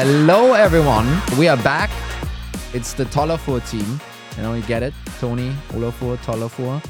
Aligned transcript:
Hello, 0.00 0.52
everyone. 0.52 1.08
We 1.36 1.48
are 1.48 1.56
back. 1.56 1.90
It's 2.72 2.92
the 2.92 3.04
Tolafur 3.06 3.68
team. 3.68 4.00
You 4.36 4.44
know, 4.44 4.54
you 4.54 4.62
get 4.62 4.84
it. 4.84 4.94
Toni, 5.18 5.52
Olafur, 5.70 6.16
Tolafur. 6.18 6.80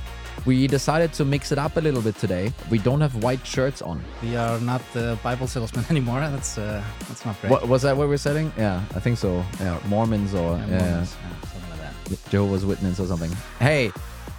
We 0.45 0.67
decided 0.67 1.15
to 1.15 1.25
mix 1.25 1.51
it 1.51 1.57
up 1.57 1.79
a 1.79 1.81
little 1.81 2.03
bit 2.03 2.17
today. 2.17 2.53
We 2.69 2.77
don't 2.77 3.01
have 3.01 3.15
white 3.25 3.47
shirts 3.47 3.81
on. 3.81 4.05
We 4.23 4.37
are 4.37 4.61
not 4.61 4.83
the 4.93 5.19
Bible 5.23 5.47
salesman 5.47 5.87
anymore. 5.91 6.21
That's 6.21 6.59
uh, 6.59 6.85
that's 7.09 7.25
not 7.25 7.41
great. 7.41 7.51
What, 7.51 7.67
was 7.67 7.81
that 7.81 7.97
what 7.97 8.09
we're 8.09 8.19
selling? 8.19 8.53
Yeah, 8.59 8.85
I 8.95 9.01
think 9.01 9.17
so. 9.17 9.43
Yeah, 9.59 9.81
Mormons 9.87 10.35
or 10.35 10.59
Yeah, 10.59 10.67
yeah, 10.67 10.79
Mormons, 10.79 11.17
yeah, 11.17 11.49
something 11.49 11.71
like 11.71 11.81
that. 11.81 12.31
Jehovah's 12.31 12.67
Witness 12.67 13.01
or 13.01 13.07
something. 13.07 13.33
Hey, 13.59 13.91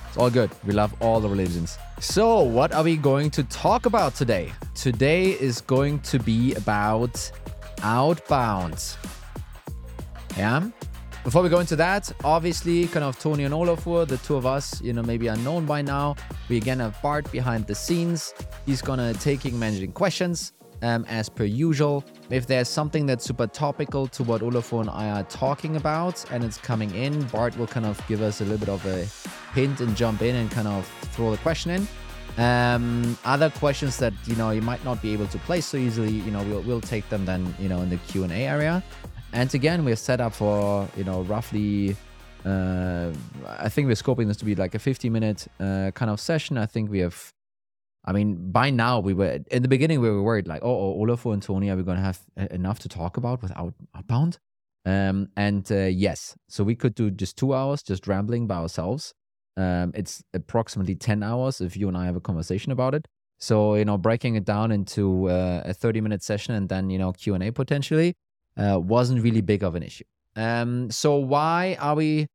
it's 0.07 0.17
all 0.17 0.29
good. 0.29 0.51
We 0.63 0.73
love 0.73 0.93
all 0.99 1.20
the 1.20 1.28
religions. 1.28 1.79
So, 2.00 2.43
what 2.43 2.71
are 2.71 2.83
we 2.83 2.97
going 2.97 3.31
to 3.31 3.43
talk 3.45 3.87
about 3.87 4.14
today? 4.14 4.54
Today 4.75 5.31
is 5.31 5.59
going 5.61 6.01
to 6.01 6.20
be 6.20 6.54
about 6.54 7.31
outbound. 7.83 8.96
Yeah. 10.37 10.70
Before 11.24 11.43
we 11.43 11.50
go 11.50 11.60
into 11.60 11.75
that, 11.75 12.11
obviously, 12.24 12.87
kind 12.87 13.04
of 13.04 13.20
Toni 13.20 13.43
and 13.43 13.54
Olafur, 13.54 14.07
the 14.07 14.18
two 14.18 14.36
of 14.36 14.46
us, 14.46 14.82
you 14.82 14.93
know, 14.93 15.04
maybe 15.04 15.28
unknown 15.28 15.65
by 15.65 15.82
now. 15.82 16.15
We 16.47 16.57
again 16.57 16.79
have 16.79 17.00
Bart 17.01 17.29
behind 17.32 17.68
the 17.68 17.75
scenes. 17.75 18.34
He's 18.65 18.82
gonna 18.82 19.14
taking 19.14 19.60
managing 19.60 19.92
questions, 19.92 20.54
um, 20.82 21.06
as 21.10 21.28
per 21.28 21.43
usual. 21.43 22.06
If 22.29 22.47
there's 22.47 22.70
something 22.70 23.06
that's 23.06 23.25
super 23.25 23.47
topical 23.47 24.07
to 24.07 24.23
what 24.23 24.42
Olafur 24.42 24.82
and 24.82 24.89
I 24.89 25.09
are 25.09 25.23
talking 25.23 25.75
about, 25.75 26.23
and 26.32 26.43
it's 26.43 26.57
coming 26.57 26.93
in, 26.96 27.21
Bart 27.23 27.57
will 27.57 27.68
kind 27.68 27.86
of 27.86 28.01
give 28.07 28.21
us 28.21 28.39
a 28.42 28.46
little 28.46 28.59
bit 28.59 28.70
of 28.70 28.86
a 28.86 29.06
hint 29.54 29.82
and 29.82 29.96
jump 29.96 30.21
in 30.21 30.36
and 30.36 30.50
kind 30.50 30.68
of 30.68 30.87
throw 31.14 31.32
the 31.32 31.37
question 31.37 31.71
in. 31.71 31.87
Um, 32.39 33.17
other 33.26 33.50
questions 33.50 33.98
that 33.98 34.14
you 34.26 34.36
know 34.38 34.52
you 34.52 34.62
might 34.62 34.84
not 34.86 35.02
be 35.02 35.12
able 35.12 35.28
to 35.28 35.38
place 35.40 35.66
so 35.66 35.76
easily, 35.76 36.14
you 36.14 36.32
know, 36.32 36.42
we'll 36.44 36.62
we'll 36.62 36.80
take 36.80 37.08
them 37.09 37.26
then, 37.26 37.54
you 37.59 37.68
know, 37.68 37.81
in 37.81 37.90
the 37.90 37.98
Q 37.98 38.23
and 38.23 38.31
A 38.31 38.48
area. 38.48 38.81
And 39.34 39.54
again, 39.54 39.84
we're 39.84 39.98
set 39.98 40.22
up 40.22 40.34
for 40.34 40.88
you 40.96 41.04
know 41.04 41.23
roughly. 41.23 41.98
Uh, 42.46 43.12
I 43.46 43.68
think 43.68 43.88
we're 43.88 43.96
scoping 43.96 44.28
this 44.28 44.38
to 44.38 44.46
be 44.46 44.56
like 44.56 44.73
a 44.73 44.80
50 44.80 45.09
minute 45.09 45.48
uh, 45.59 45.92
kind 45.94 46.09
of 46.09 46.22
session. 46.22 46.58
I 46.58 46.66
think 46.66 46.90
we 46.90 47.00
have. 47.00 47.34
I 48.06 48.14
mean, 48.14 48.52
by 48.52 48.70
now 48.70 49.02
we 49.02 49.14
were 49.14 49.40
in 49.52 49.62
the 49.62 49.68
beginning 49.68 50.00
we 50.00 50.09
were 50.09 50.24
worried 50.24 50.48
like, 50.48 50.62
oh, 50.64 50.94
oh 50.96 51.06
Olafur 51.06 51.34
and 51.34 51.44
Toni, 51.44 51.70
are 51.70 51.76
we 51.76 51.84
going 51.84 51.98
to 51.98 52.03
have 52.03 52.22
e- 52.40 52.48
enough 52.52 52.80
to 52.80 52.88
talk 52.90 53.18
about 53.18 53.42
without 53.42 53.74
outbound? 53.94 54.40
Um, 54.86 55.28
and 55.36 55.70
uh, 55.70 55.88
yes, 55.88 56.38
so 56.48 56.64
we 56.64 56.76
could 56.76 56.96
do 56.96 57.12
just 57.12 57.38
two 57.38 57.53
hours, 57.53 57.84
just 57.84 58.08
rambling 58.08 58.48
by 58.48 58.56
ourselves. 58.56 59.14
Um, 59.60 59.92
it's 59.94 60.24
approximately 60.34 60.96
10 60.96 61.22
hours 61.22 61.60
if 61.60 61.76
you 61.76 61.90
and 61.90 61.98
I 61.98 62.06
have 62.06 62.16
a 62.16 62.22
conversation 62.22 62.72
about 62.72 62.96
it. 62.96 63.08
So, 63.40 63.76
you 63.76 63.84
know, 63.84 63.98
breaking 63.98 64.36
it 64.36 64.46
down 64.46 64.72
into 64.72 65.30
uh, 65.30 65.64
a 65.66 65.74
30 65.74 66.00
minute 66.00 66.24
session 66.24 66.56
and 66.56 66.70
then, 66.70 66.90
you 66.90 66.98
know, 66.98 67.12
Q&A 67.12 67.52
potentially 67.52 68.16
uh, 68.58 68.80
wasn't 68.80 69.22
really 69.22 69.42
big 69.42 69.64
of 69.64 69.76
an 69.76 69.84
issue. 69.84 70.06
Um, 70.38 70.90
so 70.92 71.18
why 71.18 71.78
are 71.80 71.96
we 71.96 72.28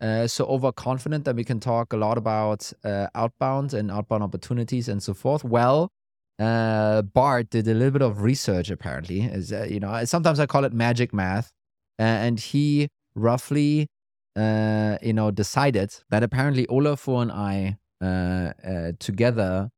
uh, 0.00 0.26
so 0.26 0.46
overconfident 0.46 1.26
that 1.26 1.36
we 1.36 1.44
can 1.44 1.60
talk 1.60 1.92
a 1.92 1.96
lot 1.96 2.16
about 2.16 2.72
uh, 2.84 3.08
outbound 3.14 3.74
and 3.74 3.90
outbound 3.90 4.22
opportunities 4.22 4.88
and 4.88 5.02
so 5.02 5.12
forth? 5.12 5.44
Well, 5.44 5.90
uh, 6.38 7.02
Bart 7.02 7.50
did 7.50 7.68
a 7.68 7.74
little 7.74 7.90
bit 7.90 8.02
of 8.02 8.22
research 8.22 8.70
apparently. 8.70 9.20
Is 9.20 9.52
you 9.52 9.78
know 9.78 10.04
sometimes 10.06 10.40
I 10.40 10.46
call 10.46 10.64
it 10.64 10.72
magic 10.72 11.12
math, 11.12 11.52
and 11.98 12.40
he 12.40 12.88
roughly 13.14 13.86
uh, 14.36 14.98
you 15.02 15.12
know 15.12 15.30
decided 15.30 15.94
that 16.10 16.22
apparently 16.22 16.66
Olafur 16.66 17.22
and 17.22 17.32
I 17.32 17.78
uh, 18.00 18.52
uh, 18.66 18.92
together 18.98 19.70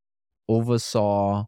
oversaw 0.48 1.44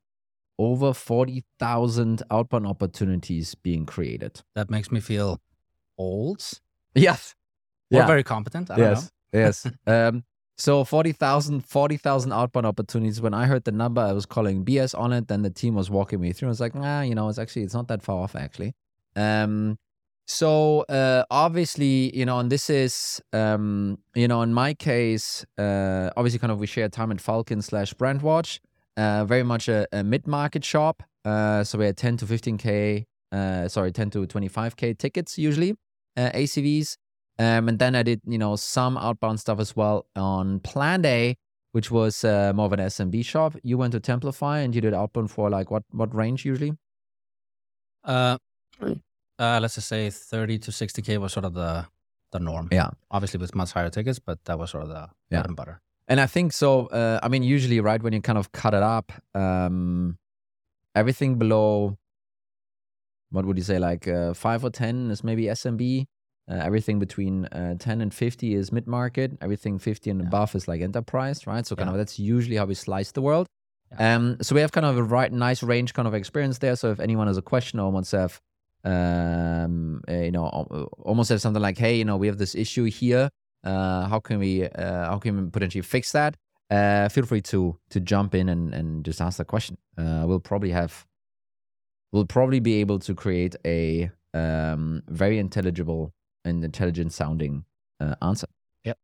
over 0.58 0.94
40,000 0.94 2.22
outbound 2.30 2.66
opportunities 2.66 3.54
being 3.54 3.84
created. 3.84 4.42
That 4.54 4.70
makes 4.70 4.90
me 4.90 5.00
feel 5.00 5.38
old 5.98 6.42
Yes. 6.94 7.34
or 7.92 8.00
Yeah. 8.00 8.06
very 8.06 8.22
competent. 8.24 8.70
I 8.70 8.76
don't 8.76 8.88
yes. 8.88 9.10
Yes. 9.32 9.66
um, 9.86 10.24
so 10.56 10.82
40,000 10.84 11.60
40,000 11.66 12.32
outbound 12.32 12.66
opportunities. 12.66 13.20
When 13.20 13.34
I 13.34 13.44
heard 13.44 13.64
the 13.64 13.72
number, 13.72 14.00
I 14.00 14.12
was 14.12 14.24
calling 14.24 14.64
BS 14.64 14.98
on 14.98 15.12
it. 15.12 15.28
Then 15.28 15.42
the 15.42 15.50
team 15.50 15.74
was 15.74 15.90
walking 15.90 16.20
me 16.20 16.32
through. 16.32 16.48
I 16.48 16.50
was 16.50 16.60
like, 16.60 16.74
nah, 16.74 17.02
you 17.02 17.14
know, 17.14 17.28
it's 17.28 17.38
actually, 17.38 17.62
it's 17.62 17.74
not 17.74 17.88
that 17.88 18.02
far 18.02 18.22
off 18.22 18.34
actually. 18.34 18.72
Um, 19.14 19.78
so 20.26 20.80
uh, 20.82 21.24
obviously, 21.30 22.16
you 22.16 22.26
know, 22.26 22.40
and 22.40 22.50
this 22.50 22.68
is, 22.68 23.22
um, 23.32 23.98
you 24.14 24.26
know, 24.26 24.42
in 24.42 24.52
my 24.52 24.74
case, 24.74 25.46
uh, 25.56 26.10
obviously, 26.16 26.40
kind 26.40 26.50
of 26.50 26.58
we 26.58 26.66
share 26.66 26.88
time 26.88 27.12
at 27.12 27.20
Falcon 27.20 27.62
slash 27.62 27.94
Brandwatch, 27.94 28.58
uh, 28.96 29.24
very 29.24 29.44
much 29.44 29.68
a, 29.68 29.86
a 29.92 30.02
mid 30.02 30.26
market 30.26 30.64
shop. 30.64 31.04
Uh, 31.24 31.62
so 31.62 31.78
we 31.78 31.86
had 31.86 31.96
10 31.96 32.16
to 32.18 32.26
15k, 32.26 33.04
uh, 33.30 33.68
sorry, 33.68 33.92
10 33.92 34.10
to 34.10 34.26
25k 34.26 34.98
tickets 34.98 35.38
usually, 35.38 35.76
uh, 36.16 36.30
ACVs. 36.34 36.96
Um, 37.38 37.68
and 37.68 37.78
then 37.78 37.94
I 37.94 38.02
did, 38.02 38.20
you 38.26 38.38
know, 38.38 38.56
some 38.56 38.96
outbound 38.96 39.38
stuff 39.38 39.60
as 39.60 39.76
well 39.76 40.06
on 40.16 40.58
Planday, 40.60 41.36
which 41.70 41.90
was 41.90 42.24
uh, 42.24 42.52
more 42.54 42.66
of 42.66 42.72
an 42.72 42.80
SMB 42.80 43.24
shop. 43.24 43.54
You 43.62 43.78
went 43.78 43.92
to 43.92 44.00
Templafy 44.00 44.64
and 44.64 44.74
you 44.74 44.80
did 44.80 44.94
outbound 44.94 45.30
for 45.30 45.50
like 45.50 45.70
what 45.70 45.84
what 45.90 46.12
range 46.14 46.44
usually? 46.44 46.72
Uh, 48.02 48.38
uh, 49.38 49.58
let's 49.60 49.74
just 49.74 49.88
say 49.88 50.10
30 50.10 50.58
to 50.60 50.70
60k 50.70 51.18
was 51.18 51.32
sort 51.32 51.44
of 51.44 51.54
the 51.54 51.86
the 52.32 52.40
norm. 52.40 52.68
Yeah. 52.72 52.90
Obviously 53.10 53.38
with 53.38 53.54
much 53.54 53.72
higher 53.72 53.88
tickets, 53.90 54.18
but 54.18 54.44
that 54.46 54.58
was 54.58 54.70
sort 54.70 54.82
of 54.82 54.88
the 54.88 55.08
Yeah. 55.30 55.38
bread 55.38 55.46
and 55.46 55.56
butter. 55.56 55.80
And 56.08 56.20
I 56.20 56.26
think 56.26 56.52
so. 56.52 56.86
Uh, 56.86 57.20
I 57.22 57.28
mean, 57.28 57.42
usually, 57.42 57.80
right 57.80 58.02
when 58.02 58.12
you 58.12 58.20
kind 58.20 58.38
of 58.38 58.50
cut 58.52 58.74
it 58.74 58.82
up, 58.82 59.12
um, 59.34 60.18
everything 60.94 61.38
below, 61.38 61.96
what 63.30 63.44
would 63.44 63.56
you 63.56 63.64
say, 63.64 63.78
like 63.78 64.06
uh, 64.08 64.34
five 64.34 64.64
or 64.64 64.70
ten 64.70 65.10
is 65.10 65.22
maybe 65.24 65.44
SMB. 65.44 66.06
Uh, 66.48 66.54
everything 66.54 66.98
between 67.00 67.44
uh, 67.46 67.74
ten 67.78 68.00
and 68.00 68.14
fifty 68.14 68.54
is 68.54 68.70
mid 68.70 68.86
market. 68.86 69.32
Everything 69.40 69.78
fifty 69.80 70.10
and 70.10 70.20
Yeah. 70.20 70.26
above 70.28 70.54
is 70.54 70.68
like 70.68 70.80
enterprise, 70.80 71.46
right? 71.46 71.66
So 71.66 71.74
kind 71.76 71.88
Yeah. 71.88 71.92
of 71.94 71.98
that's 71.98 72.18
usually 72.18 72.56
how 72.56 72.66
we 72.66 72.74
slice 72.74 73.10
the 73.12 73.22
world. 73.22 73.46
Um, 73.98 74.36
so 74.42 74.54
we 74.54 74.60
have 74.60 74.72
kind 74.72 74.86
of 74.86 74.96
a 74.96 75.02
right, 75.02 75.32
nice 75.32 75.62
range 75.62 75.92
kind 75.94 76.06
of 76.08 76.14
experience 76.14 76.58
there. 76.58 76.76
So 76.76 76.90
if 76.90 77.00
anyone 77.00 77.26
has 77.28 77.36
a 77.36 77.42
question 77.42 77.78
or 77.80 77.90
wants 77.90 78.10
to 78.10 78.18
have, 78.20 78.40
um, 78.84 80.00
uh, 80.08 80.12
you 80.12 80.30
know, 80.30 80.46
almost 80.98 81.30
have 81.30 81.40
something 81.40 81.62
like, 81.62 81.78
hey, 81.78 81.96
you 81.96 82.04
know, 82.04 82.16
we 82.16 82.26
have 82.26 82.38
this 82.38 82.54
issue 82.54 82.84
here. 82.84 83.30
Uh, 83.64 84.06
how 84.06 84.20
can 84.20 84.38
we, 84.38 84.64
uh, 84.64 85.06
how 85.06 85.18
can 85.18 85.44
we 85.44 85.50
potentially 85.50 85.82
fix 85.82 86.12
that? 86.12 86.36
Uh, 86.70 87.08
feel 87.08 87.24
free 87.24 87.40
to 87.40 87.78
to 87.90 88.00
jump 88.00 88.34
in 88.34 88.48
and 88.48 88.74
and 88.74 89.04
just 89.04 89.20
ask 89.20 89.38
the 89.38 89.44
question. 89.44 89.78
Uh, 89.96 90.24
we'll 90.26 90.40
probably 90.40 90.70
have, 90.70 91.06
we'll 92.12 92.26
probably 92.26 92.58
be 92.60 92.80
able 92.80 92.98
to 92.98 93.14
create 93.14 93.54
a 93.64 94.10
um 94.34 95.02
very 95.08 95.38
intelligible 95.38 96.12
and 96.44 96.64
intelligent 96.64 97.12
sounding 97.12 97.64
uh, 98.00 98.16
answer. 98.20 98.48
Yep. 98.84 98.98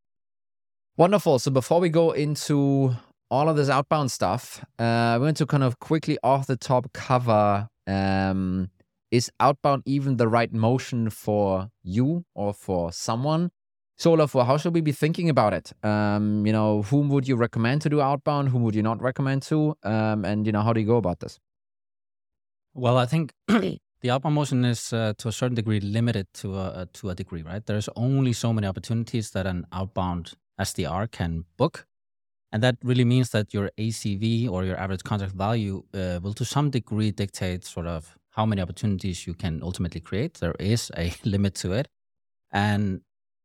Wonderful. 0.96 1.38
So 1.38 1.50
before 1.50 1.80
we 1.80 1.88
go 1.88 2.10
into 2.10 2.94
all 3.30 3.48
of 3.48 3.56
this 3.56 3.68
outbound 3.68 4.10
stuff, 4.10 4.64
uh, 4.78 5.16
we 5.18 5.24
want 5.24 5.36
to 5.38 5.46
kind 5.46 5.62
of 5.62 5.78
quickly 5.78 6.18
off 6.22 6.46
the 6.46 6.56
top 6.56 6.92
cover 6.92 7.68
um, 7.86 8.70
is 9.12 9.30
outbound 9.38 9.82
even 9.84 10.16
the 10.16 10.26
right 10.26 10.52
motion 10.52 11.10
for 11.10 11.70
you 11.84 12.24
or 12.34 12.52
for 12.54 12.90
someone? 12.90 13.50
So, 13.98 14.16
Olafur, 14.16 14.44
how 14.46 14.56
should 14.56 14.74
we 14.74 14.80
be 14.80 14.90
thinking 14.90 15.28
about 15.28 15.52
it? 15.52 15.72
Um, 15.84 16.44
you 16.46 16.52
know, 16.52 16.82
whom 16.82 17.10
would 17.10 17.28
you 17.28 17.36
recommend 17.36 17.82
to 17.82 17.90
do 17.90 18.00
outbound? 18.00 18.48
Whom 18.48 18.62
would 18.62 18.74
you 18.74 18.82
not 18.82 19.00
recommend 19.00 19.42
to? 19.42 19.76
Um, 19.84 20.24
and 20.24 20.46
you 20.46 20.52
know, 20.52 20.62
how 20.62 20.72
do 20.72 20.80
you 20.80 20.86
go 20.86 20.96
about 20.96 21.20
this? 21.20 21.38
Well, 22.74 22.96
I 22.96 23.04
think 23.04 23.34
the 23.48 24.10
outbound 24.10 24.34
motion 24.34 24.64
is 24.64 24.92
uh, 24.94 25.12
to 25.18 25.28
a 25.28 25.32
certain 25.32 25.54
degree 25.54 25.78
limited 25.78 26.26
to 26.34 26.58
a 26.58 26.88
to 26.94 27.10
a 27.10 27.14
degree, 27.14 27.42
right? 27.42 27.64
There's 27.64 27.90
only 27.94 28.32
so 28.32 28.52
many 28.52 28.66
opportunities 28.66 29.30
that 29.32 29.46
an 29.46 29.66
outbound 29.72 30.32
SDR 30.58 31.10
can 31.10 31.44
book, 31.58 31.86
and 32.50 32.62
that 32.62 32.76
really 32.82 33.04
means 33.04 33.28
that 33.30 33.52
your 33.52 33.70
ACV 33.78 34.48
or 34.50 34.64
your 34.64 34.78
average 34.78 35.04
contract 35.04 35.34
value 35.34 35.84
uh, 35.92 36.18
will, 36.22 36.32
to 36.32 36.46
some 36.46 36.70
degree, 36.70 37.10
dictate 37.10 37.64
sort 37.66 37.86
of 37.86 38.16
how 38.32 38.44
many 38.46 38.60
opportunities 38.62 39.26
you 39.26 39.34
can 39.34 39.62
ultimately 39.62 40.00
create. 40.00 40.34
There 40.34 40.54
is 40.60 40.90
a 40.96 41.12
limit 41.24 41.54
to 41.62 41.72
it, 41.72 41.88
and 42.52 43.00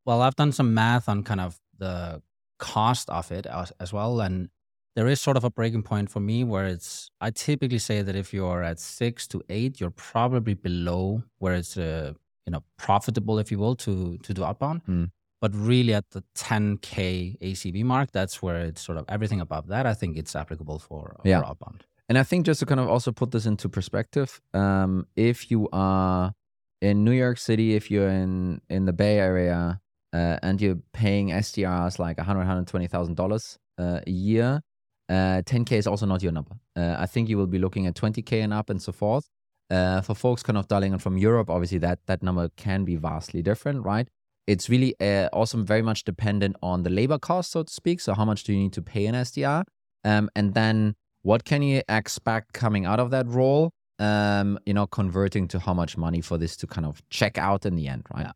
well, 0.06 0.22
I've 0.22 0.36
done 0.36 0.52
some 0.52 0.74
math 0.74 1.08
on 1.10 1.24
kind 1.24 1.42
of 1.42 1.60
the 1.78 2.22
cost 2.60 3.10
of 3.10 3.32
it 3.32 3.46
as, 3.46 3.72
as 3.80 3.94
well, 3.94 4.20
and 4.22 4.50
there 4.96 5.08
is 5.08 5.22
sort 5.22 5.38
of 5.38 5.44
a 5.44 5.50
breaking 5.52 5.84
point 5.84 6.10
for 6.10 6.20
me 6.20 6.44
where 6.44 6.66
it's 6.66 7.12
i 7.22 7.30
typically 7.30 7.78
say 7.78 8.02
that 8.02 8.16
if 8.16 8.34
you're 8.34 8.64
at 8.64 8.80
six 8.80 9.28
to 9.28 9.44
eight 9.48 9.80
you're 9.80 9.92
probably 9.92 10.56
below 10.56 11.22
where 11.38 11.54
it's 11.54 11.78
uh, 11.78 12.12
you 12.48 12.52
know 12.52 12.64
profitable 12.80 13.38
if 13.38 13.52
you 13.52 13.60
will 13.60 13.76
to 13.76 14.18
to 14.24 14.34
do 14.34 14.44
outbound 14.44 14.82
Mm. 14.88 15.12
but 15.40 15.52
really 15.54 15.94
at 15.94 16.10
the 16.10 16.24
10k 16.36 17.38
acv 17.40 17.84
mark 17.84 18.12
that's 18.12 18.42
where 18.42 18.58
it's 18.62 18.82
sort 18.82 18.98
of 18.98 19.06
everything 19.08 19.40
above 19.40 19.68
that 19.68 19.86
i 19.86 19.94
think 19.94 20.18
it's 20.18 20.36
applicable 20.36 20.80
for, 20.80 21.16
Yeah. 21.24 21.42
for 21.42 21.46
outbound 21.50 21.86
And 22.10 22.18
I 22.18 22.24
think 22.24 22.46
just 22.46 22.60
to 22.62 22.66
kind 22.66 22.80
of 22.80 22.88
also 22.88 23.12
put 23.12 23.32
this 23.32 23.46
into 23.46 23.68
perspective, 23.68 24.42
um, 24.54 25.08
if 25.16 25.52
you 25.52 25.68
are 25.74 26.34
in 26.82 27.04
New 27.04 27.12
York 27.12 27.38
City, 27.38 27.76
if 27.76 27.92
you're 27.92 28.10
in 28.10 28.62
in 28.70 28.86
the 28.86 28.94
Bay 28.94 29.20
Area, 29.20 29.82
uh, 30.14 30.38
and 30.42 30.62
you're 30.62 30.80
paying 30.94 31.30
SDRs 31.30 32.00
like 32.00 32.18
100, 32.18 32.40
120,000 32.40 33.16
dollars 33.16 33.60
uh, 33.78 34.00
a 34.08 34.10
year, 34.10 34.62
uh, 35.10 35.42
10k 35.46 35.74
is 35.74 35.88
also 35.88 36.06
not 36.06 36.24
your 36.24 36.32
number. 36.32 36.56
Uh, 36.76 36.96
I 36.98 37.06
think 37.06 37.30
you 37.30 37.38
will 37.38 37.48
be 37.48 37.60
looking 37.60 37.88
at 37.88 37.96
20k 37.96 38.44
and 38.44 38.54
up 38.54 38.70
and 38.70 38.82
so 38.82 38.92
forth. 38.92 39.30
Uh, 39.70 40.00
for 40.00 40.16
folks 40.16 40.44
kind 40.44 40.58
of 40.58 40.68
dialing 40.70 40.94
in 40.94 41.00
from 41.00 41.18
Europe, 41.18 41.50
obviously 41.50 41.78
that 41.80 42.00
that 42.06 42.24
number 42.24 42.50
can 42.56 42.86
be 42.86 42.96
vastly 42.96 43.42
different, 43.42 43.84
right? 43.84 44.08
It's 44.48 44.70
really 44.70 44.96
uh, 45.02 45.28
also 45.34 45.62
very 45.62 45.82
much 45.82 46.06
dependent 46.06 46.56
on 46.64 46.84
the 46.84 46.90
labor 46.90 47.20
cost, 47.20 47.52
so 47.52 47.64
to 47.64 47.74
speak. 47.74 48.00
So 48.00 48.14
how 48.14 48.24
much 48.24 48.46
do 48.46 48.54
you 48.54 48.60
need 48.60 48.72
to 48.74 48.82
pay 48.82 49.06
an 49.08 49.16
SDR, 49.16 49.66
um, 50.06 50.30
and 50.38 50.54
then 50.54 50.96
what 51.28 51.44
can 51.44 51.62
you 51.62 51.82
expect 51.90 52.54
coming 52.54 52.86
out 52.86 53.00
of 53.00 53.12
that 53.12 53.28
role? 53.28 53.72
Um, 54.00 54.58
you 54.66 54.74
know, 54.74 54.88
converting 54.88 55.48
to 55.50 55.60
how 55.60 55.74
much 55.74 55.98
money 55.98 56.22
for 56.22 56.38
this 56.38 56.56
to 56.58 56.68
kind 56.68 56.86
of 56.86 57.02
check 57.10 57.38
out 57.38 57.66
in 57.66 57.76
the 57.76 57.88
end, 57.94 58.04
right? 58.14 58.28
Yeah. 58.28 58.32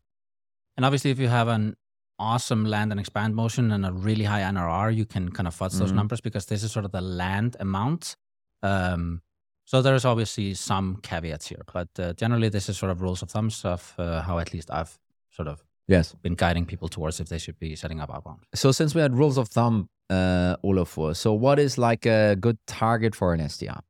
And 0.76 0.84
obviously, 0.84 1.10
if 1.10 1.18
you 1.18 1.28
have 1.28 1.48
an 1.48 1.76
awesome 2.18 2.64
land 2.66 2.90
and 2.92 3.00
expand 3.00 3.34
motion 3.34 3.72
and 3.72 3.86
a 3.86 3.92
really 3.92 4.24
high 4.24 4.42
NRR, 4.42 4.94
you 4.94 5.06
can 5.06 5.30
kind 5.30 5.46
of 5.46 5.54
fudge 5.54 5.72
those 5.80 5.92
Mhm. 5.92 6.00
numbers 6.00 6.20
because 6.20 6.46
this 6.46 6.62
is 6.62 6.70
sort 6.72 6.84
of 6.84 6.92
the 6.92 7.00
land 7.00 7.56
amount. 7.60 8.16
Um, 8.62 9.22
so 9.64 9.80
there's 9.80 10.04
obviously 10.04 10.52
some 10.54 10.96
caveats 10.96 11.46
here, 11.46 11.62
but 11.72 11.88
uh, 11.98 12.12
generally, 12.22 12.50
this 12.50 12.68
is 12.68 12.76
sort 12.76 12.92
of 12.92 13.00
rules 13.00 13.22
of 13.22 13.30
thumbs 13.30 13.64
of 13.64 13.94
uh, 13.98 14.20
how 14.22 14.38
at 14.38 14.52
least 14.52 14.70
I've 14.70 14.98
sort 15.30 15.48
of 15.48 15.64
Yes. 15.88 16.14
been 16.22 16.34
guiding 16.34 16.64
people 16.64 16.88
towards 16.88 17.20
if 17.20 17.28
they 17.28 17.38
should 17.38 17.58
be 17.58 17.76
setting 17.76 18.00
up 18.00 18.14
outbound. 18.14 18.40
So 18.54 18.72
since 18.72 18.94
we 18.94 19.00
had 19.00 19.16
rules 19.16 19.36
of 19.36 19.48
thumb, 19.48 19.88
uh, 20.08 20.56
Olafur, 20.64 21.16
so 21.16 21.32
what 21.32 21.58
is 21.58 21.76
like 21.76 22.06
a 22.06 22.36
good 22.36 22.58
target 22.66 23.14
for 23.14 23.34
an 23.34 23.40
SDR? 23.40 23.80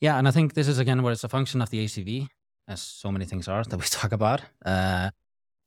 Yeah, 0.00 0.18
and 0.18 0.28
I 0.28 0.30
think 0.30 0.54
this 0.54 0.68
is 0.68 0.78
again 0.78 1.02
where 1.02 1.12
it's 1.12 1.24
a 1.24 1.28
function 1.28 1.62
of 1.62 1.70
the 1.70 1.84
ACV, 1.84 2.28
as 2.68 2.80
so 2.82 3.10
many 3.10 3.24
things 3.24 3.48
are 3.48 3.64
that 3.64 3.76
we 3.76 3.84
talk 3.90 4.12
about. 4.12 4.42
Uh, 4.64 5.10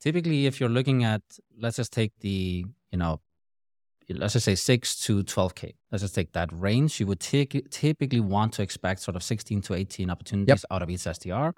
typically, 0.00 0.46
if 0.46 0.60
you're 0.60 0.68
looking 0.68 1.04
at, 1.04 1.22
let's 1.58 1.76
just 1.76 1.92
take 1.92 2.12
the, 2.20 2.64
you 2.90 2.98
know, 2.98 3.20
let's 4.08 4.32
just 4.34 4.44
say 4.44 4.54
six 4.54 5.00
to 5.04 5.22
12k. 5.22 5.74
Let's 5.90 6.02
just 6.02 6.14
take 6.14 6.32
that 6.32 6.50
range. 6.52 7.00
You 7.00 7.06
would 7.06 7.20
take, 7.20 7.70
typically 7.70 8.20
want 8.20 8.52
to 8.54 8.62
expect 8.62 9.00
sort 9.00 9.16
of 9.16 9.22
16 9.22 9.62
to 9.62 9.74
18 9.74 10.10
opportunities 10.10 10.64
out 10.70 10.82
of 10.82 10.90
each 10.90 11.00
SDR. 11.00 11.52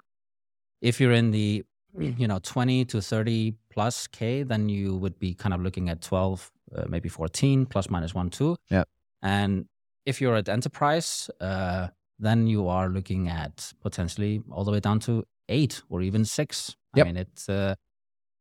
If 0.81 0.99
you're 0.99 1.13
in 1.13 1.31
the, 1.31 1.63
you 1.97 2.27
know, 2.27 2.39
20 2.39 2.85
to 2.85 3.01
30 3.01 3.53
plus 3.69 4.07
k, 4.07 4.43
then 4.43 4.69
you 4.69 4.95
would 4.95 5.19
be 5.19 5.33
kind 5.33 5.53
of 5.53 5.61
looking 5.61 5.89
at 5.89 6.01
12, 6.01 6.51
uh, 6.75 6.83
maybe 6.87 7.09
14 7.09 7.65
plus 7.65 7.89
minus 7.89 8.13
one, 8.13 8.29
two. 8.29 8.55
yeah 8.69 8.83
And 9.21 9.65
if 10.05 10.19
you're 10.21 10.35
at 10.35 10.49
enterprise, 10.49 11.29
uh, 11.39 11.87
then 12.19 12.47
you 12.47 12.67
are 12.67 12.89
looking 12.89 13.29
at 13.29 13.73
potentially 13.81 14.41
all 14.51 14.63
the 14.63 14.71
way 14.71 14.79
down 14.79 14.99
to 15.01 15.23
eight 15.49 15.81
or 15.89 16.01
even 16.01 16.25
six. 16.25 16.75
Yep. 16.95 17.05
I 17.05 17.07
mean, 17.07 17.17
it's 17.17 17.49
uh, 17.49 17.75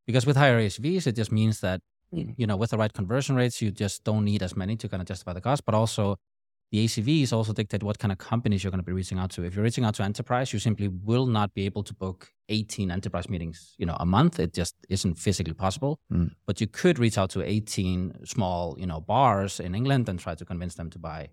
because 0.07 0.27
with 0.27 0.37
higher 0.37 0.61
ACVs 0.61 1.07
it 1.07 1.17
just 1.17 1.33
means 1.33 1.61
that 1.61 1.81
you 2.11 2.47
know 2.47 2.57
with 2.57 2.71
the 2.71 2.79
right 2.79 2.93
conversion 2.93 3.37
rates, 3.37 3.63
you 3.63 3.71
just 3.71 4.05
don't 4.05 4.25
need 4.25 4.43
as 4.43 4.55
many 4.57 4.77
to 4.77 4.89
kind 4.89 5.01
of 5.01 5.09
justify 5.09 5.33
the 5.33 5.41
cost. 5.41 5.65
But 5.65 5.75
also, 5.75 6.17
the 6.73 6.87
ACVs 6.87 7.35
also 7.35 7.53
dictate 7.53 7.83
what 7.83 7.99
kind 7.99 8.11
of 8.11 8.17
companies 8.17 8.65
you're 8.65 8.71
going 8.71 8.81
to 8.81 8.85
be 8.85 8.93
reaching 8.93 9.19
out 9.19 9.31
to. 9.33 9.45
If 9.45 9.55
you're 9.55 9.63
reaching 9.63 9.85
out 9.85 9.95
to 9.97 10.03
enterprise, 10.03 10.55
you 10.55 10.59
simply 10.59 10.89
will 10.89 11.27
not 11.27 11.53
be 11.53 11.67
able 11.67 11.83
to 11.83 11.93
book 11.93 12.31
18 12.49 12.91
enterprise 12.91 13.29
meetings, 13.29 13.75
you 13.77 13.85
know, 13.85 13.97
a 14.01 14.07
month. 14.07 14.41
It 14.41 14.55
just 14.55 14.75
isn't 14.89 15.17
physically 15.17 15.53
possible. 15.53 16.01
Mm. 16.11 16.31
But 16.47 16.63
you 16.63 16.67
could 16.67 16.99
reach 16.99 17.19
out 17.19 17.29
to 17.31 17.43
18 17.43 18.25
small, 18.25 18.75
you 18.79 18.87
know, 18.87 19.01
bars 19.01 19.61
in 19.61 19.75
England 19.75 20.09
and 20.09 20.19
try 20.19 20.35
to 20.35 20.47
convince 20.47 20.75
them 20.75 20.89
to 20.91 20.99
buy. 20.99 21.29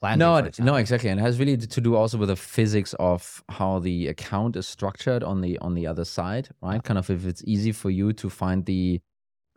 Plan 0.00 0.18
no, 0.18 0.48
no, 0.60 0.76
exactly, 0.76 1.10
and 1.10 1.18
it 1.18 1.24
has 1.24 1.40
really 1.40 1.56
to 1.56 1.80
do 1.80 1.96
also 1.96 2.18
with 2.18 2.28
the 2.28 2.36
physics 2.36 2.94
of 3.00 3.42
how 3.48 3.80
the 3.80 4.06
account 4.06 4.54
is 4.54 4.68
structured 4.68 5.24
on 5.24 5.40
the 5.40 5.58
on 5.58 5.74
the 5.74 5.88
other 5.88 6.04
side, 6.04 6.48
right? 6.62 6.80
Kind 6.84 6.98
of 6.98 7.10
if 7.10 7.26
it's 7.26 7.42
easy 7.44 7.72
for 7.72 7.90
you 7.90 8.12
to 8.12 8.30
find 8.30 8.64
the, 8.64 9.00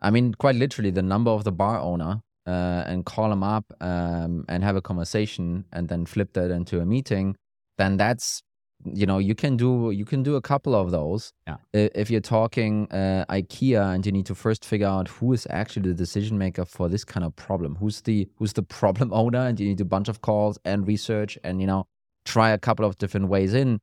I 0.00 0.10
mean, 0.10 0.34
quite 0.34 0.56
literally 0.56 0.90
the 0.90 1.00
number 1.00 1.30
of 1.30 1.44
the 1.44 1.52
bar 1.52 1.78
owner 1.78 2.22
uh, 2.46 2.84
and 2.86 3.04
call 3.04 3.30
them 3.30 3.42
up 3.42 3.64
um, 3.80 4.44
and 4.48 4.64
have 4.64 4.76
a 4.76 4.82
conversation 4.82 5.64
and 5.72 5.88
then 5.88 6.06
flip 6.06 6.32
that 6.32 6.50
into 6.50 6.80
a 6.80 6.86
meeting, 6.86 7.36
then 7.78 7.96
that's 7.96 8.42
you 8.84 9.06
know 9.06 9.18
you 9.18 9.34
can 9.34 9.56
do 9.56 9.92
you 9.92 10.04
can 10.04 10.22
do 10.22 10.36
a 10.36 10.40
couple 10.40 10.74
of 10.74 10.90
those. 10.90 11.32
Yeah. 11.46 11.56
If 11.72 12.10
you're 12.10 12.20
talking 12.20 12.88
uh, 12.90 13.24
IKEA 13.28 13.94
and 13.94 14.04
you 14.04 14.12
need 14.12 14.26
to 14.26 14.34
first 14.34 14.64
figure 14.64 14.88
out 14.88 15.08
who 15.08 15.32
is 15.32 15.46
actually 15.50 15.88
the 15.88 15.94
decision 15.94 16.36
maker 16.38 16.64
for 16.64 16.88
this 16.88 17.04
kind 17.04 17.24
of 17.24 17.34
problem, 17.36 17.76
who's 17.76 18.00
the 18.02 18.28
who's 18.36 18.52
the 18.54 18.62
problem 18.80 19.12
owner, 19.12 19.46
and 19.46 19.58
you 19.60 19.68
need 19.68 19.80
a 19.80 19.84
bunch 19.84 20.08
of 20.08 20.20
calls 20.20 20.58
and 20.64 20.86
research 20.86 21.38
and 21.44 21.60
you 21.60 21.66
know 21.66 21.86
try 22.24 22.50
a 22.50 22.58
couple 22.58 22.84
of 22.84 22.98
different 22.98 23.28
ways 23.28 23.54
in. 23.54 23.80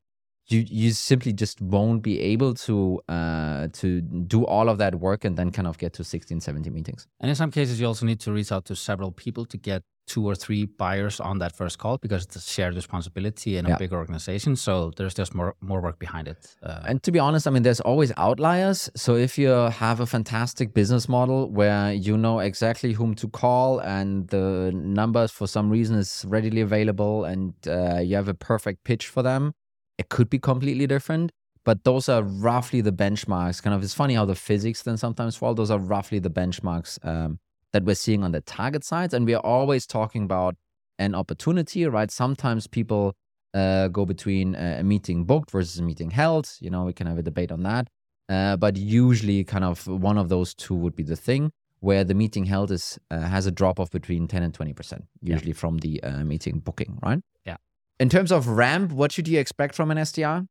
You 0.49 0.65
you 0.67 0.91
simply 0.91 1.31
just 1.33 1.61
won't 1.61 2.01
be 2.01 2.19
able 2.33 2.53
to 2.67 2.99
uh, 3.07 3.67
to 3.73 4.01
do 4.01 4.45
all 4.45 4.67
of 4.69 4.77
that 4.79 4.95
work 4.95 5.23
and 5.25 5.37
then 5.37 5.51
kind 5.51 5.67
of 5.67 5.77
get 5.77 5.93
to 5.93 6.03
16, 6.03 6.39
17 6.41 6.73
meetings. 6.73 7.07
And 7.19 7.29
in 7.29 7.35
some 7.35 7.51
cases, 7.51 7.79
you 7.79 7.85
also 7.87 8.05
need 8.05 8.19
to 8.21 8.31
reach 8.31 8.51
out 8.51 8.65
to 8.65 8.75
several 8.75 9.11
people 9.11 9.45
to 9.45 9.57
get 9.57 9.83
two 10.07 10.25
or 10.25 10.33
three 10.33 10.65
buyers 10.65 11.19
on 11.19 11.37
that 11.37 11.55
first 11.55 11.77
call 11.77 11.99
because 11.99 12.23
it's 12.25 12.35
a 12.35 12.41
shared 12.41 12.73
responsibility 12.73 13.57
in 13.57 13.65
a 13.67 13.69
Yeah. 13.69 13.77
big 13.77 13.93
organization. 13.93 14.55
So 14.55 14.91
there's 14.97 15.13
just 15.13 15.35
more 15.35 15.53
more 15.61 15.81
work 15.81 15.99
behind 15.99 16.27
it. 16.27 16.55
Uh, 16.63 16.89
And 16.89 17.03
to 17.03 17.11
be 17.11 17.19
honest, 17.19 17.45
I 17.47 17.51
mean, 17.51 17.61
there's 17.61 17.79
always 17.91 18.11
outliers. 18.17 18.89
So 18.95 19.11
if 19.15 19.37
you 19.37 19.49
have 19.83 19.99
a 19.99 20.07
fantastic 20.07 20.73
business 20.73 21.07
model 21.07 21.39
where 21.59 21.93
you 21.93 22.17
know 22.17 22.39
exactly 22.39 22.93
whom 22.93 23.13
to 23.21 23.27
call 23.29 23.79
and 23.97 24.27
the 24.29 24.71
numbers 24.73 25.31
for 25.31 25.47
some 25.47 25.69
reason 25.69 25.95
is 25.95 26.25
readily 26.27 26.61
available 26.61 27.15
and 27.31 27.53
uh, 27.67 27.99
you 28.07 28.15
have 28.15 28.27
a 28.27 28.33
perfect 28.51 28.83
pitch 28.83 29.05
for 29.13 29.21
them, 29.21 29.53
it 29.99 30.09
could 30.09 30.29
be 30.29 30.39
completely 30.39 30.87
different. 30.87 31.31
But 31.65 31.83
those 31.83 32.07
are 32.09 32.23
roughly 32.23 32.81
the 32.81 32.91
benchmarks. 33.03 33.61
Kind 33.61 33.75
of, 33.75 33.83
it's 33.83 33.93
funny 33.93 34.15
how 34.15 34.25
the 34.25 34.33
physics 34.49 34.81
then 34.83 34.97
sometimes 34.97 35.35
fall. 35.35 35.53
Those 35.53 35.69
are 35.69 35.77
roughly 35.95 36.17
the 36.19 36.29
benchmarks 36.29 36.91
um, 37.05 37.39
that 37.73 37.83
we're 37.83 37.95
seeing 38.05 38.23
on 38.23 38.31
the 38.31 38.41
target 38.41 38.83
sides. 38.85 39.13
And 39.13 39.25
we're 39.25 39.45
always 39.57 39.85
talking 39.85 40.23
about 40.23 40.55
an 40.97 41.13
opportunity, 41.13 41.85
right? 41.85 42.09
Sometimes 42.09 42.65
people 42.65 43.13
uh, 43.53 43.89
go 43.89 44.05
between 44.05 44.55
a 44.55 44.83
meeting 44.83 45.25
booked 45.25 45.51
versus 45.51 45.77
a 45.79 45.83
meeting 45.83 46.11
held. 46.11 46.49
You 46.61 46.69
know, 46.69 46.85
we 46.85 46.93
can 46.93 47.07
have 47.07 47.17
a 47.17 47.23
debate 47.23 47.51
on 47.51 47.63
that. 47.63 47.87
Uh, 48.29 48.55
but 48.55 48.77
usually, 48.77 49.43
kind 49.43 49.65
of 49.65 49.85
one 49.87 50.17
of 50.17 50.29
those 50.29 50.53
two 50.53 50.75
would 50.75 50.95
be 50.95 51.03
the 51.03 51.15
thing 51.17 51.51
where 51.81 52.03
the 52.03 52.13
meeting 52.13 52.45
held 52.45 52.71
is 52.71 52.97
uh, 53.11 53.19
has 53.21 53.45
a 53.45 53.51
drop 53.51 53.79
off 53.79 53.89
between 53.91 54.27
10 54.27 54.43
and 54.43 54.53
20 54.53 54.73
percent, 54.73 55.03
Yeah. 55.21 55.33
usually 55.35 55.53
from 55.53 55.77
the 55.79 56.01
uh, 56.03 56.23
meeting 56.23 56.59
booking, 56.59 56.99
right? 57.01 57.19
Yeah. 57.45 57.57
In 57.99 58.09
terms 58.09 58.31
of 58.31 58.47
ramp, 58.47 58.91
what 58.91 59.11
should 59.11 59.27
you 59.27 59.39
expect 59.39 59.75
from 59.75 59.91
an 59.91 59.97
SDR? 59.97 60.47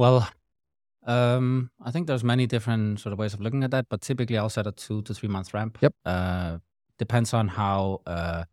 well, 0.00 0.26
um, 1.06 1.70
I 1.84 1.90
think 1.90 2.06
there's 2.06 2.24
many 2.24 2.46
different 2.46 3.00
sort 3.00 3.12
of 3.12 3.18
ways 3.18 3.34
of 3.34 3.40
looking 3.40 3.64
at 3.64 3.70
that, 3.70 3.86
but 3.90 4.00
typically 4.00 4.38
I'll 4.38 4.48
set 4.48 4.66
a 4.66 4.72
two 4.72 5.02
to 5.02 5.12
three 5.12 5.28
month 5.28 5.52
ramp. 5.52 5.78
Yep. 5.80 5.94
Uh, 6.04 6.58
depends 6.98 7.34
on 7.34 7.48
how 7.48 8.00
uh, 8.06 8.44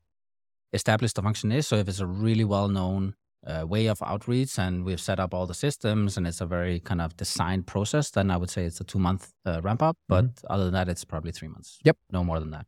established 0.73 1.15
the 1.15 1.21
function 1.21 1.51
is. 1.51 1.67
So 1.67 1.77
if 1.77 1.87
it's 1.87 2.01
a 2.01 2.05
really 2.05 2.43
well 2.43 2.67
known 2.67 3.15
uh, 3.45 3.65
way 3.65 3.87
of 3.87 4.01
outreach 4.01 4.59
and 4.59 4.83
we've 4.83 4.99
set 4.99 5.19
up 5.19 5.33
all 5.33 5.45
the 5.45 5.53
systems 5.53 6.17
and 6.17 6.27
it's 6.27 6.41
a 6.41 6.45
very 6.45 6.79
kind 6.81 7.01
of 7.01 7.15
designed 7.15 7.65
process, 7.67 8.11
then 8.11 8.29
I 8.29 8.37
would 8.37 8.49
say 8.49 8.65
it's 8.65 8.81
a 8.81 8.83
two 8.83 8.99
month 8.99 9.31
uh, 9.45 9.61
ramp 9.61 9.81
up. 9.81 9.97
But 10.09 10.25
other 10.49 10.65
than 10.65 10.73
that, 10.73 10.89
it's 10.89 11.05
probably 11.05 11.31
three 11.31 11.47
months. 11.47 11.79
Yep. 11.83 11.97
No 12.11 12.23
more 12.25 12.39
than 12.39 12.51
that. 12.51 12.65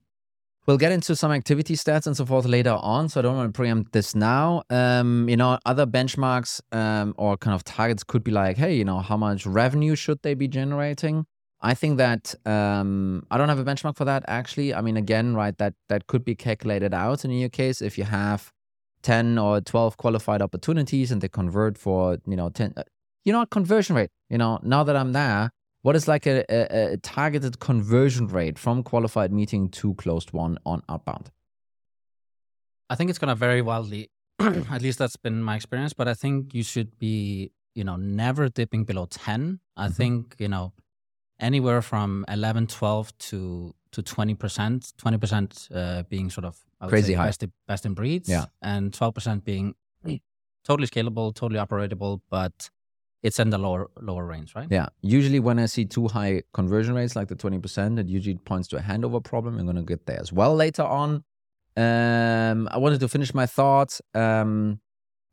We'll 0.68 0.78
get 0.78 0.92
into 0.92 1.16
some 1.16 1.32
activity 1.32 1.76
stats 1.76 2.06
and 2.06 2.16
so 2.16 2.26
forth 2.26 2.46
later 2.46 2.78
on, 2.80 3.10
so 3.10 3.20
I 3.20 3.24
don't 3.24 3.36
want 3.36 3.52
to 3.52 3.58
preempt 3.58 3.92
this 3.92 4.14
now. 4.14 4.62
Um, 4.70 5.28
you 5.28 5.36
know, 5.36 5.58
other 5.66 5.88
benchmarks 5.88 6.62
um, 6.72 7.16
or 7.18 7.38
kind 7.38 7.56
of 7.56 7.64
targets 7.64 8.04
could 8.04 8.24
be 8.24 8.30
like, 8.30 8.56
hey, 8.58 8.76
you 8.76 8.86
know, 8.86 9.00
how 9.00 9.18
much 9.18 9.48
revenue 9.48 9.96
should 9.96 10.22
they 10.22 10.36
be 10.36 10.48
generating? 10.48 11.26
I 11.62 11.74
think 11.74 11.98
that 11.98 12.36
um, 12.46 13.26
I 13.32 13.38
don't 13.38 13.50
have 13.50 13.58
a 13.60 13.64
benchmark 13.64 13.98
for 13.98 14.06
that 14.06 14.24
actually. 14.28 14.74
I 14.74 14.82
mean, 14.82 14.96
again, 14.96 15.34
right, 15.36 15.58
that 15.58 15.74
that 15.90 16.06
could 16.08 16.24
be 16.24 16.36
calculated 16.36 16.94
out 16.94 17.26
in 17.26 17.32
your 17.32 17.50
case 17.50 17.82
if 17.82 17.98
you 17.98 18.04
have 18.04 18.52
ten 19.02 19.38
or 19.40 19.62
twelve 19.62 19.98
qualified 19.98 20.42
opportunities 20.42 21.12
and 21.12 21.20
they 21.22 21.30
convert 21.30 21.78
for 21.78 22.18
you 22.28 22.36
know 22.36 22.50
ten. 22.50 22.74
uh, 22.78 22.84
You 23.26 23.34
know, 23.34 23.46
conversion 23.46 23.96
rate. 23.96 24.12
You 24.30 24.38
know, 24.38 24.60
now 24.64 24.84
that 24.84 24.96
I'm 24.96 25.14
there, 25.14 25.50
what 25.82 25.96
is 25.96 26.08
like 26.08 26.26
a, 26.28 26.44
a, 26.50 26.94
a 26.94 26.98
targeted 26.98 27.60
conversion 27.60 28.28
rate 28.28 28.60
from 28.60 28.84
qualified 28.84 29.32
meeting 29.32 29.70
to 29.70 29.94
closed 29.96 30.32
won 30.34 30.58
on 30.66 30.82
outbound? 30.90 31.32
I 32.90 32.96
think 32.96 33.10
it's 33.10 33.20
going 33.20 33.30
to 33.30 33.36
vary 33.36 33.62
wildly. 33.62 34.10
At 34.40 34.82
least 34.82 35.00
that's 35.00 35.16
been 35.18 35.42
my 35.44 35.56
experience. 35.56 35.94
But 35.94 36.08
I 36.08 36.14
think 36.14 36.54
you 36.54 36.64
should 36.64 36.98
be, 36.98 37.52
you 37.76 37.84
know, 37.84 37.96
never 37.96 38.50
dipping 38.50 38.84
below 38.86 39.06
10. 39.06 39.60
I 39.78 39.88
Mhm. 39.88 39.94
think, 39.96 40.36
you 40.40 40.48
know, 40.48 40.74
anywhere 41.40 41.82
from 41.82 42.26
11, 42.28 42.68
12 42.68 43.18
to 43.30 43.74
to 43.92 44.04
20%, 44.04 44.94
20% 44.98 45.68
uh, 45.76 46.04
being 46.10 46.30
sort 46.30 46.46
of 46.46 46.60
Crazy 46.88 47.08
say 47.08 47.14
high. 47.16 47.26
best, 47.26 47.44
best 47.68 47.86
in 47.88 47.96
breeds. 47.96 48.30
Yeah. 48.30 48.46
And 48.62 48.92
12% 48.92 49.44
being 49.44 49.74
totally 50.64 50.88
scalable, 50.88 51.34
totally 51.34 51.60
operatable, 51.60 52.22
but 52.30 52.70
it's 53.22 53.40
in 53.40 53.50
the 53.50 53.58
lower 53.58 53.90
lower 54.00 54.26
range, 54.26 54.56
right? 54.56 54.68
Yeah. 54.70 54.88
Usually, 55.02 55.40
when 55.40 55.60
I 55.60 55.66
see 55.66 55.86
too 55.86 56.08
high 56.08 56.44
conversion 56.54 56.96
rates, 56.96 57.16
like 57.16 57.28
the 57.28 57.36
20%, 57.36 58.00
it 58.00 58.08
usually 58.08 58.36
points 58.36 58.68
to 58.70 58.78
a 58.78 58.82
handover 58.82 59.24
problem. 59.24 59.58
I'm 59.58 59.66
going 59.66 59.76
to 59.76 59.84
get 59.84 60.06
there 60.06 60.20
as 60.20 60.32
well 60.32 60.56
later 60.56 60.84
on. 60.84 61.24
Um, 61.76 62.68
I 62.72 62.78
wanted 62.78 63.00
to 63.02 63.08
finish 63.08 63.34
my 63.34 63.46
thoughts, 63.46 64.02
um, 64.14 64.80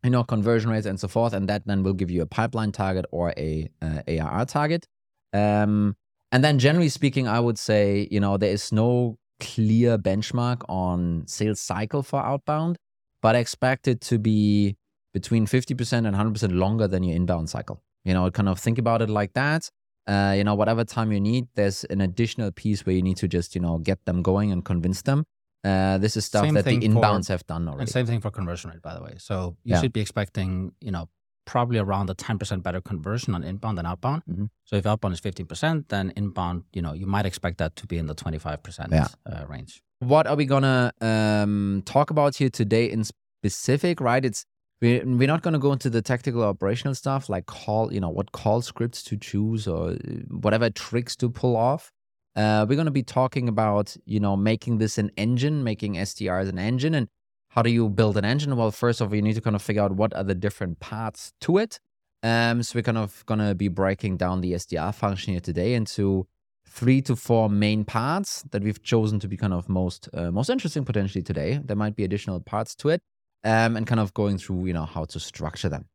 you 0.03 0.11
know, 0.11 0.25
conversion 0.25 0.71
rates 0.71 0.87
and 0.87 0.99
so 0.99 1.09
forth. 1.09 1.33
And 1.33 1.49
that 1.49 1.67
then 1.67 1.83
will 1.83 1.95
give 1.95 2.11
you 2.11 2.23
a 2.23 2.27
pipeline 2.27 2.73
target 2.73 3.05
or 3.11 3.33
a 3.37 3.69
uh, 3.81 4.03
ARR 4.09 4.45
target. 4.47 4.87
Um, 5.33 5.97
and 6.33 6.43
then, 6.43 6.59
generally 6.59 6.89
speaking, 6.89 7.29
I 7.29 7.41
would 7.41 7.59
say, 7.59 8.09
you 8.11 8.21
know, 8.21 8.37
there 8.37 8.51
is 8.51 8.73
no 8.73 9.19
clear 9.39 9.97
benchmark 9.99 10.63
on 10.69 11.25
sales 11.27 11.61
cycle 11.61 12.03
for 12.03 12.21
outbound, 12.21 12.79
but 13.23 13.37
I 13.37 13.39
expect 13.39 13.87
it 13.87 14.01
to 14.03 14.19
be 14.19 14.77
between 15.19 15.47
50% 15.47 16.07
and 16.07 16.15
100% 16.15 16.53
longer 16.65 16.87
than 16.93 17.03
your 17.03 17.17
inbound 17.17 17.49
cycle. 17.49 17.77
You 18.05 18.13
know, 18.17 18.31
kind 18.39 18.49
of 18.51 18.59
think 18.67 18.77
about 18.85 19.01
it 19.01 19.09
like 19.21 19.33
that. 19.33 19.63
Uh, 20.07 20.35
you 20.37 20.45
know, 20.45 20.55
whatever 20.55 20.85
time 20.85 21.11
you 21.11 21.21
need, 21.21 21.45
there's 21.59 21.85
an 21.95 22.01
additional 22.09 22.51
piece 22.53 22.81
where 22.85 22.95
you 22.95 23.03
need 23.09 23.17
to 23.25 23.27
just, 23.37 23.55
you 23.57 23.63
know, 23.63 23.79
get 23.79 23.99
them 24.05 24.19
going 24.23 24.53
and 24.53 24.61
convince 24.73 25.01
them. 25.03 25.25
Uh, 25.65 25.97
this 26.05 26.17
is 26.19 26.25
stuff 26.27 26.45
Same 26.45 26.55
that 26.55 26.65
the 26.67 26.71
thing 26.71 26.81
for- 26.83 26.89
inbounds 27.01 27.29
have 27.29 27.45
done 27.47 27.67
already. 27.67 27.81
And 27.85 27.89
same 27.89 28.07
thing 28.11 28.21
for 28.21 28.31
conversion 28.31 28.71
rate, 28.71 28.83
by 28.83 28.95
the 28.95 29.03
way. 29.03 29.15
So 29.19 29.57
you 29.65 29.73
Yeah. 29.75 29.81
should 29.81 29.95
be 29.95 30.03
expecting, 30.07 30.73
you 30.87 30.93
know, 30.93 31.09
probably 31.47 31.79
around 31.79 32.11
a 32.11 32.15
10% 32.15 32.63
better 32.63 32.81
conversion 32.83 33.35
on 33.35 33.43
inbound 33.43 33.79
than 33.79 33.87
outbound. 33.87 34.23
Mhm. 34.31 34.49
So 34.65 34.77
if 34.77 34.85
outbound 34.85 35.15
is 35.15 35.21
15%, 35.21 35.89
then 35.89 36.13
inbound, 36.15 36.65
you 36.77 36.83
know, 36.83 36.93
you 36.93 37.07
might 37.07 37.25
expect 37.25 37.57
that 37.63 37.75
to 37.77 37.87
be 37.87 37.97
in 37.97 38.07
the 38.07 38.15
25% 38.15 38.91
Yeah. 38.93 39.09
uh, 39.25 39.45
range. 39.55 39.83
what 40.15 40.27
are 40.27 40.37
we 40.37 40.45
gonna 40.45 40.93
um, 41.01 41.83
talk 41.95 42.11
about 42.11 42.33
here 42.37 42.51
today 42.51 42.85
in 42.95 43.03
specific? 43.03 43.99
Right? 44.09 44.25
It's 44.31 44.45
we're, 44.81 45.05
not 45.05 45.43
gonna 45.43 45.59
go 45.59 45.73
into 45.73 45.89
the 45.89 46.03
tactical 46.03 46.43
operational 46.43 46.95
stuff 46.95 47.29
like 47.29 47.47
call, 47.47 47.93
you 47.93 48.01
know, 48.01 48.11
what 48.11 48.33
call 48.33 48.61
scripts 48.61 49.03
to 49.05 49.17
choose 49.17 49.67
or 49.67 49.91
uh, 49.91 49.95
whatever 50.29 50.69
tricks 50.71 51.17
to 51.17 51.31
pull 51.31 51.57
off. 51.57 51.93
Uh, 52.35 52.67
we're 52.69 52.77
gonna 52.77 52.91
be 52.91 53.03
talking 53.03 53.49
about 53.49 53.97
you 54.05 54.21
know 54.21 54.37
making 54.37 54.79
this 54.79 54.99
an 54.99 55.11
engine, 55.17 55.65
making 55.65 55.95
SDRs 55.95 56.49
an 56.49 56.59
engine, 56.59 56.95
and 56.95 57.09
how 57.49 57.63
do 57.63 57.71
you 57.71 57.89
build 57.89 58.19
an 58.19 58.25
engine? 58.27 58.55
Well, 58.57 58.71
first 58.71 59.01
of 59.01 59.09
all, 59.09 59.15
you 59.15 59.23
need 59.23 59.35
to 59.35 59.41
kind 59.41 59.57
of 59.57 59.63
figure 59.63 59.83
out 59.83 59.93
what 59.93 60.15
are 60.15 60.25
the 60.25 60.35
different 60.35 60.79
parts 60.79 61.33
to 61.41 61.57
it. 61.57 61.81
Um, 62.23 62.63
so 62.63 62.77
we're 62.77 62.83
kind 62.83 62.99
of 62.99 63.25
gonna 63.25 63.55
be 63.55 63.69
breaking 63.69 64.19
down 64.19 64.43
the 64.43 64.53
SDR 64.53 64.95
function 64.95 65.33
here 65.33 65.41
today 65.41 65.73
into 65.73 66.27
three 66.69 67.01
to 67.01 67.17
four 67.17 67.49
main 67.49 67.85
parts 67.85 68.43
that 68.51 68.63
we've 68.63 68.83
chosen 68.83 69.19
to 69.21 69.29
be 69.29 69.39
kind 69.39 69.55
of 69.55 69.69
most 69.71 70.11
uh, 70.13 70.31
most 70.31 70.51
interesting 70.51 70.85
potentially 70.85 71.23
today. 71.23 71.61
There 71.65 71.77
might 71.77 71.97
be 71.97 72.05
additional 72.05 72.41
parts 72.41 72.75
to 72.77 72.91
it, 72.91 73.01
um, 73.47 73.77
and 73.77 73.87
kind 73.87 74.01
of 74.01 74.13
going 74.13 74.37
through 74.37 74.67
you 74.67 74.75
know 74.75 74.85
how 74.85 75.05
to 75.07 75.19
structure 75.19 75.71
them. 75.71 75.87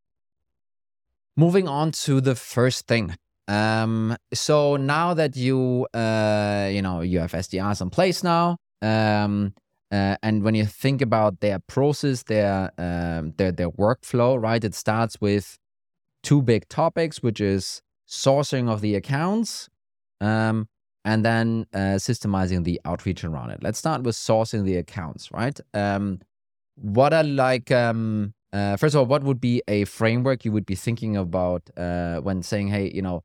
Moving 1.36 1.68
on 1.68 1.92
to 2.06 2.22
the 2.22 2.36
first 2.36 2.88
thing. 2.88 3.16
Um, 3.48 4.16
so 4.34 4.78
now 4.78 5.14
that 5.14 5.36
you 5.36 5.88
uh, 5.94 6.70
you 6.72 6.82
know 6.82 7.02
you 7.02 7.20
have 7.20 7.34
SDRs 7.34 7.82
in 7.82 7.90
place 7.90 8.24
now, 8.24 8.58
um, 8.82 9.54
uh, 9.92 10.16
and 10.24 10.44
when 10.44 10.56
you 10.56 10.66
think 10.66 11.02
about 11.02 11.42
their 11.42 11.60
process, 11.60 12.24
their 12.24 12.72
um, 12.78 13.34
their 13.38 13.52
their 13.52 13.70
workflow, 13.70 14.42
right? 14.42 14.64
It 14.64 14.74
starts 14.74 15.20
with 15.20 15.58
two 16.24 16.42
big 16.42 16.70
topics, 16.70 17.22
which 17.22 17.42
is 17.42 17.82
sourcing 18.08 18.70
of 18.70 18.82
the 18.82 18.96
accounts 18.96 19.70
um, 20.20 20.68
and 21.04 21.26
then 21.26 21.66
uh, 21.74 21.98
systemizing 21.98 22.64
the 22.64 22.80
outreach 22.86 23.24
around 23.24 23.50
it. 23.52 23.64
Let's 23.64 23.80
start 23.80 24.04
with 24.04 24.16
sourcing 24.16 24.66
the 24.66 24.76
accounts, 24.76 25.32
right? 25.32 25.60
Um, 25.74 26.20
what 26.76 27.14
are 27.14 27.24
like, 27.24 27.72
um, 27.72 28.34
uh, 28.54 28.78
first 28.78 28.96
of 28.96 29.00
all, 29.00 29.06
what 29.06 29.24
would 29.24 29.40
be 29.40 29.62
a 29.68 29.86
framework 29.86 30.46
you 30.46 30.52
would 30.52 30.66
be 30.66 30.76
thinking 30.76 31.16
about 31.18 31.70
uh, 31.78 32.18
when 32.18 32.44
saying, 32.44 32.68
hey, 32.68 32.92
you 32.94 33.02
know, 33.02 33.24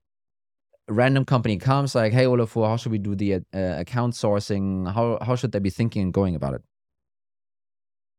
random 0.88 1.24
company 1.24 1.56
comes 1.56 1.94
like, 1.94 2.12
hey, 2.12 2.24
Olafur, 2.24 2.66
how 2.66 2.76
should 2.76 2.92
we 2.92 2.98
do 2.98 3.14
the 3.14 3.34
uh, 3.34 3.40
account 3.52 4.14
sourcing? 4.14 4.92
How, 4.92 5.18
how 5.22 5.36
should 5.36 5.52
they 5.52 5.58
be 5.58 5.70
thinking 5.70 6.02
and 6.02 6.12
going 6.12 6.34
about 6.34 6.54
it? 6.54 6.62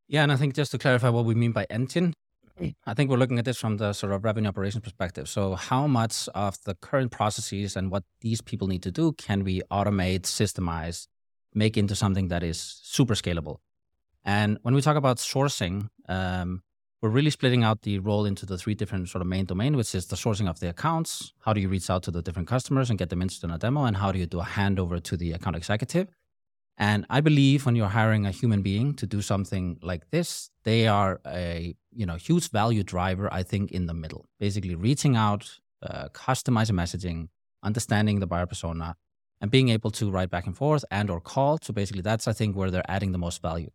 Yeah, 0.07 0.23
and 0.23 0.31
I 0.31 0.37
think 0.37 0.53
just 0.53 0.71
to 0.71 0.77
clarify 0.77 1.09
what 1.09 1.25
we 1.25 1.35
mean 1.35 1.51
by 1.51 1.65
engine, 1.69 2.13
I 2.85 2.93
think 2.93 3.09
we're 3.09 3.17
looking 3.17 3.37
at 3.37 3.45
this 3.45 3.57
from 3.57 3.77
the 3.77 3.93
sort 3.93 4.13
of 4.13 4.23
revenue 4.23 4.49
operations 4.49 4.81
perspective. 4.83 5.29
So, 5.29 5.55
how 5.55 5.85
much 5.85 6.27
of 6.33 6.57
the 6.63 6.73
current 6.75 7.11
processes 7.11 7.75
and 7.75 7.91
what 7.91 8.03
these 8.21 8.41
people 8.41 8.67
need 8.67 8.81
to 8.83 8.91
do 8.91 9.11
can 9.13 9.43
we 9.43 9.61
automate, 9.71 10.21
systemize, 10.21 11.07
make 11.53 11.77
into 11.77 11.95
something 11.95 12.29
that 12.29 12.43
is 12.43 12.59
super 12.59 13.13
scalable? 13.13 13.57
And 14.27 14.59
when 14.61 14.75
we 14.75 14.81
talk 14.81 14.97
about 14.97 15.17
sourcing, 15.17 15.89
um, 16.09 16.61
we're 17.01 17.09
really 17.09 17.29
splitting 17.29 17.63
out 17.63 17.83
the 17.83 17.99
role 17.99 18.25
into 18.25 18.45
the 18.45 18.57
three 18.57 18.75
different 18.75 19.07
sort 19.07 19.21
of 19.21 19.27
main 19.27 19.45
domain, 19.45 19.77
which 19.77 19.95
is 19.95 20.07
the 20.07 20.17
sourcing 20.17 20.49
of 20.49 20.59
the 20.59 20.67
accounts. 20.69 21.31
How 21.45 21.53
do 21.53 21.61
you 21.61 21.69
reach 21.69 21.89
out 21.89 22.03
to 22.03 22.11
the 22.11 22.21
different 22.21 22.49
customers 22.49 22.89
and 22.89 22.99
get 22.99 23.09
them 23.09 23.21
interested 23.21 23.47
in 23.47 23.55
a 23.55 23.57
demo? 23.57 23.85
And 23.85 23.95
how 23.95 24.11
do 24.11 24.19
you 24.19 24.25
do 24.25 24.41
a 24.41 24.43
handover 24.43 25.01
to 25.01 25.15
the 25.15 25.31
account 25.31 25.55
executive? 25.55 26.09
And 26.77 27.05
I 27.09 27.21
believe 27.21 27.65
when 27.65 27.77
you're 27.77 27.87
hiring 27.87 28.25
a 28.25 28.31
human 28.31 28.61
being 28.61 28.93
to 28.95 29.07
do 29.07 29.21
something 29.21 29.79
like 29.81 30.09
this, 30.11 30.51
they 30.63 30.87
are 30.87 31.21
a 31.25 31.73
you 31.93 32.05
know 32.05 32.15
huge 32.15 32.51
value 32.51 32.83
driver. 32.83 33.33
I 33.33 33.43
think 33.43 33.71
in 33.71 33.85
the 33.85 33.93
middle, 33.93 34.25
basically 34.39 34.75
reaching 34.75 35.15
out, 35.15 35.59
uh, 35.81 36.09
customizing 36.09 36.75
messaging, 36.75 37.29
understanding 37.63 38.19
the 38.19 38.27
buyer 38.27 38.45
persona, 38.45 38.97
and 39.39 39.49
being 39.49 39.69
able 39.69 39.89
to 39.91 40.11
write 40.11 40.29
back 40.29 40.45
and 40.45 40.55
forth 40.55 40.83
and 40.91 41.09
or 41.09 41.21
call. 41.21 41.59
So 41.63 41.73
basically, 41.73 42.01
that's 42.01 42.27
I 42.27 42.33
think 42.33 42.57
where 42.57 42.69
they're 42.69 42.91
adding 42.91 43.13
the 43.13 43.17
most 43.17 43.41
value. 43.41 43.71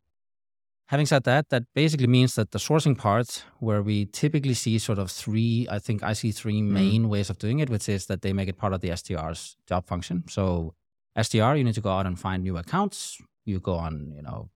Having 0.92 1.06
said 1.06 1.24
that, 1.24 1.48
that 1.48 1.64
basically 1.74 2.06
means 2.06 2.34
that 2.34 2.50
the 2.50 2.58
sourcing 2.58 2.96
part, 2.98 3.44
where 3.60 3.82
we 3.82 4.04
typically 4.04 4.52
see 4.52 4.78
sort 4.78 4.98
of 4.98 5.10
three, 5.10 5.66
I 5.70 5.78
think 5.78 6.02
I 6.02 6.12
see 6.12 6.32
three 6.32 6.60
main 6.60 7.08
ways 7.08 7.30
of 7.30 7.38
doing 7.38 7.60
it, 7.60 7.70
which 7.70 7.88
is 7.88 8.04
that 8.06 8.20
they 8.20 8.34
make 8.34 8.46
it 8.50 8.58
part 8.58 8.74
of 8.74 8.82
the 8.82 8.90
SDR's 8.90 9.56
job 9.66 9.86
function. 9.86 10.24
So 10.28 10.74
SDR, 11.16 11.56
you 11.56 11.64
need 11.64 11.76
to 11.76 11.80
go 11.80 11.90
out 11.90 12.04
and 12.04 12.20
find 12.20 12.42
new 12.42 12.58
accounts. 12.58 13.16
You 13.46 13.58
go 13.58 13.76
on, 13.76 14.12
you 14.14 14.20
know, 14.20 14.50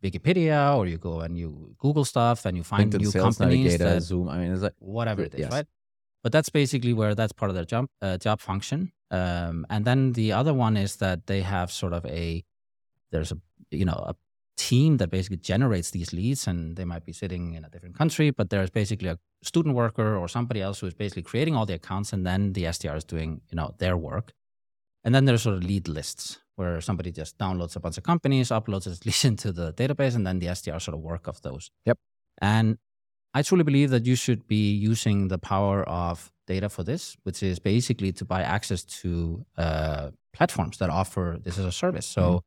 Wikipedia 0.00 0.76
or 0.76 0.86
you 0.86 0.96
go 0.96 1.22
and 1.22 1.36
you 1.36 1.74
Google 1.78 2.04
stuff 2.04 2.44
and 2.46 2.56
you 2.56 2.62
find 2.62 2.92
LinkedIn 2.92 3.00
new 3.00 3.10
Sales 3.10 3.36
companies 3.36 3.64
Navigator, 3.64 3.84
that 3.94 4.02
Zoom. 4.02 4.28
I 4.28 4.38
mean, 4.38 4.52
it's 4.52 4.62
like 4.62 4.74
whatever 4.78 5.22
it 5.22 5.34
is, 5.34 5.40
Yes. 5.40 5.50
right? 5.50 5.66
But 6.22 6.30
that's 6.30 6.50
basically 6.50 6.92
where 6.92 7.16
that's 7.16 7.32
part 7.32 7.50
of 7.50 7.56
their 7.56 7.64
job 7.64 7.86
uh, 8.00 8.16
job 8.18 8.40
function. 8.40 8.92
Um, 9.10 9.66
and 9.70 9.84
then 9.84 10.12
the 10.12 10.30
other 10.34 10.54
one 10.54 10.76
is 10.76 10.96
that 10.96 11.26
they 11.26 11.40
have 11.42 11.72
sort 11.72 11.92
of 11.92 12.06
a 12.06 12.44
there's 13.10 13.32
a 13.32 13.38
you 13.72 13.84
know 13.84 14.04
a 14.06 14.14
team 14.56 14.98
that 14.98 15.10
basically 15.10 15.36
generates 15.36 15.90
these 15.90 16.12
leads, 16.12 16.46
and 16.46 16.76
they 16.76 16.84
might 16.84 17.04
be 17.04 17.12
sitting 17.12 17.54
in 17.54 17.64
a 17.64 17.70
different 17.70 17.96
country, 17.96 18.30
but 18.30 18.50
there's 18.50 18.70
basically 18.70 19.08
a 19.08 19.18
student 19.42 19.74
worker 19.74 20.16
or 20.16 20.28
somebody 20.28 20.60
else 20.60 20.80
who 20.80 20.86
is 20.86 20.94
basically 20.94 21.22
creating 21.22 21.56
all 21.56 21.66
the 21.66 21.74
accounts, 21.74 22.12
and 22.12 22.26
then 22.26 22.52
the 22.52 22.64
SDR 22.64 22.96
is 22.96 23.04
doing 23.04 23.40
you 23.50 23.56
know 23.56 23.74
their 23.78 23.96
work. 23.96 24.32
And 25.04 25.14
then 25.14 25.26
there's 25.26 25.42
sort 25.42 25.56
of 25.56 25.64
lead 25.64 25.86
lists 25.86 26.38
where 26.56 26.80
somebody 26.80 27.12
just 27.12 27.36
downloads 27.36 27.76
a 27.76 27.80
bunch 27.80 27.98
of 27.98 28.04
companies, 28.04 28.48
uploads 28.48 28.84
his 28.84 29.04
leads 29.06 29.24
into 29.24 29.52
the 29.52 29.72
database, 29.74 30.14
and 30.14 30.26
then 30.26 30.38
the 30.38 30.46
SDR 30.46 30.80
sort 30.80 30.94
of 30.94 31.00
work 31.00 31.26
of 31.26 31.42
those. 31.42 31.70
Yep. 31.84 31.98
And 32.40 32.78
I 33.34 33.42
truly 33.42 33.64
believe 33.64 33.90
that 33.90 34.06
you 34.06 34.14
should 34.16 34.46
be 34.46 34.72
using 34.72 35.28
the 35.28 35.38
power 35.38 35.82
of 35.88 36.32
data 36.46 36.68
for 36.68 36.84
this, 36.84 37.16
which 37.24 37.42
is 37.42 37.58
basically 37.58 38.12
to 38.12 38.24
buy 38.24 38.42
access 38.42 38.84
to 38.84 39.44
uh, 39.58 40.10
platforms 40.32 40.78
that 40.78 40.90
offer 40.90 41.38
this 41.40 41.58
as 41.58 41.64
a 41.64 41.72
service. 41.72 42.06
So 42.06 42.22
Mm-hmm. 42.22 42.38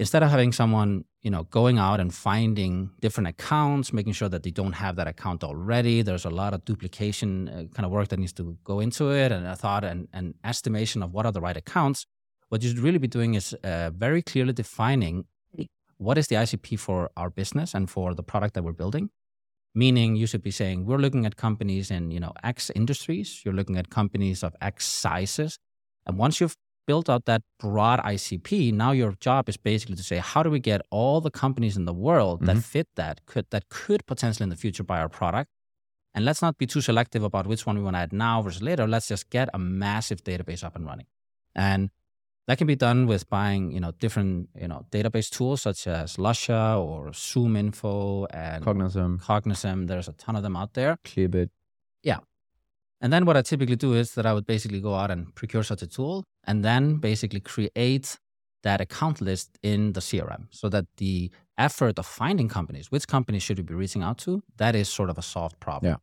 Instead 0.00 0.22
of 0.22 0.30
having 0.30 0.50
someone, 0.50 1.04
you 1.20 1.30
know, 1.30 1.42
going 1.44 1.78
out 1.78 2.00
and 2.00 2.12
finding 2.12 2.90
different 3.00 3.28
accounts, 3.28 3.92
making 3.92 4.14
sure 4.14 4.30
that 4.30 4.42
they 4.42 4.50
don't 4.50 4.72
have 4.72 4.96
that 4.96 5.06
account 5.06 5.44
already, 5.44 6.00
there's 6.00 6.24
a 6.24 6.30
lot 6.30 6.54
of 6.54 6.64
duplication 6.64 7.48
uh, 7.50 7.64
kind 7.74 7.84
of 7.84 7.90
work 7.90 8.08
that 8.08 8.18
needs 8.18 8.32
to 8.32 8.56
go 8.64 8.80
into 8.80 9.10
it, 9.10 9.30
and 9.30 9.46
a 9.46 9.54
thought 9.54 9.84
and, 9.84 10.08
and 10.14 10.34
estimation 10.42 11.02
of 11.02 11.12
what 11.12 11.26
are 11.26 11.32
the 11.32 11.40
right 11.40 11.56
accounts. 11.56 12.06
What 12.48 12.62
you 12.62 12.70
should 12.70 12.78
really 12.78 12.98
be 12.98 13.08
doing 13.08 13.34
is 13.34 13.54
uh, 13.62 13.90
very 13.90 14.22
clearly 14.22 14.54
defining 14.54 15.26
what 15.98 16.16
is 16.16 16.28
the 16.28 16.36
ICP 16.36 16.78
for 16.78 17.10
our 17.18 17.28
business 17.28 17.74
and 17.74 17.90
for 17.90 18.14
the 18.14 18.22
product 18.22 18.54
that 18.54 18.64
we're 18.64 18.72
building. 18.72 19.10
Meaning 19.74 20.16
you 20.16 20.26
should 20.26 20.42
be 20.42 20.50
saying 20.50 20.86
we're 20.86 20.98
looking 21.04 21.26
at 21.26 21.36
companies 21.36 21.90
in 21.90 22.10
you 22.10 22.20
know 22.20 22.32
x 22.42 22.70
industries. 22.74 23.42
You're 23.44 23.54
looking 23.54 23.76
at 23.76 23.90
companies 23.90 24.42
of 24.42 24.56
x 24.62 24.86
sizes. 24.86 25.58
And 26.06 26.16
once 26.16 26.40
you've 26.40 26.56
built 26.86 27.08
out 27.08 27.24
that 27.26 27.42
broad 27.58 28.00
icp 28.00 28.72
now 28.72 28.90
your 28.92 29.12
job 29.20 29.48
is 29.48 29.56
basically 29.56 29.96
to 29.96 30.02
say 30.02 30.16
how 30.18 30.42
do 30.42 30.50
we 30.50 30.58
get 30.58 30.80
all 30.90 31.20
the 31.20 31.30
companies 31.30 31.76
in 31.76 31.84
the 31.84 31.94
world 31.94 32.44
that 32.46 32.56
Mhm. 32.56 32.64
fit 32.64 32.88
that 32.96 33.24
could 33.26 33.46
that 33.50 33.68
could 33.68 34.04
potentially 34.06 34.44
in 34.44 34.50
the 34.50 34.56
future 34.56 34.82
buy 34.82 34.98
our 35.00 35.08
product 35.08 35.50
and 36.14 36.24
let's 36.24 36.42
not 36.42 36.58
be 36.58 36.66
too 36.66 36.80
selective 36.80 37.22
about 37.22 37.46
which 37.46 37.64
one 37.66 37.76
we 37.78 37.82
want 37.84 37.94
to 37.96 38.00
add 38.00 38.12
now 38.12 38.42
versus 38.42 38.62
later 38.62 38.86
let's 38.88 39.08
just 39.08 39.30
get 39.30 39.48
a 39.54 39.58
massive 39.58 40.24
database 40.24 40.62
up 40.64 40.74
and 40.76 40.84
running 40.86 41.06
and 41.54 41.90
that 42.46 42.58
can 42.58 42.66
be 42.66 42.74
done 42.74 43.06
with 43.06 43.28
buying, 43.30 43.70
you 43.70 43.78
know, 43.78 43.92
different, 43.92 44.48
you 44.60 44.66
know, 44.66 44.84
database 44.90 45.30
tools 45.30 45.62
such 45.62 45.86
as 45.86 46.16
Lusha 46.16 46.80
or 46.84 47.10
ZoomInfo 47.10 48.26
and 48.30 48.64
Cognism, 48.64 49.20
Cognism. 49.20 49.86
There's 49.86 50.08
a 50.08 50.12
ton 50.14 50.34
of 50.34 50.42
them 50.42 50.56
out 50.56 50.72
there. 50.74 50.96
Clearbit. 51.04 51.50
And 53.02 53.10
then 53.12 53.24
what 53.24 53.34
I 53.36 53.42
typically 53.42 53.76
do 53.76 53.94
is 53.94 54.12
that 54.14 54.26
I 54.26 54.34
would 54.34 54.46
basically 54.46 54.80
go 54.80 54.94
out 54.94 55.10
and 55.10 55.34
procure 55.34 55.62
such 55.62 55.80
a 55.80 55.86
tool 55.86 56.24
and 56.50 56.64
then 56.64 56.96
basically 56.96 57.38
create 57.54 58.18
that 58.64 58.80
account 58.80 59.20
list 59.20 59.48
in 59.62 59.92
the 59.92 60.00
CRM 60.00 60.42
so 60.50 60.68
that 60.68 60.86
the 60.96 61.30
effort 61.56 61.96
of 62.00 62.06
finding 62.06 62.48
companies, 62.48 62.90
which 62.90 63.06
companies 63.06 63.42
should 63.44 63.58
we 63.58 63.62
be 63.62 63.74
reaching 63.74 64.02
out 64.02 64.18
to, 64.18 64.42
that 64.56 64.74
is 64.74 64.88
sort 64.88 65.10
of 65.10 65.16
a 65.16 65.22
solved 65.22 65.58
problem. 65.60 65.92
Yeah. 65.92 65.98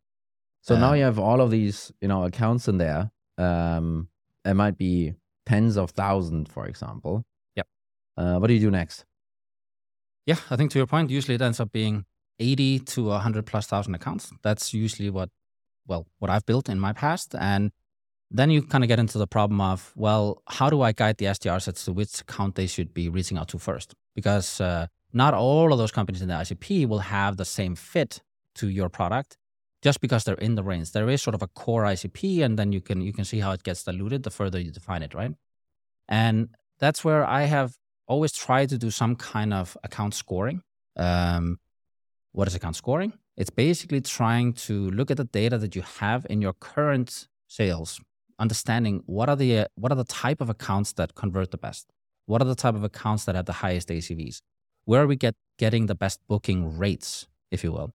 So 0.61 0.75
now 0.79 0.91
Um, 0.91 0.97
you 0.97 1.03
have 1.03 1.19
all 1.19 1.41
of 1.41 1.51
these, 1.51 1.91
you 2.01 2.07
know, 2.07 2.23
accounts 2.23 2.67
in 2.71 2.77
there. 2.77 3.11
Um, 3.37 4.07
it 4.45 4.53
might 4.53 4.77
be 4.77 5.15
tens 5.45 5.75
of 5.77 5.91
thousands, 5.91 6.49
for 6.49 6.65
example. 6.65 7.25
Yep. 7.57 7.67
Uh, 8.15 8.37
what 8.39 8.47
do 8.47 8.53
you 8.53 8.61
do 8.67 8.71
next? 8.71 9.05
Yeah, 10.25 10.39
I 10.49 10.55
think 10.55 10.71
to 10.71 10.79
your 10.79 10.87
point, 10.87 11.09
usually 11.09 11.35
it 11.35 11.41
ends 11.41 11.59
up 11.59 11.71
being 11.73 12.05
80 12.39 12.79
to 12.93 13.01
100 13.07 13.45
plus 13.45 13.67
thousand 13.67 13.95
accounts. 13.95 14.31
That's 14.43 14.73
usually 14.73 15.09
what, 15.09 15.29
well, 15.85 16.07
what 16.19 16.31
I've 16.31 16.45
built 16.45 16.69
in 16.69 16.79
my 16.79 16.93
past. 16.93 17.35
And 17.35 17.71
then 18.29 18.49
you 18.49 18.61
kind 18.61 18.83
of 18.83 18.87
get 18.87 18.99
into 18.99 19.17
the 19.17 19.27
problem 19.27 19.61
of, 19.61 19.93
well, 19.95 20.41
how 20.47 20.69
do 20.69 20.81
I 20.81 20.91
guide 20.91 21.17
the 21.17 21.25
SDRs 21.27 21.67
as 21.67 21.85
to 21.85 21.93
which 21.93 22.21
account 22.21 22.55
they 22.55 22.67
should 22.67 22.93
be 22.93 23.09
reaching 23.09 23.37
out 23.37 23.47
to 23.49 23.57
first? 23.57 23.93
Because 24.15 24.59
uh, 24.59 24.87
not 25.13 25.33
all 25.33 25.71
of 25.71 25.77
those 25.79 25.91
companies 25.91 26.21
in 26.21 26.27
the 26.27 26.33
ICP 26.33 26.87
will 26.87 26.99
have 26.99 27.37
the 27.37 27.45
same 27.45 27.75
fit 27.75 28.21
to 28.55 28.67
your 28.69 28.89
product. 28.89 29.37
just 29.81 30.01
because 30.01 30.23
they're 30.23 30.35
in 30.35 30.55
the 30.55 30.63
range. 30.63 30.91
There 30.91 31.09
is 31.09 31.21
sort 31.21 31.35
of 31.35 31.41
a 31.41 31.47
core 31.47 31.83
ICP, 31.83 32.43
and 32.43 32.57
then 32.57 32.71
you 32.71 32.81
can 32.81 33.01
you 33.01 33.13
can 33.13 33.25
see 33.25 33.39
how 33.39 33.51
it 33.51 33.63
gets 33.63 33.83
diluted 33.83 34.23
the 34.23 34.31
further 34.31 34.59
you 34.59 34.71
define 34.71 35.03
it, 35.03 35.13
right? 35.13 35.33
And 36.07 36.49
that's 36.79 37.03
where 37.03 37.25
I 37.25 37.43
have 37.43 37.75
always 38.07 38.31
tried 38.31 38.69
to 38.69 38.77
do 38.77 38.89
some 38.91 39.15
kind 39.15 39.53
of 39.53 39.77
account 39.83 40.13
scoring. 40.13 40.61
Um, 40.95 41.59
what 42.31 42.47
is 42.47 42.55
account 42.55 42.75
scoring? 42.75 43.13
It's 43.35 43.49
basically 43.49 44.01
trying 44.01 44.53
to 44.67 44.89
look 44.91 45.11
at 45.11 45.17
the 45.17 45.25
data 45.25 45.57
that 45.59 45.75
you 45.75 45.83
have 45.99 46.25
in 46.29 46.41
your 46.41 46.53
current 46.53 47.27
sales, 47.47 48.01
understanding 48.39 49.03
what 49.05 49.29
are 49.29 49.35
the 49.35 49.59
uh, 49.59 49.65
what 49.75 49.91
are 49.91 49.95
the 49.95 50.03
type 50.03 50.41
of 50.41 50.49
accounts 50.49 50.93
that 50.93 51.15
convert 51.15 51.51
the 51.51 51.57
best, 51.57 51.87
what 52.25 52.41
are 52.41 52.45
the 52.45 52.55
type 52.55 52.75
of 52.75 52.83
accounts 52.83 53.25
that 53.25 53.35
have 53.35 53.45
the 53.45 53.53
highest 53.53 53.89
ACVs, 53.89 54.41
where 54.85 55.01
are 55.01 55.07
we 55.07 55.15
get 55.15 55.35
getting 55.57 55.87
the 55.87 55.95
best 55.95 56.19
booking 56.27 56.77
rates, 56.77 57.27
if 57.51 57.63
you 57.63 57.71
will, 57.71 57.93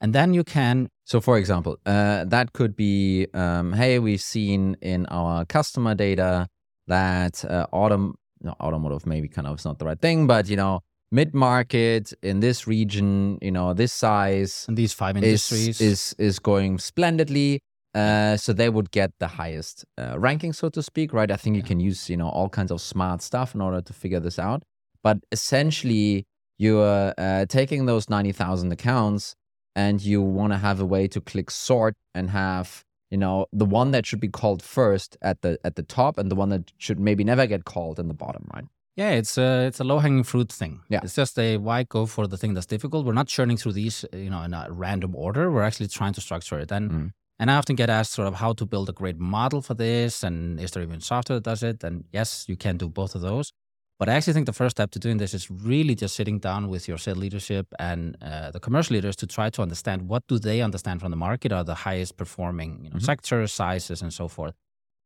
and 0.00 0.14
then 0.14 0.34
you 0.34 0.44
can. 0.44 0.88
So, 1.04 1.20
for 1.20 1.36
example, 1.38 1.78
uh, 1.86 2.24
that 2.26 2.52
could 2.52 2.76
be, 2.76 3.26
um, 3.34 3.72
hey, 3.72 3.98
we've 3.98 4.20
seen 4.20 4.76
in 4.80 5.06
our 5.06 5.44
customer 5.44 5.94
data 5.94 6.48
that 6.86 7.44
uh, 7.44 7.66
autom- 7.72 8.14
no, 8.40 8.54
automotive 8.60 9.06
maybe 9.06 9.28
kind 9.28 9.46
of 9.46 9.58
is 9.58 9.64
not 9.64 9.78
the 9.78 9.84
right 9.84 10.00
thing, 10.00 10.26
but 10.26 10.48
you 10.48 10.56
know, 10.56 10.80
mid 11.10 11.34
market 11.34 12.12
in 12.22 12.40
this 12.40 12.66
region, 12.66 13.38
you 13.42 13.50
know, 13.50 13.74
this 13.74 13.92
size, 13.92 14.64
and 14.68 14.76
these 14.76 14.92
five 14.92 15.16
is 15.16 15.22
industries 15.22 15.80
is 15.80 16.14
is 16.18 16.38
going 16.38 16.78
splendidly. 16.78 17.60
Uh, 17.94 18.36
so 18.36 18.52
they 18.52 18.68
would 18.68 18.90
get 18.92 19.10
the 19.18 19.26
highest 19.26 19.84
uh, 19.98 20.16
ranking, 20.18 20.52
so 20.52 20.68
to 20.68 20.82
speak, 20.82 21.12
right? 21.12 21.30
I 21.30 21.36
think 21.36 21.56
you 21.56 21.62
Yeah. 21.62 21.68
can 21.68 21.80
use 21.80 22.08
you 22.08 22.16
know 22.16 22.28
all 22.28 22.48
kinds 22.48 22.70
of 22.70 22.80
smart 22.80 23.20
stuff 23.22 23.54
in 23.54 23.60
order 23.60 23.80
to 23.82 23.92
figure 23.92 24.20
this 24.20 24.38
out. 24.38 24.62
But 25.02 25.18
essentially, 25.32 26.26
you're 26.58 27.12
uh, 27.18 27.46
taking 27.46 27.86
those 27.86 28.08
ninety 28.08 28.32
thousand 28.32 28.70
accounts, 28.72 29.34
and 29.74 30.00
you 30.02 30.22
want 30.22 30.52
to 30.52 30.58
have 30.58 30.78
a 30.80 30.86
way 30.86 31.08
to 31.08 31.20
click 31.20 31.50
sort 31.50 31.96
and 32.14 32.30
have 32.30 32.84
you 33.10 33.18
know 33.18 33.46
the 33.52 33.64
one 33.64 33.90
that 33.90 34.06
should 34.06 34.20
be 34.20 34.28
called 34.28 34.62
first 34.62 35.16
at 35.22 35.42
the 35.42 35.58
at 35.64 35.74
the 35.74 35.82
top, 35.82 36.16
and 36.18 36.30
the 36.30 36.36
one 36.36 36.50
that 36.50 36.72
should 36.78 37.00
maybe 37.00 37.24
never 37.24 37.46
get 37.46 37.64
called 37.64 37.98
in 37.98 38.06
the 38.08 38.14
bottom, 38.14 38.44
right? 38.54 38.64
Yeah, 38.96 39.10
it's 39.20 39.36
a 39.38 39.66
it's 39.66 39.80
a 39.80 39.84
low 39.84 39.98
hanging 39.98 40.24
fruit 40.24 40.52
thing. 40.52 40.80
Yeah. 40.88 41.00
it's 41.02 41.14
just 41.16 41.38
a 41.38 41.56
why 41.56 41.84
go 41.84 42.06
for 42.06 42.26
the 42.28 42.36
thing 42.36 42.54
that's 42.54 42.66
difficult. 42.66 43.04
We're 43.06 43.14
not 43.22 43.28
churning 43.28 43.56
through 43.56 43.72
these, 43.72 44.04
you 44.12 44.30
know, 44.30 44.42
in 44.42 44.52
a 44.54 44.66
random 44.70 45.14
order. 45.16 45.50
We're 45.50 45.62
actually 45.62 45.88
trying 45.88 46.12
to 46.14 46.20
structure 46.20 46.58
it. 46.60 46.70
And 46.70 46.90
Mm. 46.90 47.10
And 47.40 47.50
I 47.50 47.56
often 47.56 47.76
get 47.76 47.90
asked 47.90 48.12
sort 48.12 48.28
of 48.28 48.36
how 48.36 48.52
to 48.54 48.66
build 48.66 48.88
a 48.88 48.92
great 48.92 49.18
model 49.18 49.62
for 49.62 49.74
this, 49.74 50.22
and 50.22 50.60
is 50.60 50.70
there 50.72 50.84
even 50.84 51.00
software 51.00 51.38
that 51.38 51.44
does 51.44 51.62
it? 51.64 51.82
And 51.82 52.04
yes, 52.12 52.46
you 52.48 52.56
can 52.56 52.76
do 52.76 52.88
both 52.88 53.16
of 53.16 53.22
those. 53.22 53.52
But 53.98 54.08
I 54.08 54.14
actually 54.14 54.32
think 54.34 54.46
the 54.46 54.54
first 54.54 54.76
step 54.76 54.90
to 54.92 54.98
doing 54.98 55.18
this 55.18 55.34
is 55.34 55.50
really 55.50 55.94
just 55.94 56.14
sitting 56.16 56.38
down 56.38 56.68
with 56.68 56.88
your 56.88 56.98
sales 56.98 57.18
leadership 57.18 57.66
and 57.78 58.16
uh, 58.22 58.50
the 58.50 58.60
commercial 58.60 58.94
leaders 58.94 59.16
to 59.16 59.26
try 59.26 59.50
to 59.50 59.62
understand 59.62 60.08
what 60.08 60.22
do 60.28 60.38
they 60.38 60.62
understand 60.62 61.00
from 61.00 61.10
the 61.10 61.18
market 61.18 61.52
are 61.52 61.64
the 61.64 61.74
highest 61.88 62.16
performing 62.16 62.70
you 62.84 62.90
know, 62.90 62.96
Mhm. 62.96 63.04
sectors, 63.12 63.52
sizes, 63.52 64.00
and 64.02 64.12
so 64.20 64.26
forth. 64.28 64.54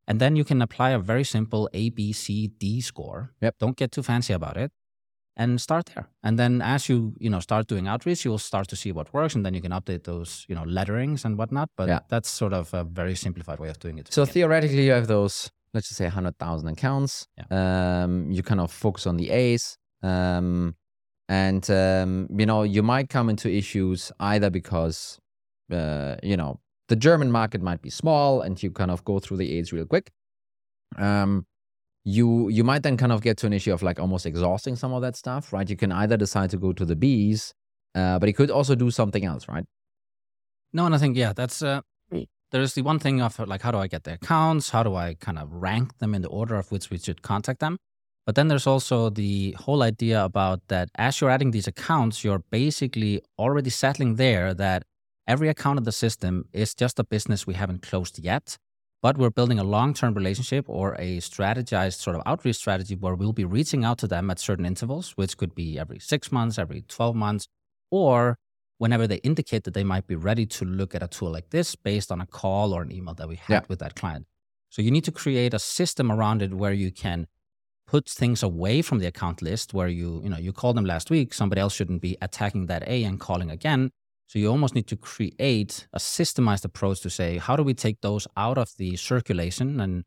And 0.07 0.21
then 0.21 0.37
you 0.37 0.45
can 0.45 0.61
apply 0.63 0.91
a 0.91 0.99
very 0.99 1.25
simple 1.25 1.69
A, 1.73 1.91
B, 1.91 2.13
C, 2.13 2.49
D 2.49 2.81
score. 2.81 3.33
Yep. 3.41 3.55
Don't 3.59 3.77
get 3.77 3.91
too 3.91 4.03
fancy 4.03 4.33
about 4.33 4.57
it. 4.57 4.71
And 5.37 5.61
start 5.61 5.87
there. 5.95 6.07
And 6.23 6.39
then 6.39 6.63
as 6.63 6.89
you, 6.89 7.15
you 7.19 7.29
know, 7.29 7.41
start 7.41 7.67
doing 7.67 7.89
outreach, 7.89 8.25
you'll 8.25 8.39
start 8.39 8.69
to 8.69 8.77
see 8.77 8.93
what 8.93 9.13
works 9.13 9.35
and 9.35 9.45
then 9.45 9.53
you 9.53 9.61
can 9.61 9.73
update 9.73 10.05
those, 10.05 10.47
you 10.49 10.55
know, 10.55 10.63
letterings 10.65 11.25
and 11.25 11.37
whatnot. 11.37 11.71
But 11.77 11.89
Yeah. 11.89 12.01
that's 12.09 12.31
sort 12.31 12.53
of 12.53 12.73
a 12.73 12.85
very 12.85 13.17
simplified 13.17 13.59
way 13.59 13.69
of 13.69 13.79
doing 13.81 13.99
it. 13.99 14.13
So 14.13 14.25
theoretically, 14.27 14.85
you 14.87 14.93
have 14.93 15.09
those, 15.09 15.51
let's 15.73 15.89
just 15.89 15.99
say, 15.99 16.07
hundred 16.09 16.39
thousand 16.39 16.69
accounts. 16.69 17.27
Um, 17.51 18.31
you 18.31 18.43
kind 18.45 18.61
of 18.61 18.71
focus 18.71 19.07
on 19.09 19.17
the 19.17 19.31
A's, 19.31 19.77
um, 20.03 20.77
and 21.29 21.69
um, 21.71 22.29
you 22.39 22.47
know 22.47 22.63
you 22.63 22.83
might 22.83 23.09
come 23.09 23.29
into 23.29 23.49
issues 23.51 24.13
either 24.21 24.51
because, 24.51 25.19
uh, 25.73 26.15
you 26.23 26.37
know, 26.37 26.61
the 26.89 26.97
German 26.97 27.31
market 27.33 27.61
might 27.61 27.83
be 27.83 27.91
small, 27.91 28.41
and 28.41 28.63
you 28.63 28.71
kind 28.71 28.91
of 28.91 29.03
go 29.05 29.19
through 29.19 29.39
the 29.39 29.59
A's 29.59 29.73
real 29.73 29.87
quick. 29.87 30.13
Um, 30.97 31.47
you 32.05 32.49
you 32.49 32.65
might 32.65 32.83
then 32.83 32.97
kind 32.97 33.13
of 33.13 33.23
get 33.23 33.37
to 33.39 33.47
an 33.47 33.53
issue 33.53 33.73
of 33.73 33.83
like 33.83 33.99
almost 33.99 34.27
exhausting 34.27 34.77
some 34.77 34.93
of 34.93 35.03
that 35.03 35.17
stuff, 35.17 35.53
right? 35.53 35.69
You 35.69 35.77
can 35.77 35.93
either 35.93 36.17
decide 36.17 36.51
to 36.51 36.59
go 36.59 36.73
to 36.73 36.85
the 36.85 36.97
bees, 36.97 37.55
uh, 37.95 38.19
but 38.19 38.29
you 38.29 38.35
could 38.35 38.51
also 38.51 38.75
do 38.75 38.91
something 38.91 39.25
else, 39.25 39.49
right? 39.49 39.65
No, 40.73 40.87
and 40.87 40.95
I 40.95 40.99
think 40.99 41.17
yeah, 41.17 41.33
that's 41.33 41.63
uh, 41.63 41.81
there's 42.51 42.75
the 42.75 42.83
one 42.83 42.99
thing 42.99 43.21
of 43.21 43.39
like 43.39 43.63
how 43.63 43.71
do 43.71 43.79
I 43.79 43.87
get 43.87 44.05
the 44.05 44.15
accounts? 44.15 44.71
How 44.71 44.83
do 44.83 44.95
I 44.95 45.15
kind 45.15 45.39
of 45.39 45.53
rank 45.53 45.99
them 45.99 46.15
in 46.15 46.23
the 46.23 46.29
order 46.29 46.57
of 46.57 46.71
which 46.71 46.91
we 46.91 46.99
should 46.99 47.23
contact 47.23 47.61
them? 47.61 47.79
But 48.27 48.37
then 48.37 48.49
there's 48.49 48.67
also 48.67 49.11
the 49.11 49.53
whole 49.59 49.83
idea 49.83 50.25
about 50.25 50.61
that 50.69 50.89
as 50.97 51.21
you're 51.21 51.31
adding 51.31 51.51
these 51.51 51.67
accounts, 51.67 52.25
you're 52.25 52.43
basically 52.51 53.21
already 53.39 53.71
settling 53.71 54.17
there 54.17 54.55
that 54.55 54.85
every 55.27 55.49
account 55.49 55.79
in 55.79 55.85
the 55.85 55.93
system 55.93 56.49
is 56.53 56.75
just 56.75 56.99
a 56.99 57.05
business 57.05 57.47
we 57.47 57.55
haven't 57.55 57.83
closed 57.83 58.19
yet, 58.19 58.57
but 59.05 59.19
we're 59.19 59.29
building 59.29 59.59
a 59.59 59.65
long-term 59.65 60.15
relationship 60.15 60.65
or 60.67 60.95
a 60.99 61.19
strategized 61.19 62.01
sort 62.01 62.17
of 62.17 62.23
outreach 62.25 62.57
strategy 62.57 62.97
where 62.97 63.15
we'll 63.15 63.35
be 63.35 63.45
reaching 63.45 63.85
out 63.85 63.99
to 63.99 64.07
them 64.07 64.31
at 64.31 64.39
certain 64.39 64.65
intervals, 64.65 65.11
which 65.19 65.37
could 65.37 65.55
be 65.55 65.79
every 65.79 65.99
six 65.99 66.33
months, 66.33 66.59
every 66.59 66.81
12 66.89 67.15
months, 67.15 67.47
or 67.91 68.39
whenever 68.79 69.07
they 69.07 69.17
indicate 69.17 69.65
that 69.65 69.75
they 69.75 69.85
might 69.85 70.07
be 70.07 70.17
ready 70.17 70.47
to 70.47 70.65
look 70.65 70.95
at 70.95 71.03
a 71.03 71.07
tool 71.07 71.31
like 71.31 71.51
this 71.51 71.77
based 71.77 72.11
on 72.11 72.19
a 72.23 72.27
call 72.27 72.73
or 72.73 72.81
an 72.81 72.91
email 72.91 73.13
that 73.13 73.29
we 73.29 73.37
had 73.37 73.53
Yeah. 73.53 73.61
with 73.69 73.79
that 73.81 73.95
client. 73.95 74.25
So 74.71 74.81
you 74.81 74.91
need 74.91 75.05
to 75.05 75.13
create 75.13 75.53
a 75.53 75.59
system 75.59 76.11
around 76.11 76.41
it 76.41 76.55
where 76.55 76.73
you 76.73 76.91
can 76.91 77.27
put 77.87 78.09
things 78.09 78.43
away 78.43 78.81
from 78.81 79.01
the 79.01 79.07
account 79.07 79.43
list 79.43 79.75
where 79.75 79.89
you, 79.89 80.23
you 80.23 80.31
know, 80.31 80.39
you 80.39 80.55
called 80.55 80.79
them 80.79 80.87
last 80.87 81.11
week, 81.11 81.35
somebody 81.35 81.61
else 81.61 81.75
shouldn't 81.75 82.01
be 82.01 82.17
attacking 82.23 82.69
that 82.69 82.83
A 82.89 83.05
and 83.05 83.21
calling 83.21 83.51
again. 83.51 83.91
So 84.27 84.39
you 84.39 84.49
almost 84.51 84.75
need 84.75 84.87
to 84.89 84.97
create 84.97 85.87
a 85.93 85.99
systemized 85.99 86.65
approach 86.65 87.01
to 87.01 87.11
say, 87.11 87.39
how 87.39 87.57
do 87.57 87.63
we 87.63 87.75
take 87.75 88.01
those 88.01 88.27
out 88.37 88.59
of 88.59 88.73
the 88.79 88.97
circulation? 88.97 89.81
And 89.81 90.05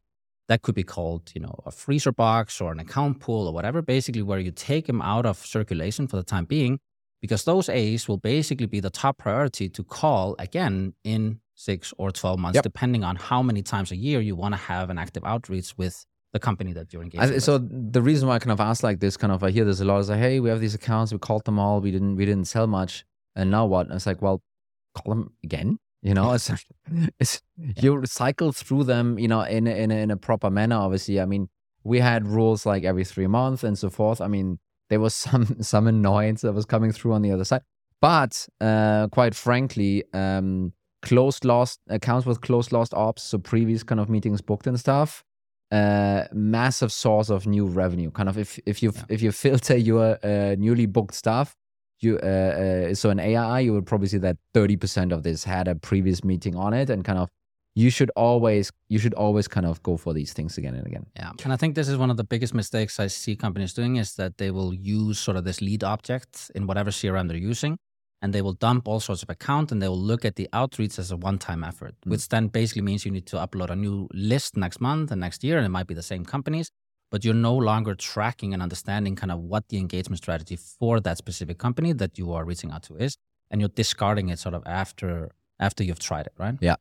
that 0.48 0.62
could 0.64 0.76
be 0.76 0.84
called, 0.84 1.32
you 1.36 1.42
know, 1.42 1.56
a 1.66 1.72
freezer 1.72 2.12
box 2.12 2.60
or 2.62 2.72
an 2.72 2.80
account 2.80 3.20
pool 3.20 3.48
or 3.48 3.54
whatever, 3.54 3.82
basically 3.82 4.22
where 4.24 4.40
you 4.40 4.52
take 4.52 4.88
them 4.88 5.02
out 5.02 5.26
of 5.26 5.38
circulation 5.38 6.08
for 6.08 6.16
the 6.18 6.24
time 6.24 6.46
being, 6.46 6.80
because 7.22 7.44
those 7.44 7.70
A's 7.70 8.08
will 8.08 8.18
basically 8.18 8.66
be 8.66 8.80
the 8.80 8.90
top 8.90 9.18
priority 9.18 9.70
to 9.70 9.84
call 9.84 10.36
again 10.40 10.94
in 11.04 11.40
six 11.54 11.94
or 11.98 12.12
12 12.12 12.40
months, 12.40 12.56
Yep. 12.56 12.64
depending 12.64 13.04
on 13.04 13.16
how 13.18 13.42
many 13.44 13.62
times 13.62 13.92
a 13.92 13.96
year 13.96 14.20
you 14.22 14.36
want 14.36 14.54
to 14.54 14.58
have 14.58 14.90
an 14.90 14.98
active 14.98 15.24
outreach 15.26 15.78
with 15.78 16.06
the 16.34 16.40
company 16.40 16.72
that 16.74 16.94
you're 16.94 17.02
engaged 17.02 17.24
I, 17.24 17.28
with. 17.32 17.44
so 17.44 17.58
the 17.58 18.02
reason 18.02 18.28
why 18.28 18.36
I 18.36 18.40
kind 18.40 18.52
of 18.52 18.60
ask 18.60 18.84
like 18.84 19.00
this, 19.00 19.18
kind 19.18 19.34
of 19.34 19.44
I 19.44 19.50
hear 19.52 19.66
this 19.66 19.80
a 19.82 19.86
lot 19.86 20.00
is 20.00 20.10
like, 20.10 20.20
hey, 20.20 20.40
we 20.40 20.50
have 20.50 20.60
these 20.60 20.76
accounts, 20.76 21.12
we 21.12 21.20
called 21.20 21.46
them 21.46 21.58
all, 21.60 21.82
we 21.82 21.92
didn't 21.92 22.16
we 22.16 22.26
didn't 22.26 22.46
sell 22.46 22.68
much, 22.68 23.04
and 23.38 23.50
now 23.52 23.66
what? 23.66 23.86
And 23.88 23.96
it's 23.96 24.06
like, 24.06 24.22
well, 24.22 24.42
call 24.96 25.14
them 25.16 25.34
again. 25.44 25.80
You 26.02 26.14
know, 26.14 26.34
it's, 26.34 26.52
it's 27.20 27.42
you 27.58 28.02
cycle 28.06 28.52
through 28.52 28.84
them, 28.84 29.18
you 29.18 29.28
know, 29.28 29.42
in 29.42 29.68
a, 29.68 29.72
in 29.72 29.92
a, 29.92 29.96
in 29.96 30.12
a 30.12 30.18
proper 30.18 30.50
manner. 30.50 30.76
Obviously, 30.76 31.22
I 31.22 31.26
mean, 31.26 31.48
we 31.84 32.00
had 32.00 32.28
rules 32.28 32.66
like 32.66 32.84
every 32.84 33.06
three 33.06 33.28
months 33.28 33.64
and 33.64 33.78
so 33.78 33.90
forth. 33.90 34.20
I 34.22 34.28
mean, 34.28 34.60
there 34.90 35.00
was 35.00 35.16
some 35.26 35.62
some 35.62 35.88
annoyance 35.88 36.42
that 36.42 36.54
was 36.54 36.66
coming 36.66 36.92
through 36.92 37.14
on 37.14 37.22
the 37.22 37.32
other 37.32 37.46
side, 37.46 37.62
but 38.02 38.48
uh, 38.60 39.08
quite 39.08 39.36
frankly, 39.36 40.04
um, 40.14 40.74
closed 41.02 41.46
lost 41.46 41.80
accounts 41.90 42.26
with 42.26 42.42
closed 42.42 42.72
lost 42.72 42.94
ops, 42.94 43.24
so 43.24 43.38
previous 43.38 43.84
kind 43.84 44.02
of 44.02 44.10
meetings 44.10 44.42
booked 44.42 44.68
and 44.68 44.80
stuff 44.80 45.24
uh 45.70 46.24
massive 46.32 46.94
source 46.94 47.30
of 47.30 47.46
new 47.46 47.66
revenue 47.66 48.10
kind 48.10 48.30
of 48.30 48.38
if 48.38 48.58
if 48.66 48.82
you 48.82 48.94
Yeah. 48.96 49.04
if 49.10 49.22
you 49.22 49.34
filter 49.34 49.76
your 49.76 50.18
uh, 50.24 50.56
newly 50.58 50.86
booked 50.86 51.14
stuff 51.14 51.58
you 52.00 52.20
uh, 52.24 52.26
uh 52.26 52.94
so 52.96 53.10
in 53.10 53.20
AII 53.20 53.66
you 53.66 53.74
would 53.74 53.86
probably 53.86 54.08
see 54.08 54.18
that 54.20 54.38
30% 54.54 55.12
of 55.12 55.24
this 55.24 55.44
had 55.44 55.68
a 55.68 55.76
previous 55.76 56.24
meeting 56.24 56.56
on 56.56 56.74
it 56.74 56.90
and 56.90 57.04
kind 57.04 57.20
of 57.20 57.30
you 57.76 57.90
should 57.92 58.12
always 58.16 58.72
you 58.90 59.00
should 59.00 59.14
always 59.14 59.48
kind 59.48 59.66
of 59.66 59.82
go 59.84 59.98
for 59.98 60.12
these 60.14 60.34
things 60.34 60.58
again 60.58 60.74
and 60.74 60.88
again 60.88 61.06
Yeah. 61.16 61.32
And 61.44 61.54
I 61.54 61.58
think 61.58 61.76
this 61.76 61.88
is 61.88 61.98
one 61.98 62.10
of 62.10 62.18
the 62.18 62.24
biggest 62.24 62.54
mistakes 62.54 63.00
I 63.00 63.08
see 63.08 63.36
companies 63.36 63.74
doing 63.74 63.98
is 63.98 64.16
that 64.16 64.38
they 64.38 64.52
will 64.52 64.74
use 64.74 65.20
sort 65.20 65.38
of 65.38 65.44
this 65.44 65.62
lead 65.62 65.84
object 65.84 66.52
in 66.56 66.66
whatever 66.68 66.92
CRM 66.92 67.28
they're 67.28 67.38
using. 67.54 67.78
And 68.24 68.34
they 68.34 68.42
will 68.42 68.54
dump 68.54 68.88
all 68.88 69.00
sorts 69.00 69.22
of 69.22 69.30
account 69.30 69.72
and 69.72 69.80
they 69.80 69.88
will 69.88 70.06
look 70.12 70.26
at 70.26 70.36
the 70.38 70.50
outreach 70.52 70.98
as 70.98 71.12
a 71.12 71.18
one 71.30 71.38
time 71.38 71.64
effort, 71.64 71.94
Mm. 72.02 72.12
which 72.12 72.26
then 72.30 72.48
basically 72.48 72.82
means 72.82 73.06
you 73.06 73.12
need 73.12 73.28
to 73.28 73.38
upload 73.38 73.70
a 73.70 73.76
new 73.76 74.08
list 74.12 74.58
next 74.58 74.82
month 74.82 75.12
and 75.12 75.22
next 75.22 75.44
year. 75.44 75.56
And 75.58 75.66
it 75.68 75.70
might 75.70 75.86
be 75.86 75.94
the 75.94 76.02
same 76.14 76.26
companies, 76.26 76.72
but 77.12 77.24
you're 77.24 77.34
no 77.34 77.56
longer 77.56 77.96
tracking 77.96 78.54
and 78.54 78.62
understanding 78.62 79.16
kind 79.16 79.32
of 79.32 79.40
what 79.40 79.68
the 79.70 79.78
engagement 79.78 80.18
strategy 80.18 80.56
for 80.56 81.00
that 81.00 81.18
specific 81.18 81.58
company 81.58 81.94
that 81.94 82.18
you 82.18 82.34
are 82.34 82.46
reaching 82.46 82.72
out 82.72 82.84
to 82.84 82.96
is. 82.98 83.18
And 83.50 83.62
you're 83.62 83.70
discarding 83.70 84.30
it 84.30 84.40
sort 84.40 84.56
of 84.56 84.64
after 84.66 85.32
after 85.60 85.84
you've 85.84 86.00
tried 86.00 86.26
it, 86.28 86.34
right? 86.38 86.56
Yeah. 86.60 86.76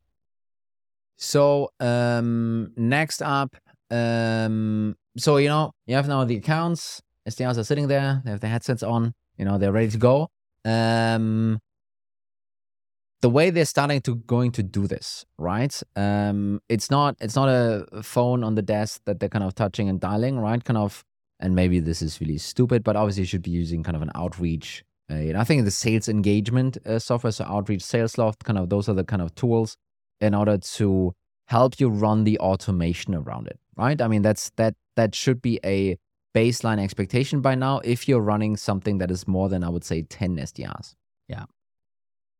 So 1.15 1.71
um 1.79 2.73
next 2.75 3.21
up, 3.21 3.55
um 3.89 4.95
so 5.17 5.37
you 5.37 5.47
know, 5.47 5.71
you 5.85 5.95
have 5.95 6.07
now 6.07 6.25
the 6.25 6.35
accounts, 6.35 7.01
SDRs 7.27 7.57
are 7.57 7.63
sitting 7.63 7.87
there, 7.87 8.21
they 8.25 8.31
have 8.31 8.41
their 8.41 8.49
headsets 8.49 8.83
on, 8.83 9.13
you 9.37 9.45
know, 9.45 9.57
they're 9.57 9.71
ready 9.71 9.89
to 9.89 9.97
go. 9.97 10.29
Um 10.65 11.59
the 13.21 13.29
way 13.29 13.49
they're 13.49 13.65
starting 13.65 14.01
to 14.01 14.15
going 14.15 14.51
to 14.51 14.63
do 14.63 14.87
this, 14.87 15.25
right? 15.37 15.81
Um 15.95 16.61
it's 16.69 16.89
not 16.91 17.15
it's 17.19 17.35
not 17.35 17.49
a 17.49 18.03
phone 18.03 18.43
on 18.43 18.55
the 18.55 18.61
desk 18.61 19.01
that 19.05 19.19
they're 19.19 19.29
kind 19.29 19.43
of 19.43 19.55
touching 19.55 19.89
and 19.89 19.99
dialing, 19.99 20.39
right? 20.39 20.63
Kind 20.63 20.77
of 20.77 21.03
and 21.39 21.55
maybe 21.55 21.79
this 21.79 22.01
is 22.01 22.19
really 22.19 22.37
stupid, 22.37 22.83
but 22.83 22.95
obviously 22.95 23.21
you 23.21 23.27
should 23.27 23.43
be 23.43 23.51
using 23.51 23.83
kind 23.83 23.95
of 23.95 24.01
an 24.01 24.11
outreach 24.15 24.83
uh, 25.09 25.15
you 25.15 25.33
know, 25.33 25.39
I 25.39 25.43
think 25.45 25.63
the 25.63 25.71
sales 25.71 26.09
engagement 26.09 26.77
uh, 26.85 26.99
software, 26.99 27.31
so 27.31 27.45
Outreach 27.45 27.81
Salesloft, 27.81 28.43
kind 28.43 28.59
of 28.59 28.69
those 28.69 28.89
are 28.89 28.93
the 28.93 29.05
kind 29.05 29.21
of 29.21 29.33
tools 29.35 29.77
in 30.19 30.33
order 30.33 30.57
to 30.57 31.13
help 31.47 31.79
you 31.79 31.89
run 31.89 32.25
the 32.25 32.37
automation 32.39 33.15
around 33.15 33.47
it, 33.47 33.57
right? 33.77 34.01
I 34.01 34.07
mean, 34.07 34.21
that's 34.21 34.51
that 34.57 34.75
that 34.95 35.15
should 35.15 35.41
be 35.41 35.59
a 35.63 35.97
baseline 36.35 36.79
expectation 36.79 37.41
by 37.41 37.55
now 37.55 37.79
if 37.83 38.07
you're 38.07 38.21
running 38.21 38.57
something 38.57 38.97
that 38.97 39.09
is 39.09 39.27
more 39.27 39.47
than 39.47 39.63
I 39.63 39.69
would 39.69 39.83
say 39.83 40.01
10 40.01 40.37
SDRs. 40.37 40.95
Yeah. 41.27 41.45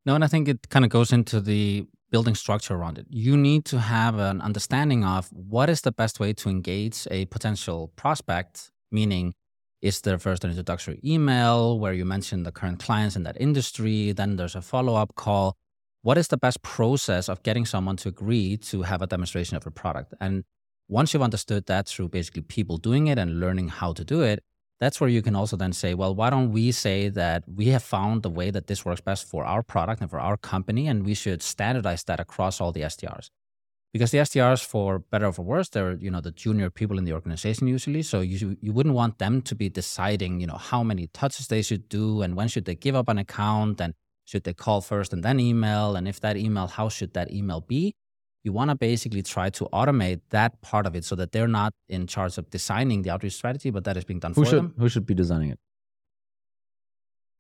No, 0.08 0.16
and 0.16 0.24
I 0.24 0.28
think 0.28 0.48
it 0.48 0.70
kind 0.70 0.86
of 0.86 0.90
goes 0.90 1.12
into 1.12 1.42
the 1.42 1.86
building 2.12 2.34
structure 2.34 2.74
around 2.74 2.98
it. 2.98 3.08
You 3.10 3.36
need 3.36 3.66
to 3.66 3.78
have 3.78 4.18
an 4.20 4.40
understanding 4.40 5.04
of 5.04 5.28
what 5.34 5.70
is 5.70 5.82
the 5.82 5.92
best 5.92 6.18
way 6.18 6.32
to 6.32 6.48
engage 6.48 7.06
a 7.12 7.26
potential 7.26 7.92
prospect, 7.98 8.72
meaning 8.90 9.34
is 9.82 10.00
there 10.00 10.18
first 10.18 10.46
an 10.46 10.52
introductory 10.52 11.02
email 11.04 11.78
where 11.78 11.92
you 11.92 12.06
mention 12.06 12.44
the 12.44 12.54
current 12.54 12.80
clients 12.80 13.18
in 13.18 13.24
that 13.24 13.36
industry, 13.42 14.14
then 14.14 14.38
there's 14.38 14.56
a 14.56 14.62
follow-up 14.62 15.16
call. 15.16 15.58
What 16.04 16.18
is 16.18 16.30
the 16.30 16.38
best 16.38 16.62
process 16.62 17.28
of 17.28 17.44
getting 17.44 17.66
someone 17.66 17.98
to 17.98 18.08
agree 18.08 18.56
to 18.70 18.84
have 18.84 19.02
a 19.02 19.08
demonstration 19.08 19.58
of 19.58 19.68
a 19.68 19.72
product? 19.72 20.14
And 20.22 20.46
once 20.88 21.14
you've 21.14 21.22
understood 21.22 21.66
that 21.66 21.90
through 21.90 22.08
basically 22.08 22.44
people 22.44 22.78
doing 22.78 23.08
it 23.08 23.20
and 23.20 23.42
learning 23.42 23.68
how 23.68 23.92
to 23.92 24.06
do 24.06 24.22
it, 24.22 24.42
that's 24.80 25.02
where 25.02 25.10
you 25.10 25.22
can 25.22 25.36
also 25.36 25.58
then 25.58 25.74
say, 25.74 25.94
well, 25.94 26.14
why 26.14 26.30
don't 26.30 26.52
we 26.52 26.72
say 26.72 27.10
that 27.10 27.44
we 27.48 27.68
have 27.68 27.84
found 27.84 28.22
the 28.22 28.30
way 28.30 28.52
that 28.52 28.68
this 28.68 28.86
works 28.86 29.02
best 29.02 29.28
for 29.28 29.44
our 29.46 29.64
product 29.64 30.02
and 30.02 30.10
for 30.10 30.20
our 30.20 30.38
company, 30.38 30.88
and 30.88 31.06
we 31.06 31.14
should 31.14 31.42
standardize 31.42 32.04
that 32.04 32.20
across 32.20 32.62
all 32.62 32.72
the 32.72 32.82
SDRs. 32.82 33.30
Because 33.94 34.12
the 34.12 34.20
SDRs, 34.20 34.64
for 34.64 35.00
better 35.00 35.26
or 35.28 35.34
for 35.34 35.42
worse, 35.44 35.70
they're 35.70 35.96
you 35.96 36.12
know 36.12 36.22
the 36.22 36.32
junior 36.32 36.70
people 36.70 36.98
in 37.00 37.06
the 37.06 37.14
organization 37.14 37.68
usually. 37.68 38.04
So 38.04 38.22
you 38.22 38.58
you 38.62 38.72
wouldn't 38.74 38.94
want 38.94 39.18
them 39.18 39.42
to 39.44 39.56
be 39.56 39.70
deciding 39.70 40.40
you 40.42 40.48
know 40.48 40.58
how 40.58 40.84
many 40.84 41.08
touches 41.08 41.48
they 41.48 41.62
should 41.64 41.90
do 41.90 42.22
and 42.22 42.36
when 42.36 42.48
should 42.48 42.66
they 42.66 42.76
give 42.76 42.96
up 42.96 43.10
an 43.10 43.18
account 43.18 43.82
and 43.82 43.94
should 44.26 44.44
they 44.44 44.54
call 44.54 44.82
first 44.82 45.14
and 45.14 45.24
then 45.24 45.40
email 45.40 45.96
and 45.96 46.08
if 46.08 46.20
that 46.20 46.38
email 46.38 46.68
how 46.68 46.90
should 46.90 47.14
that 47.14 47.32
email 47.32 47.62
be 47.62 47.96
you 48.48 48.54
want 48.60 48.70
to 48.74 48.76
basically 48.90 49.24
try 49.36 49.48
to 49.60 49.64
automate 49.80 50.20
that 50.38 50.52
part 50.70 50.86
of 50.90 50.94
it 51.00 51.04
so 51.10 51.14
that 51.20 51.30
they're 51.34 51.54
not 51.62 51.72
in 51.98 52.02
charge 52.16 52.34
of 52.42 52.46
designing 52.58 53.00
the 53.04 53.10
outreach 53.14 53.36
strategy, 53.42 53.70
but 53.76 53.84
that 53.88 53.96
is 54.00 54.06
being 54.10 54.22
done 54.26 54.34
who 54.34 54.44
for 54.44 54.50
should, 54.50 54.60
them. 54.60 54.74
Who 54.82 54.88
should 54.94 55.06
be 55.12 55.16
designing 55.24 55.50
it? 55.56 55.60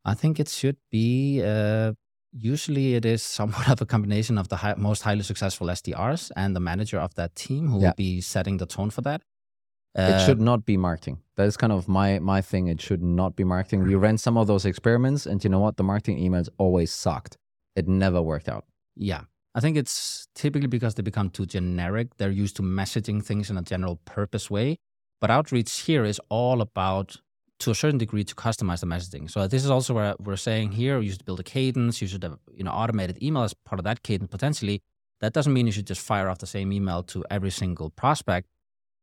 I 0.06 0.13
think 0.22 0.39
it 0.39 0.50
should 0.50 0.78
be. 0.91 1.41
Uh, 1.43 1.93
usually, 2.32 2.88
it 3.00 3.06
is 3.06 3.22
somewhat 3.24 3.67
of 3.74 3.82
a 3.82 3.86
combination 3.86 4.38
of 4.38 4.48
the 4.52 4.58
high, 4.58 4.76
most 4.89 5.02
highly 5.04 5.24
successful 5.24 5.67
SDRs 5.67 6.32
and 6.36 6.56
the 6.56 6.60
manager 6.72 7.00
of 7.00 7.12
that 7.15 7.36
team 7.36 7.67
who 7.70 7.80
Yeah. 7.82 7.88
will 7.89 7.93
be 7.96 8.22
setting 8.22 8.58
the 8.58 8.65
tone 8.65 8.89
for 8.98 9.02
that. 9.10 9.22
it 9.96 10.02
Uh, 10.15 10.26
should 10.26 10.41
not 10.52 10.60
be 10.72 10.76
marketing. 10.89 11.17
That 11.38 11.48
is 11.52 11.58
kind 11.58 11.74
of 11.78 11.88
my 12.00 12.10
my 12.34 12.39
thing. 12.50 12.63
It 12.74 12.80
should 12.88 13.04
not 13.22 13.32
be 13.39 13.43
marketing. 13.56 13.80
We 13.91 13.96
ran 13.96 14.17
some 14.26 14.36
of 14.41 14.46
those 14.52 14.63
experiments, 14.72 15.26
and 15.30 15.38
you 15.43 15.50
know 15.54 15.60
what? 15.65 15.76
The 15.78 15.84
marketing 15.93 16.17
emails 16.26 16.50
always 16.63 16.89
sucked. 17.04 17.34
It 17.80 17.86
never 17.88 18.22
worked 18.32 18.50
out. 18.54 18.65
Yeah. 19.12 19.24
I 19.58 19.60
think 19.60 19.76
it's 19.76 20.28
typically 20.36 20.67
because 20.67 20.93
they 20.93 21.02
become 21.02 21.32
too 21.32 21.48
generic. 21.48 22.15
They're 22.17 22.30
used 22.30 22.58
to 22.58 22.62
messaging 22.62 23.26
things 23.26 23.50
in 23.50 23.58
a 23.58 23.63
general 23.63 23.96
purpose 24.06 24.52
way. 24.52 24.78
But 25.20 25.32
outreach 25.32 25.80
here 25.80 26.06
is 26.06 26.22
all 26.30 26.62
about, 26.62 27.15
to 27.62 27.72
a 27.72 27.76
certain 27.76 27.98
degree, 27.98 28.24
to 28.24 28.36
customize 28.36 28.82
the 28.82 28.86
messaging. 28.86 29.32
So 29.32 29.48
this 29.48 29.65
is 29.65 29.72
also 29.72 29.96
where 29.96 30.13
we're 30.20 30.36
saying 30.36 30.74
here, 30.74 31.02
you 31.02 31.10
should 31.10 31.26
build 31.26 31.39
a 31.39 31.43
cadence. 31.43 32.04
You 32.04 32.08
should 32.08 32.22
have, 32.22 32.38
you 32.54 32.63
know, 32.63 32.70
automated 32.70 33.17
email 33.24 33.41
as 33.41 33.56
part 33.56 33.80
of 33.80 33.84
that 33.86 34.04
cadence 34.04 34.30
potentially. 34.30 34.84
That 35.22 35.34
doesn't 35.34 35.52
mean 35.52 35.65
you 35.65 35.72
should 35.72 35.88
just 35.88 36.02
fire 36.02 36.30
off 36.30 36.38
the 36.38 36.46
same 36.46 36.72
email 36.72 37.02
to 37.06 37.26
every 37.32 37.50
single 37.50 37.89
prospect. 37.89 38.48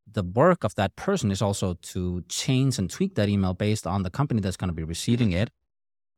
The 0.07 0.23
work 0.23 0.63
of 0.63 0.77
that 0.77 0.95
person 0.95 1.33
is 1.33 1.43
also 1.43 1.75
to 1.75 2.23
change 2.29 2.79
and 2.79 2.89
tweak 2.89 3.17
that 3.17 3.29
email 3.29 3.55
based 3.55 3.89
on 3.89 4.05
the 4.05 4.11
company 4.11 4.41
that's 4.41 4.57
going 4.57 4.69
to 4.71 4.75
be 4.75 4.85
receiving 4.85 5.33
it 5.33 5.51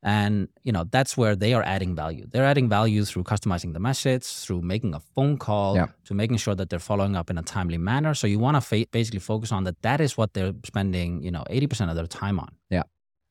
and 0.03 0.49
you 0.63 0.73
know 0.73 0.85
that's 0.91 1.17
where 1.17 1.35
they 1.35 1.53
are 1.55 1.63
adding 1.63 1.95
value 1.97 2.27
they're 2.31 2.45
adding 2.45 2.69
value 2.69 3.05
through 3.05 3.23
customizing 3.25 3.73
the 3.73 3.81
message 3.81 4.25
through 4.25 4.61
making 4.61 4.95
a 4.95 5.01
phone 5.15 5.37
call 5.39 5.75
Yeah. 5.77 5.87
to 6.05 6.15
making 6.15 6.37
sure 6.37 6.55
that 6.55 6.69
they're 6.71 6.79
following 6.93 7.17
up 7.17 7.31
in 7.31 7.39
a 7.39 7.43
timely 7.43 7.79
manner 7.79 8.13
so 8.15 8.27
you 8.27 8.39
want 8.39 8.57
to 8.57 8.61
fa- 8.61 8.87
basically 8.93 9.21
focus 9.21 9.51
on 9.53 9.65
that 9.65 9.81
that 9.83 10.01
is 10.01 10.17
what 10.17 10.35
they're 10.35 10.55
spending 10.65 11.23
you 11.23 11.31
know 11.31 11.45
80% 11.51 11.89
of 11.91 11.97
their 11.97 12.07
time 12.07 12.39
on 12.39 12.51
Yeah, 12.71 12.83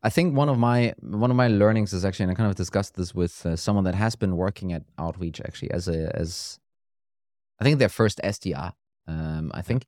I 0.03 0.09
think 0.09 0.35
one 0.37 0.49
of 0.49 0.57
my 0.57 0.93
one 1.01 1.31
of 1.31 1.37
my 1.37 1.47
learnings 1.47 1.93
is 1.93 2.03
actually, 2.05 2.25
and 2.25 2.31
I 2.33 2.35
kind 2.35 2.49
of 2.49 2.55
discussed 2.55 2.93
this 2.95 3.13
with 3.15 3.45
uh, 3.45 3.55
someone 3.55 3.85
that 3.85 3.95
has 3.95 4.15
been 4.15 4.35
working 4.45 4.73
at 4.73 4.83
Outreach 4.97 5.39
actually 5.47 5.71
as 5.71 5.87
a 5.87 5.99
as 6.15 6.59
I 7.59 7.63
think 7.63 7.79
their 7.79 7.89
first 7.89 8.19
SDR. 8.23 8.73
Um, 9.07 9.51
I 9.59 9.61
think. 9.61 9.81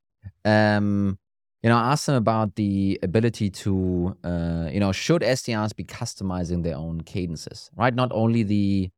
Um, 0.45 1.17
you 1.63 1.69
know, 1.69 1.77
I 1.77 1.91
asked 1.91 2.05
them 2.05 2.15
about 2.15 2.55
the 2.55 2.99
ability 3.01 3.49
to, 3.49 4.15
uh, 4.23 4.69
you 4.71 4.79
know, 4.79 4.91
should 4.91 5.21
SDRs 5.21 5.75
be 5.75 5.83
customizing 5.83 6.63
their 6.63 6.75
own 6.75 7.01
cadences, 7.01 7.69
right? 7.75 7.93
Not 7.93 8.11
only 8.11 8.43
the, 8.43 8.89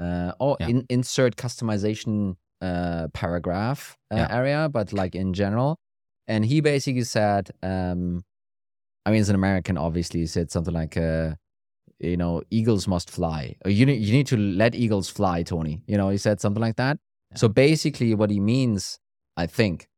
uh, 0.00 0.32
or 0.38 0.56
Yeah. 0.60 0.68
in, 0.68 0.86
insert 0.88 1.36
customization 1.36 2.36
uh, 2.60 3.08
paragraph 3.12 3.96
uh, 4.12 4.16
Yeah. 4.16 4.26
area, 4.30 4.68
but 4.68 4.92
like 4.92 5.14
in 5.14 5.32
general. 5.32 5.76
And 6.26 6.44
he 6.44 6.60
basically 6.60 7.04
said, 7.04 7.50
um, 7.62 8.22
I 9.04 9.10
mean, 9.10 9.20
as 9.20 9.28
an 9.28 9.34
American, 9.34 9.76
obviously, 9.76 10.20
he 10.20 10.26
said 10.26 10.50
something 10.50 10.72
like, 10.72 10.96
uh, 10.96 11.34
you 11.98 12.16
know, 12.16 12.42
eagles 12.50 12.88
must 12.88 13.10
fly. 13.10 13.56
Or 13.64 13.70
you 13.70 13.84
need, 13.86 14.00
you 14.00 14.12
need 14.12 14.26
to 14.28 14.36
let 14.36 14.74
eagles 14.74 15.10
fly, 15.10 15.42
Toni. 15.42 15.82
You 15.86 15.98
know, 15.98 16.08
he 16.08 16.16
said 16.16 16.40
something 16.40 16.60
like 16.62 16.76
that. 16.76 16.98
So 17.34 17.48
basically, 17.48 18.14
what 18.14 18.30
he 18.30 18.40
means, 18.40 18.98
I 19.36 19.46
think, 19.46 19.88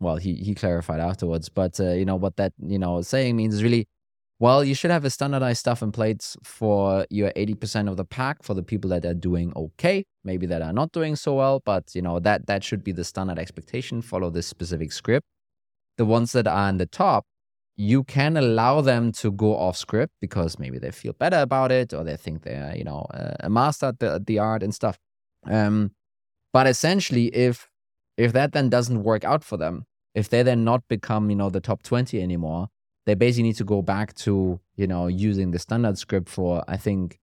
well, 0.00 0.16
he 0.16 0.34
he 0.34 0.54
clarified 0.54 1.00
afterwards, 1.00 1.48
but 1.48 1.78
uh, 1.80 1.92
you 1.92 2.04
know 2.04 2.16
what 2.16 2.36
that 2.36 2.52
you 2.58 2.78
know 2.78 3.02
saying 3.02 3.36
means 3.36 3.54
is 3.54 3.62
really, 3.62 3.88
well, 4.38 4.62
you 4.64 4.74
should 4.74 4.90
have 4.90 5.04
a 5.04 5.10
standardized 5.10 5.58
stuff 5.58 5.82
in 5.82 5.92
place 5.92 6.36
for 6.42 7.06
your 7.10 7.32
eighty 7.36 7.54
percent 7.54 7.88
of 7.88 7.96
the 7.96 8.04
pack 8.04 8.42
for 8.42 8.54
the 8.54 8.62
people 8.62 8.90
that 8.90 9.04
are 9.04 9.14
doing 9.14 9.52
okay, 9.56 10.04
maybe 10.24 10.46
that 10.46 10.62
are 10.62 10.72
not 10.72 10.92
doing 10.92 11.16
so 11.16 11.34
well, 11.34 11.60
but 11.64 11.94
you 11.94 12.02
know 12.02 12.20
that 12.20 12.46
that 12.46 12.62
should 12.62 12.84
be 12.84 12.92
the 12.92 13.04
standard 13.04 13.38
expectation. 13.38 14.00
Follow 14.00 14.30
this 14.30 14.46
specific 14.46 14.92
script. 14.92 15.26
The 15.96 16.04
ones 16.04 16.30
that 16.32 16.46
are 16.46 16.68
in 16.68 16.78
the 16.78 16.86
top, 16.86 17.24
you 17.76 18.04
can 18.04 18.36
allow 18.36 18.80
them 18.80 19.10
to 19.12 19.32
go 19.32 19.56
off 19.56 19.76
script 19.76 20.12
because 20.20 20.58
maybe 20.60 20.78
they 20.78 20.92
feel 20.92 21.12
better 21.12 21.38
about 21.38 21.72
it 21.72 21.92
or 21.92 22.04
they 22.04 22.16
think 22.16 22.42
they're 22.42 22.74
you 22.76 22.84
know 22.84 23.06
a 23.40 23.50
master 23.50 23.86
at 23.86 23.98
the, 23.98 24.22
the 24.24 24.38
art 24.38 24.62
and 24.62 24.74
stuff. 24.74 24.96
Um, 25.44 25.92
but 26.52 26.66
essentially, 26.66 27.26
if 27.26 27.67
if 28.24 28.32
that 28.34 28.52
then 28.52 28.68
doesn't 28.76 29.02
work 29.10 29.24
out 29.24 29.42
for 29.44 29.56
them, 29.56 29.84
if 30.14 30.28
they 30.28 30.42
then 30.42 30.64
not 30.64 30.82
become 30.88 31.30
you 31.30 31.36
know 31.40 31.50
the 31.50 31.60
top 31.60 31.82
twenty 31.90 32.20
anymore, 32.28 32.62
they 33.06 33.14
basically 33.14 33.44
need 33.48 33.56
to 33.56 33.64
go 33.74 33.80
back 33.94 34.08
to 34.26 34.60
you 34.76 34.86
know 34.92 35.06
using 35.28 35.52
the 35.52 35.58
standard 35.66 35.96
script 36.04 36.28
for 36.28 36.64
I 36.68 36.76
think 36.76 37.18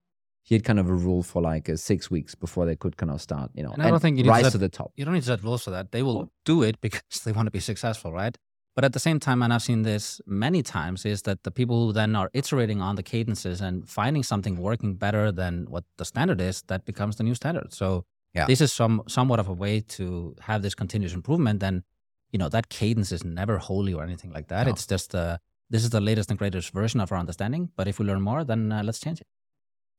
he 0.48 0.56
had 0.56 0.64
kind 0.64 0.80
of 0.80 0.88
a 0.90 0.94
rule 1.08 1.24
for 1.32 1.42
like 1.52 1.68
uh, 1.70 1.76
six 1.76 2.12
weeks 2.16 2.34
before 2.36 2.66
they 2.68 2.76
could 2.76 2.96
kind 2.98 3.12
of 3.12 3.20
start 3.20 3.50
you 3.58 3.64
know 3.64 3.72
And 3.74 3.82
I 3.84 3.90
don't 3.90 4.00
think 4.00 4.18
you 4.18 4.24
need 4.24 4.30
rise 4.30 4.44
that- 4.44 4.52
to 4.52 4.58
the 4.66 4.70
top. 4.70 4.90
you 4.96 5.04
don't 5.06 5.14
need 5.16 5.22
to 5.28 5.32
set 5.34 5.44
rules 5.44 5.64
for 5.64 5.72
that. 5.72 5.92
They 5.92 6.04
will 6.04 6.32
do 6.46 6.64
it 6.64 6.76
because 6.82 7.02
they 7.26 7.32
want 7.38 7.48
to 7.48 7.52
be 7.52 7.60
successful 7.72 8.12
right? 8.14 8.36
But 8.76 8.84
at 8.84 8.94
the 8.94 9.00
same 9.00 9.20
time 9.22 9.42
and 9.42 9.54
i've 9.54 9.64
seen 9.70 9.84
this 9.84 10.06
many 10.46 10.62
times 10.62 11.06
is 11.14 11.22
that 11.28 11.38
the 11.48 11.52
people 11.60 11.78
who 11.86 11.94
then 11.94 12.12
are 12.22 12.30
iterating 12.34 12.80
on 12.88 12.96
the 13.00 13.04
cadences 13.04 13.62
and 13.62 13.76
finding 14.00 14.22
something 14.32 14.56
working 14.70 14.96
better 15.06 15.32
than 15.42 15.54
what 15.74 15.86
the 16.00 16.06
standard 16.12 16.42
is 16.50 16.62
that 16.72 16.82
becomes 16.92 17.16
the 17.16 17.24
new 17.24 17.36
standard. 17.42 17.74
So 17.74 17.88
Yeah. 18.36 18.46
this 18.52 18.62
is 18.62 18.72
some 18.74 19.02
somewhat 19.08 19.40
of 19.40 19.48
a 19.48 19.54
way 19.54 19.76
to 19.98 20.36
have 20.42 20.62
this 20.62 20.76
continuous 20.76 21.14
improvement 21.14 21.64
and 21.64 21.84
you 22.32 22.40
know 22.42 22.50
that 22.50 22.66
cadence 22.70 23.12
is 23.16 23.24
never 23.24 23.58
holy 23.58 23.94
or 23.94 24.04
anything 24.04 24.32
like 24.38 24.48
that 24.54 24.64
No. 24.66 24.72
it's 24.74 24.86
just 24.94 25.12
the 25.12 25.40
this 25.74 25.84
is 25.86 25.90
the 25.90 26.02
latest 26.10 26.30
and 26.32 26.38
greatest 26.38 26.68
version 26.74 27.00
of 27.04 27.12
our 27.12 27.20
understanding 27.26 27.64
but 27.78 27.88
if 27.88 27.96
we 28.00 28.06
learn 28.06 28.22
more 28.22 28.44
then 28.44 28.72
uh, 28.72 28.84
let's 28.88 29.00
change 29.00 29.20
it 29.22 29.28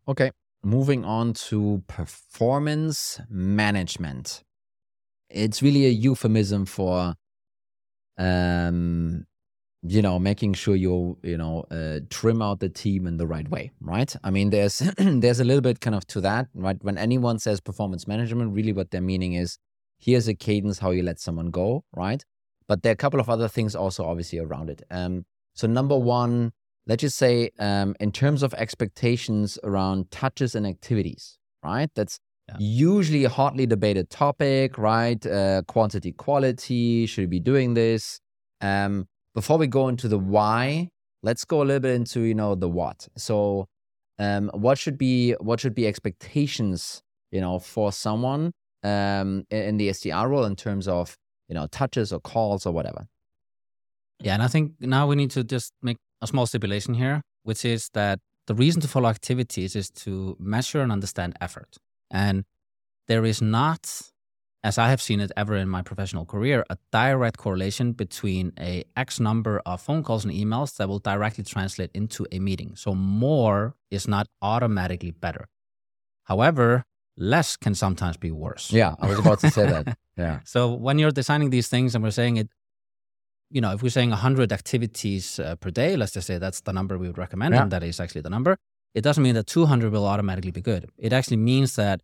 Okay, 0.09 0.31
moving 0.62 1.05
on 1.05 1.33
to 1.49 1.83
performance 1.88 3.20
management. 3.29 4.44
It's 5.29 5.61
really 5.66 5.85
a 5.87 5.90
euphemism 5.90 6.64
for, 6.66 7.14
um, 8.16 9.27
you 9.88 10.03
know, 10.03 10.18
making 10.18 10.55
sure 10.55 10.75
you 10.77 11.18
you 11.22 11.37
know 11.37 11.64
uh, 11.70 12.01
trim 12.11 12.42
out 12.42 12.61
the 12.61 12.68
team 12.68 13.07
in 13.07 13.16
the 13.16 13.27
right 13.27 13.49
way, 13.49 13.70
right? 13.81 14.14
I 14.25 14.31
mean, 14.31 14.51
there's 14.51 14.79
there's 14.99 15.40
a 15.40 15.44
little 15.44 15.61
bit 15.62 15.81
kind 15.81 15.94
of 15.96 16.07
to 16.09 16.20
that, 16.22 16.49
right? 16.55 16.77
When 16.83 16.99
anyone 16.99 17.38
says 17.38 17.61
performance 17.61 18.07
management, 18.07 18.53
really 18.55 18.72
what 18.72 18.90
they're 18.90 19.01
meaning 19.01 19.35
is 19.35 19.59
here's 19.99 20.29
a 20.29 20.35
cadence 20.35 20.79
how 20.79 20.90
you 20.90 21.03
let 21.03 21.18
someone 21.20 21.51
go, 21.51 21.85
right? 21.94 22.25
But 22.68 22.83
there 22.83 22.90
are 22.90 22.94
a 22.94 22.96
couple 22.96 23.20
of 23.20 23.29
other 23.31 23.49
things 23.49 23.75
also 23.75 24.05
obviously 24.05 24.38
around 24.38 24.70
it. 24.70 24.83
Um, 24.90 25.25
so 25.55 25.66
number 25.66 25.96
one, 25.96 26.53
let's 26.87 27.01
just 27.01 27.16
say 27.16 27.51
um, 27.59 27.94
in 28.01 28.12
terms 28.12 28.42
of 28.42 28.53
expectations 28.55 29.59
around 29.64 30.11
touches 30.11 30.55
and 30.55 30.66
activities, 30.66 31.38
right? 31.62 31.90
That's 31.94 32.18
Yeah. 32.49 32.59
usually 32.61 33.25
a 33.25 33.29
hotly 33.29 33.66
debated 33.66 34.09
topic, 34.09 34.79
right? 34.79 35.25
Uh, 35.27 35.62
quantity, 35.66 36.12
quality. 36.12 37.07
Should 37.07 37.22
we 37.22 37.27
be 37.38 37.40
doing 37.40 37.75
this? 37.75 38.20
Um, 38.61 39.07
before 39.37 39.59
we 39.59 39.66
go 39.66 39.87
into 39.88 40.09
the 40.09 40.18
why, 40.18 40.88
let's 41.22 41.44
go 41.44 41.61
a 41.61 41.64
little 41.64 41.81
bit 41.81 41.94
into 41.94 42.22
you 42.22 42.35
know 42.35 42.55
the 42.55 42.68
what. 42.68 43.07
So, 43.16 43.66
um, 44.18 44.51
what 44.55 44.79
should 44.79 44.96
be 44.96 45.33
what 45.35 45.61
should 45.61 45.75
be 45.75 45.87
expectations, 45.87 47.03
you 47.31 47.40
know, 47.40 47.59
for 47.59 47.92
someone 47.92 48.53
um, 48.83 49.44
in 49.51 49.77
the 49.77 49.90
SDR 49.90 50.29
role 50.29 50.44
in 50.44 50.57
terms 50.57 50.88
of 50.88 51.16
you 51.49 51.55
know 51.55 51.66
touches 51.66 52.14
or 52.14 52.18
calls 52.18 52.64
or 52.64 52.72
whatever. 52.72 53.07
Yeah, 54.20 54.33
and 54.33 54.42
I 54.42 54.49
think 54.49 54.72
now 54.81 55.07
we 55.07 55.16
need 55.16 55.31
to 55.33 55.44
just 55.44 55.75
make 55.83 55.99
a 56.22 56.27
small 56.27 56.46
stipulation 56.46 56.94
here, 56.94 57.20
which 57.42 57.66
is 57.66 57.90
that 57.92 58.18
the 58.46 58.55
reason 58.55 58.81
to 58.81 58.88
follow 58.88 59.11
activities 59.11 59.77
is 59.77 59.90
to 59.90 60.35
measure 60.40 60.81
and 60.81 60.90
understand 60.90 61.37
effort. 61.42 61.77
And 62.11 62.44
there 63.07 63.27
is 63.27 63.42
not, 63.42 64.01
as 64.68 64.79
I 64.79 64.88
have 64.92 65.00
seen 65.09 65.20
it 65.20 65.31
ever 65.37 65.55
in 65.64 65.68
my 65.76 65.83
professional 65.90 66.24
career, 66.33 66.59
a 66.68 66.76
direct 66.90 67.37
correlation 67.44 67.87
between 67.92 68.44
a 68.70 68.72
X 68.96 69.20
number 69.29 69.55
of 69.64 69.81
phone 69.87 70.02
calls 70.02 70.24
and 70.24 70.33
emails 70.42 70.70
that 70.76 70.88
will 70.90 70.98
directly 71.12 71.44
translate 71.44 71.90
into 72.00 72.26
a 72.33 72.38
meeting. 72.48 72.70
So 72.74 72.88
more 72.94 73.59
is 73.96 74.09
not 74.09 74.26
automatically 74.42 75.12
better. 75.12 75.44
However, 76.24 76.83
less 77.16 77.57
can 77.64 77.74
sometimes 77.74 78.16
be 78.16 78.33
worse. 78.33 78.72
Yeah, 78.72 78.92
I 79.00 79.07
was 79.11 79.18
about 79.20 79.40
to 79.40 79.50
say 79.50 79.66
that. 79.74 79.87
Yeah. 80.18 80.40
So 80.44 80.61
when 80.87 80.98
you're 80.98 81.11
designing 81.22 81.50
these 81.50 81.68
things 81.68 81.94
and 81.94 82.02
we're 82.02 82.11
saying 82.22 82.38
it, 82.38 82.48
you 83.50 83.61
know, 83.61 83.72
if 83.74 83.83
we're 83.83 83.90
saying 83.98 84.11
100 84.11 84.50
activities 84.50 85.38
uh, 85.38 85.57
per 85.57 85.70
day, 85.70 85.94
let's 85.94 86.12
just 86.12 86.26
say 86.26 86.38
that's 86.38 86.62
the 86.62 86.72
number 86.72 86.96
we 86.96 87.07
would 87.07 87.18
recommend, 87.18 87.52
Yeah. 87.55 87.62
and 87.62 87.70
that 87.70 87.83
is 87.83 88.00
actually 88.00 88.22
the 88.22 88.31
number. 88.31 88.57
It 88.94 89.02
doesn't 89.02 89.22
mean 89.22 89.35
that 89.35 89.46
200 89.46 89.92
will 89.92 90.07
automatically 90.07 90.52
be 90.52 90.62
good. 90.62 90.88
It 90.96 91.12
actually 91.12 91.37
means 91.37 91.76
that 91.76 92.00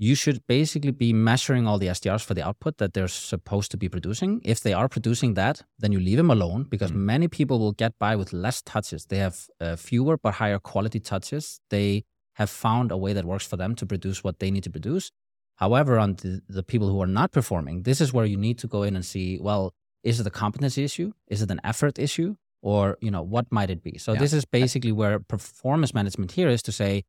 you 0.00 0.14
should 0.14 0.40
basically 0.46 0.92
be 0.92 1.12
measuring 1.12 1.66
all 1.66 1.76
the 1.78 1.88
SDRs 1.88 2.24
for 2.24 2.32
the 2.34 2.46
output 2.46 2.78
that 2.78 2.94
they're 2.94 3.08
supposed 3.08 3.70
to 3.72 3.76
be 3.76 3.88
producing. 3.88 4.40
If 4.44 4.60
they 4.60 4.72
are 4.72 4.88
producing 4.88 5.34
that, 5.34 5.62
then 5.78 5.90
you 5.92 5.98
leave 5.98 6.16
them 6.18 6.30
alone 6.30 6.64
because 6.70 6.92
Mm. 6.92 6.96
many 7.14 7.28
people 7.28 7.58
will 7.58 7.72
get 7.72 7.98
by 7.98 8.14
with 8.14 8.32
less 8.32 8.62
touches. 8.62 9.06
They 9.06 9.18
have 9.18 9.36
uh, 9.60 9.74
fewer 9.76 10.16
but 10.16 10.34
higher 10.34 10.60
quality 10.60 11.00
touches. 11.00 11.60
They 11.70 12.04
have 12.34 12.48
found 12.48 12.92
a 12.92 12.96
way 12.96 13.12
that 13.12 13.24
works 13.24 13.44
for 13.46 13.56
them 13.56 13.74
to 13.74 13.84
produce 13.86 14.22
what 14.22 14.38
they 14.38 14.50
need 14.52 14.62
to 14.64 14.70
produce. 14.70 15.10
However, 15.56 15.98
on 15.98 16.14
the, 16.14 16.42
the 16.48 16.62
people 16.62 16.88
who 16.88 17.00
are 17.02 17.12
not 17.20 17.32
performing, 17.32 17.82
this 17.82 18.00
is 18.00 18.12
where 18.12 18.24
you 18.24 18.36
need 18.36 18.58
to 18.60 18.68
go 18.68 18.84
in 18.84 18.94
and 18.94 19.04
see, 19.04 19.38
well, 19.40 19.74
is 20.04 20.20
it 20.20 20.26
a 20.28 20.30
competency 20.30 20.84
issue? 20.84 21.12
Is 21.26 21.42
it 21.42 21.50
an 21.50 21.60
effort 21.64 21.98
issue? 21.98 22.36
Or, 22.62 22.96
you 23.00 23.10
know, 23.10 23.22
what 23.22 23.46
might 23.50 23.70
it 23.70 23.82
be? 23.82 23.98
So 23.98 24.12
Yeah. 24.12 24.20
this 24.20 24.32
is 24.32 24.44
basically 24.44 24.92
where 24.92 25.18
performance 25.18 25.92
management 25.92 26.30
here 26.38 26.48
is 26.48 26.62
to 26.62 26.70
say, 26.72 27.02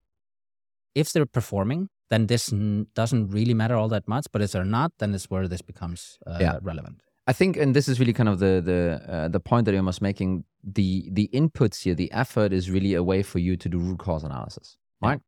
if 0.95 1.13
they're 1.13 1.27
performing, 1.27 1.89
then 2.09 2.27
this 2.27 2.51
n- 2.53 2.87
doesn't 2.95 3.29
really 3.29 3.53
matter 3.53 3.75
all 3.75 3.87
that 3.89 4.07
much. 4.07 4.25
But 4.31 4.41
if 4.41 4.51
they're 4.51 4.65
not, 4.65 4.91
then 4.99 5.13
it's 5.15 5.29
where 5.29 5.47
this 5.47 5.61
becomes 5.61 6.17
uh, 6.27 6.37
Yeah. 6.41 6.59
relevant. 6.61 7.01
I 7.27 7.33
think, 7.33 7.57
and 7.57 7.75
this 7.75 7.87
is 7.87 7.99
really 7.99 8.13
kind 8.13 8.27
of 8.29 8.39
the 8.39 8.53
the 8.69 8.79
uh, 9.13 9.27
the 9.27 9.39
point 9.39 9.65
that 9.65 9.71
you're 9.71 9.79
almost 9.81 10.01
making. 10.01 10.45
The 10.63 11.07
the 11.11 11.29
inputs 11.33 11.83
here, 11.83 11.95
the 11.95 12.11
effort 12.11 12.51
is 12.51 12.69
really 12.69 12.93
a 12.95 13.03
way 13.03 13.23
for 13.23 13.39
you 13.39 13.55
to 13.57 13.69
do 13.69 13.77
root 13.79 13.99
cause 13.99 14.23
analysis, 14.25 14.77
Yeah. 15.01 15.09
right? 15.09 15.21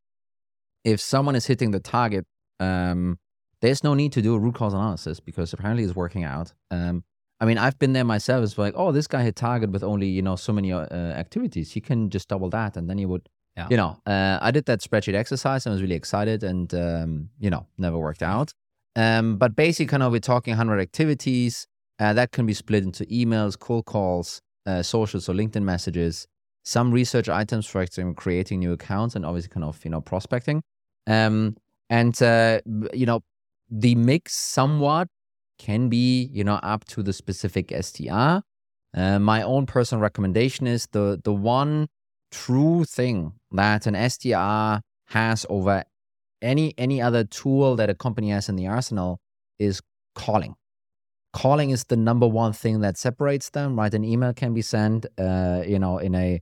If 0.83 0.99
someone 0.99 1.35
is 1.35 1.45
hitting 1.45 1.71
the 1.71 1.79
target, 1.79 2.25
um, 2.59 3.19
there's 3.61 3.83
no 3.83 3.93
need 3.93 4.11
to 4.13 4.21
do 4.21 4.33
a 4.35 4.39
root 4.39 4.55
cause 4.55 4.73
analysis 4.73 5.19
because 5.19 5.53
apparently 5.53 5.83
it's 5.83 5.95
working 5.95 6.23
out. 6.23 6.53
Um, 6.71 7.03
I 7.39 7.45
mean, 7.45 7.57
I've 7.59 7.77
been 7.79 7.93
there 7.93 8.03
myself. 8.03 8.43
It's 8.43 8.57
like, 8.57 8.73
oh, 8.75 8.91
this 8.91 9.07
guy 9.07 9.21
hit 9.23 9.35
target 9.35 9.69
with 9.71 9.83
only 9.83 10.07
you 10.07 10.21
know 10.23 10.35
so 10.35 10.51
many 10.53 10.71
uh, 10.73 10.85
activities. 11.23 11.71
He 11.73 11.81
can 11.81 12.09
just 12.09 12.27
double 12.27 12.49
that, 12.49 12.75
and 12.77 12.89
then 12.89 12.97
he 12.97 13.05
would, 13.05 13.29
Yeah. 13.57 13.67
you 13.69 13.77
know. 13.77 13.97
Uh, 14.05 14.39
I 14.41 14.51
did 14.51 14.65
that 14.65 14.79
spreadsheet 14.79 15.13
exercise. 15.13 15.65
and 15.65 15.73
was 15.73 15.81
really 15.81 15.95
excited, 15.95 16.43
and 16.43 16.73
um, 16.73 17.29
you 17.39 17.49
know, 17.49 17.67
never 17.77 17.97
worked 17.97 18.23
out. 18.23 18.53
Um, 18.95 19.37
but 19.37 19.55
basically, 19.55 19.87
kind 19.87 20.03
of, 20.03 20.11
we're 20.11 20.19
talking 20.19 20.51
100 20.51 20.79
activities. 20.79 21.67
Uh, 21.99 22.13
that 22.13 22.31
can 22.31 22.45
be 22.45 22.53
split 22.53 22.83
into 22.83 23.05
emails, 23.05 23.57
cold 23.59 23.85
calls, 23.85 24.41
uh, 24.65 24.81
social, 24.81 25.19
so 25.21 25.33
LinkedIn 25.33 25.63
messages, 25.63 26.27
some 26.63 26.91
research 26.91 27.29
items 27.29 27.65
for 27.67 27.81
example, 27.81 28.13
creating 28.13 28.59
new 28.59 28.73
accounts, 28.73 29.15
and 29.15 29.25
obviously 29.25 29.49
kind 29.49 29.63
of 29.63 29.83
you 29.83 29.91
know 29.91 30.01
prospecting. 30.01 30.63
Um, 31.07 31.57
and 31.89 32.19
uh, 32.21 32.61
you 32.93 33.05
know 33.05 33.21
the 33.69 33.95
mix 33.95 34.33
somewhat 34.33 35.07
can 35.59 35.89
be 35.89 36.29
you 36.31 36.43
know 36.43 36.55
up 36.55 36.85
to 36.85 37.03
the 37.03 37.13
specific 37.13 37.67
SDR. 37.67 38.41
Uh, 38.93 39.19
my 39.19 39.41
own 39.41 39.65
personal 39.65 40.01
recommendation 40.01 40.67
is 40.67 40.87
the 40.91 41.19
the 41.23 41.33
one 41.33 41.87
true 42.31 42.85
thing 42.85 43.33
that 43.51 43.85
an 43.85 43.93
SDR 43.93 44.81
has 45.07 45.45
over 45.49 45.83
any 46.41 46.73
any 46.77 47.01
other 47.01 47.23
tool 47.23 47.75
that 47.75 47.89
a 47.89 47.93
company 47.93 48.29
has 48.29 48.49
in 48.49 48.55
the 48.55 48.67
arsenal 48.67 49.19
is 49.59 49.81
calling. 50.15 50.55
Calling 51.33 51.69
is 51.69 51.85
the 51.85 51.95
number 51.95 52.27
one 52.27 52.53
thing 52.53 52.81
that 52.81 52.97
separates 52.97 53.49
them 53.51 53.77
right? 53.77 53.93
An 53.93 54.03
email 54.03 54.33
can 54.33 54.53
be 54.53 54.61
sent 54.61 55.05
uh 55.17 55.63
you 55.65 55.79
know 55.79 55.97
in 55.97 56.15
a 56.15 56.41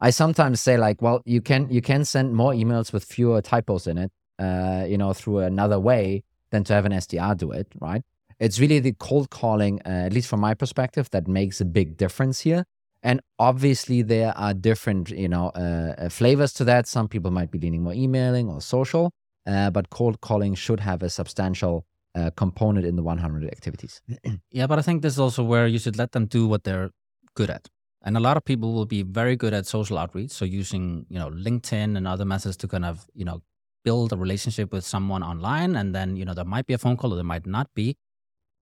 i 0.00 0.10
sometimes 0.10 0.60
say 0.60 0.76
like 0.76 1.00
well 1.00 1.22
you 1.24 1.40
can 1.40 1.68
you 1.70 1.80
can 1.80 2.04
send 2.04 2.34
more 2.34 2.52
emails 2.52 2.92
with 2.92 3.02
fewer 3.04 3.40
typos 3.40 3.86
in 3.86 3.96
it 3.96 4.12
uh 4.38 4.84
you 4.86 4.98
know 4.98 5.14
through 5.14 5.38
another 5.38 5.80
way 5.80 6.22
than 6.50 6.62
to 6.64 6.74
have 6.74 6.84
an 6.84 6.92
sdr 6.92 7.36
do 7.36 7.50
it 7.52 7.68
right? 7.80 8.02
It's 8.38 8.60
really 8.60 8.80
the 8.80 8.92
cold 8.92 9.30
calling 9.30 9.80
uh, 9.86 10.04
at 10.06 10.12
least 10.12 10.28
from 10.28 10.40
my 10.40 10.52
perspective 10.52 11.08
that 11.10 11.26
makes 11.26 11.60
a 11.60 11.64
big 11.64 11.96
difference 11.96 12.40
here 12.40 12.64
and 13.08 13.20
obviously 13.38 14.02
there 14.02 14.32
are 14.36 14.54
different 14.68 15.10
you 15.10 15.28
know 15.34 15.46
uh, 15.64 15.94
uh, 15.98 16.08
flavors 16.08 16.52
to 16.54 16.64
that. 16.64 16.86
Some 16.86 17.08
people 17.08 17.30
might 17.30 17.50
be 17.50 17.58
leaning 17.58 17.82
more 17.82 17.94
emailing 17.94 18.48
or 18.48 18.60
social 18.60 19.12
uh, 19.46 19.70
but 19.70 19.90
cold 19.90 20.20
calling 20.20 20.54
should 20.54 20.80
have 20.80 21.02
a 21.02 21.10
substantial 21.10 21.86
uh, 22.14 22.30
component 22.36 22.84
in 22.84 22.96
the 22.96 23.02
100 23.02 23.44
activities. 23.50 24.00
Yeah, 24.50 24.66
but 24.66 24.78
I 24.78 24.82
think 24.82 25.02
this 25.02 25.12
is 25.14 25.20
also 25.20 25.42
where 25.44 25.66
you 25.66 25.78
should 25.78 25.96
let 25.96 26.12
them 26.12 26.26
do 26.26 26.46
what 26.46 26.64
they're 26.64 26.90
good 27.34 27.50
at. 27.50 27.68
And 28.02 28.16
a 28.16 28.20
lot 28.20 28.36
of 28.36 28.44
people 28.44 28.72
will 28.72 28.86
be 28.86 29.02
very 29.02 29.36
good 29.36 29.52
at 29.52 29.66
social 29.66 29.98
outreach, 29.98 30.30
so 30.30 30.44
using 30.44 31.06
you 31.08 31.18
know 31.18 31.30
LinkedIn 31.30 31.96
and 31.96 32.06
other 32.06 32.24
methods 32.24 32.56
to 32.58 32.68
kind 32.68 32.84
of 32.84 33.06
you 33.14 33.24
know 33.24 33.42
build 33.84 34.12
a 34.12 34.16
relationship 34.16 34.72
with 34.72 34.84
someone 34.84 35.22
online, 35.22 35.76
and 35.76 35.94
then 35.94 36.16
you 36.16 36.24
know 36.24 36.34
there 36.34 36.44
might 36.44 36.66
be 36.66 36.74
a 36.74 36.78
phone 36.78 36.96
call 36.96 37.12
or 37.12 37.16
there 37.16 37.24
might 37.24 37.46
not 37.46 37.68
be, 37.74 37.96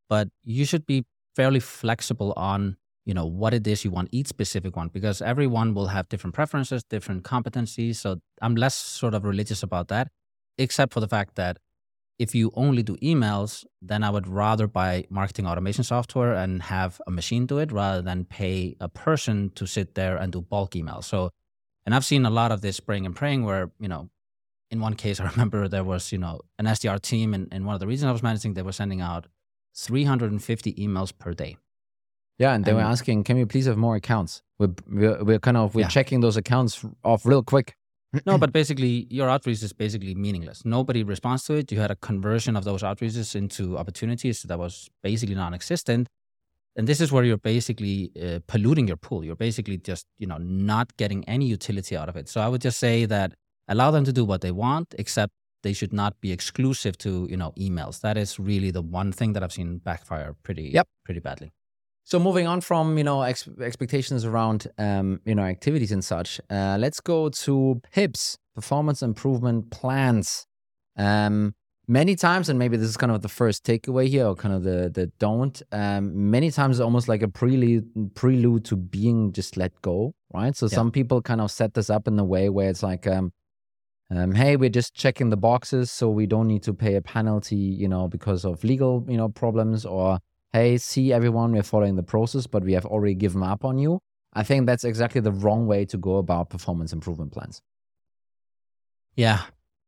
but 0.09 0.29
you 0.43 0.65
should 0.65 0.87
be 0.87 1.05
fairly 1.37 1.61
flexible 1.61 2.33
on 2.37 2.77
you 3.05 3.14
know 3.14 3.27
what 3.27 3.55
it 3.55 3.67
is 3.67 3.85
you 3.85 3.90
want 3.90 4.09
each 4.12 4.29
specific 4.29 4.77
one 4.77 4.88
because 4.88 5.21
everyone 5.21 5.75
will 5.75 5.88
have 5.88 6.09
different 6.09 6.35
preferences, 6.35 6.83
different 6.85 7.23
competencies. 7.23 7.97
So 7.97 8.21
I'm 8.40 8.57
less 8.57 8.75
sort 8.75 9.14
of 9.14 9.25
religious 9.25 9.62
about 9.62 9.88
that, 9.88 10.09
except 10.59 10.93
for 10.95 11.01
the 11.01 11.09
fact 11.09 11.35
that 11.37 11.59
if 12.19 12.35
you 12.35 12.53
only 12.55 12.83
do 12.83 12.97
emails, 12.99 13.64
then 13.83 14.05
I 14.05 14.11
would 14.11 14.29
rather 14.29 14.67
buy 14.67 15.05
marketing 15.11 15.47
automation 15.47 15.85
software 15.85 16.35
and 16.35 16.62
have 16.62 17.01
a 17.07 17.11
machine 17.11 17.47
do 17.47 17.59
it 17.59 17.73
rather 17.73 18.03
than 18.03 18.25
pay 18.25 18.77
a 18.81 18.88
person 18.88 19.51
to 19.57 19.67
sit 19.67 19.95
there 19.95 20.17
and 20.17 20.33
do 20.33 20.40
bulk 20.40 20.73
emails. 20.73 21.05
So, 21.05 21.31
and 21.85 21.95
I've 21.95 22.05
seen 22.05 22.25
a 22.25 22.31
lot 22.31 22.53
of 22.53 22.61
this 22.61 22.77
spraying 22.77 23.05
and 23.05 23.17
praying 23.17 23.45
where, 23.45 23.73
you 23.81 23.88
know, 23.88 24.11
in 24.71 24.81
one 24.81 24.95
case, 24.95 25.19
I 25.21 25.29
remember 25.29 25.67
there 25.67 25.85
was, 25.85 26.12
you 26.12 26.19
know, 26.19 26.40
an 26.59 26.67
SDR 26.67 27.01
team 27.01 27.35
and, 27.35 27.67
one 27.67 27.75
of 27.75 27.81
the 27.81 27.87
regions 27.87 28.05
I 28.05 28.12
was 28.12 28.23
managing, 28.23 28.55
they 28.55 28.62
were 28.62 28.73
sending 28.73 29.01
out 29.01 29.27
350 29.77 30.75
emails 30.75 31.12
per 31.17 31.35
day. 31.35 31.57
Yeah, 32.38 32.53
and 32.55 32.64
they 32.64 32.73
were 32.73 32.81
And- 32.81 32.88
asking, 32.88 33.25
"Can 33.25 33.37
we 33.37 33.44
please 33.44 33.66
have 33.66 33.77
more 33.79 33.97
accounts?" 33.97 34.42
We're 34.59 34.75
we're, 34.88 35.25
we're 35.25 35.38
kind 35.40 35.57
of 35.57 35.75
we're 35.75 35.83
Yeah. 35.83 35.88
checking 35.88 36.20
those 36.20 36.37
accounts 36.37 36.85
off 37.05 37.25
real 37.27 37.42
quick. 37.42 37.77
No, 38.27 38.38
but 38.38 38.53
basically, 38.61 39.07
your 39.11 39.29
outreach 39.29 39.62
is 39.62 39.73
basically 39.73 40.14
meaningless. 40.14 40.64
Nobody 40.64 41.03
responds 41.05 41.44
to 41.44 41.55
it. 41.55 41.70
You 41.73 41.81
had 41.81 41.90
a 41.90 41.97
conversion 41.97 42.57
of 42.57 42.64
those 42.64 42.83
outreaches 42.83 43.35
into 43.35 43.77
opportunities 43.79 44.42
that 44.42 44.59
was 44.59 44.88
basically 45.03 45.35
non-existent, 45.35 46.09
and 46.77 46.87
this 46.88 47.01
is 47.01 47.11
where 47.12 47.25
you're 47.25 47.37
basically 47.55 48.11
uh, 48.20 48.38
polluting 48.47 48.87
your 48.88 48.97
pool. 48.97 49.25
You're 49.25 49.37
basically 49.49 49.79
just 49.79 50.07
you 50.18 50.27
know 50.27 50.38
not 50.38 50.97
getting 50.97 51.25
any 51.29 51.47
utility 51.47 51.97
out 51.97 52.09
of 52.09 52.16
it. 52.16 52.29
So 52.29 52.40
I 52.40 52.49
would 52.49 52.61
just 52.61 52.79
say 52.79 53.07
that 53.07 53.35
allow 53.68 53.90
them 53.92 54.05
to 54.05 54.12
do 54.12 54.25
what 54.25 54.40
they 54.40 54.51
want, 54.53 54.94
except 54.99 55.33
they 55.62 55.73
should 55.73 55.92
not 55.92 56.20
be 56.20 56.31
exclusive 56.33 56.97
to 56.99 57.27
you 57.31 57.37
know 57.37 57.53
emails. 57.59 58.01
That 58.01 58.16
is 58.16 58.38
really 58.40 58.70
the 58.73 58.83
one 58.83 59.12
thing 59.12 59.35
that 59.35 59.42
I've 59.44 59.53
seen 59.53 59.79
backfire 59.79 60.35
pretty 60.42 60.70
Yep. 60.75 60.87
pretty 61.05 61.20
badly. 61.20 61.51
So 62.05 62.19
moving 62.19 62.47
on 62.47 62.61
from 62.61 62.99
you 62.99 63.05
know 63.05 63.23
ex- 63.23 63.49
expectations 63.61 64.25
around 64.25 64.67
um, 64.79 65.21
you 65.25 65.35
know 65.35 65.43
activities 65.43 65.90
and 65.90 66.05
such, 66.05 66.40
uh, 66.51 66.77
let's 66.79 67.01
go 67.01 67.31
to 67.31 67.81
PIPs, 67.93 68.38
performance 68.55 69.03
improvement 69.03 69.71
plans. 69.71 70.47
Um, 70.97 71.55
many 71.88 72.14
times, 72.14 72.49
and 72.51 72.59
maybe 72.59 72.77
this 72.77 72.88
is 72.88 72.97
kind 72.99 73.11
of 73.11 73.23
the 73.23 73.29
first 73.29 73.64
takeaway 73.64 74.07
here, 74.07 74.27
or 74.27 74.35
kind 74.35 74.55
of 74.55 74.62
the 74.64 74.90
the 74.93 75.11
don't. 75.19 75.61
Um, 75.73 76.31
many 76.31 76.51
times, 76.51 76.79
almost 76.79 77.09
like 77.09 77.23
a 77.23 77.29
prelude 77.29 78.14
prelude 78.14 78.67
to 78.67 78.77
being 78.77 79.33
just 79.33 79.57
let 79.57 79.73
go, 79.81 80.12
right? 80.33 80.55
So 80.55 80.67
Yeah. 80.67 80.75
some 80.77 80.90
people 80.93 81.23
kind 81.23 81.40
of 81.40 81.51
set 81.51 81.73
this 81.73 81.88
up 81.88 82.07
in 82.07 82.19
a 82.19 82.25
way 82.25 82.49
where 82.51 82.69
it's 82.69 82.83
like. 82.83 83.07
Um, 83.07 83.33
um, 84.11 84.33
hey, 84.33 84.57
we're 84.57 84.69
just 84.69 84.95
checking 84.95 85.31
the 85.31 85.37
boxes, 85.37 85.90
so 85.90 86.11
we 86.11 86.27
don't 86.27 86.47
need 86.47 86.62
to 86.64 86.75
pay 86.75 86.95
a 86.95 87.01
penalty, 87.01 87.57
you 87.57 87.88
know, 87.88 88.07
because 88.07 88.45
of 88.45 88.62
legal, 88.62 89.03
you 89.09 89.17
know, 89.17 89.31
problems, 89.31 89.87
or 89.87 90.19
hey, 90.55 90.79
see 90.79 91.12
everyone, 91.12 91.51
we're 91.53 91.64
following 91.64 91.97
the 91.97 92.03
process, 92.14 92.47
but 92.47 92.62
we 92.62 92.75
have 92.75 92.87
already 92.87 93.14
given 93.14 93.43
up 93.43 93.64
on 93.64 93.77
you. 93.77 93.99
I 94.35 94.45
think 94.45 94.67
that's 94.67 94.85
exactly 94.85 95.21
the 95.21 95.33
wrong 95.33 95.67
way 95.67 95.85
to 95.87 95.97
go 95.99 96.17
about 96.19 96.49
performance 96.49 96.93
improvement 96.93 97.33
plans. 97.33 97.61
Yeah. 99.17 99.40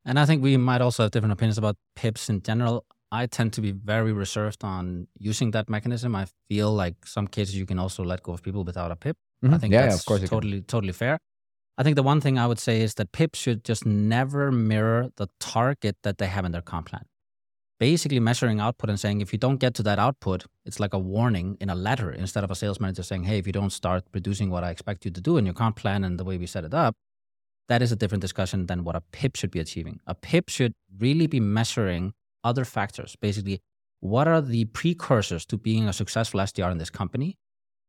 And 0.05 0.19
I 0.19 0.27
think 0.27 0.43
we 0.43 0.57
might 0.57 0.81
also 0.81 1.05
have 1.05 1.13
different 1.13 1.33
opinions 1.33 1.57
about 1.57 1.77
PIPs 1.95 2.29
in 2.29 2.43
general. 2.43 2.85
I 3.13 3.27
tend 3.27 3.53
to 3.55 3.61
be 3.61 3.71
very 3.71 4.13
reserved 4.13 4.65
on 4.65 5.07
using 5.19 5.53
that 5.53 5.69
mechanism. 5.69 6.17
I 6.17 6.27
feel 6.49 6.73
like 6.73 7.07
some 7.07 7.29
cases 7.29 7.57
you 7.57 7.67
can 7.67 7.79
also 7.79 8.03
let 8.03 8.25
go 8.25 8.33
of 8.33 8.43
people 8.43 8.65
without 8.65 8.91
a 8.91 8.97
PIP. 8.97 9.17
I 9.43 9.47
Mhm. 9.47 9.61
think 9.61 9.73
yeah, 9.73 9.83
that's 9.83 10.01
of 10.01 10.07
course, 10.07 10.29
totally 10.29 10.63
totally 10.63 10.93
fair. 10.93 11.19
I 11.79 11.83
think 11.85 11.95
the 11.95 12.03
one 12.03 12.21
thing 12.21 12.39
I 12.39 12.47
would 12.47 12.59
say 12.59 12.81
is 12.83 12.95
that 12.95 13.13
PIPs 13.13 13.39
should 13.39 13.63
just 13.63 13.87
never 13.87 14.51
mirror 14.51 15.11
the 15.17 15.29
target 15.39 15.97
that 16.03 16.19
they 16.19 16.27
have 16.27 16.45
in 16.45 16.53
their 16.53 16.63
comp 16.63 16.87
plan. 16.91 17.05
Basically 17.79 18.21
measuring 18.21 18.59
output 18.59 18.89
and 18.89 18.99
saying 18.99 19.21
if 19.21 19.33
you 19.33 19.39
don't 19.39 19.59
get 19.59 19.75
to 19.75 19.83
that 19.83 19.99
output, 19.99 20.47
it's 20.65 20.81
like 20.81 20.95
a 20.95 20.99
warning 20.99 21.59
in 21.61 21.69
a 21.69 21.75
letter 21.75 22.11
instead 22.11 22.43
of 22.43 22.51
a 22.51 22.55
sales 22.55 22.81
manager 22.81 23.03
saying, 23.03 23.25
Hey, 23.25 23.39
if 23.39 23.47
you 23.47 23.53
don't 23.53 23.71
start 23.71 24.11
producing 24.13 24.51
what 24.51 24.65
I 24.65 24.71
expect 24.71 25.05
you 25.05 25.11
to 25.11 25.21
do 25.21 25.37
and 25.37 25.47
you 25.47 25.53
can't 25.53 25.77
plan 25.77 26.03
and 26.03 26.19
the 26.19 26.25
way 26.25 26.39
we 26.39 26.47
set 26.47 26.65
it 26.65 26.73
up, 26.73 26.97
that 27.69 27.83
is 27.83 27.93
a 27.93 27.97
different 27.97 28.23
discussion 28.23 28.67
than 28.67 28.85
what 28.85 28.97
a 28.97 29.03
PIP 29.13 29.37
should 29.37 29.51
be 29.51 29.61
achieving. 29.61 30.01
A 30.07 30.15
PIP 30.15 30.49
should 30.49 30.73
really 30.99 31.27
be 31.27 31.41
measuring 31.41 32.13
other 32.45 32.65
factors. 32.65 33.17
Basically, 33.21 33.61
what 34.01 34.29
are 34.29 34.41
the 34.41 34.67
precursors 34.67 35.45
to 35.47 35.59
being 35.59 35.89
a 35.89 35.93
successful 35.93 36.41
SDR 36.41 36.71
in 36.71 36.79
this 36.79 36.91
company? 36.91 37.37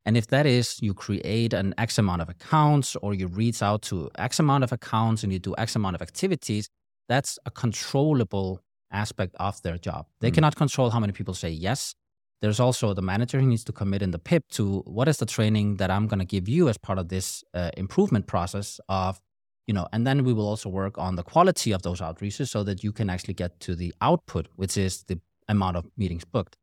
And 0.05 0.17
if 0.17 0.27
that 0.27 0.45
is 0.45 0.81
you 0.81 0.93
create 0.93 1.53
an 1.53 1.73
X 1.77 1.97
amount 1.97 2.21
of 2.21 2.29
accounts 2.29 2.95
or 2.97 3.13
you 3.13 3.27
reach 3.27 3.61
out 3.61 3.81
to 3.83 4.09
X 4.17 4.39
amount 4.39 4.63
of 4.63 4.71
accounts 4.71 5.23
and 5.23 5.31
you 5.31 5.39
do 5.39 5.53
X 5.57 5.75
amount 5.75 5.95
of 5.95 6.01
activities, 6.01 6.69
that's 7.09 7.37
a 7.45 7.51
controllable 7.51 8.61
aspect 8.91 9.35
of 9.39 9.61
their 9.61 9.77
job. 9.77 10.07
They 10.21 10.31
mm. 10.31 10.35
cannot 10.35 10.55
control 10.55 10.89
how 10.89 10.99
many 10.99 11.13
people 11.13 11.33
say 11.33 11.49
yes. 11.49 11.95
There's 12.41 12.59
also 12.59 12.93
the 12.93 13.01
manager 13.01 13.39
who 13.39 13.47
needs 13.47 13.63
to 13.63 13.71
commit 13.71 14.01
in 14.01 14.11
the 14.11 14.19
PIP 14.19 14.43
to 14.51 14.81
what 14.85 15.07
is 15.07 15.17
the 15.17 15.25
training 15.25 15.77
that 15.77 15.89
I'm 15.89 16.07
going 16.07 16.19
to 16.19 16.25
give 16.25 16.47
you 16.47 16.69
as 16.69 16.77
part 16.77 16.99
of 16.99 17.09
this 17.09 17.43
uh, 17.53 17.71
improvement 17.75 18.27
process 18.27 18.79
of 18.87 19.19
you 19.67 19.73
know 19.73 19.87
and 19.91 20.07
then 20.07 20.23
we 20.23 20.33
will 20.33 20.47
also 20.47 20.69
work 20.69 20.97
on 20.97 21.15
the 21.15 21.23
quality 21.23 21.71
of 21.71 21.83
those 21.83 21.99
outreaches 21.99 22.47
so 22.47 22.63
that 22.63 22.83
you 22.83 22.91
can 22.91 23.09
actually 23.09 23.33
get 23.33 23.59
to 23.59 23.75
the 23.75 23.93
output 24.01 24.47
which 24.55 24.77
is 24.77 25.03
the 25.03 25.19
amount 25.47 25.77
of 25.77 25.85
meetings 25.97 26.23
booked 26.25 26.57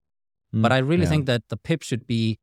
mm, 0.55 0.63
but 0.63 0.73
i 0.73 0.79
really 0.79 1.05
yeah. 1.05 1.09
think 1.09 1.27
that 1.27 1.43
the 1.51 1.57
pip 1.57 1.83
should 1.83 2.07
be 2.07 2.39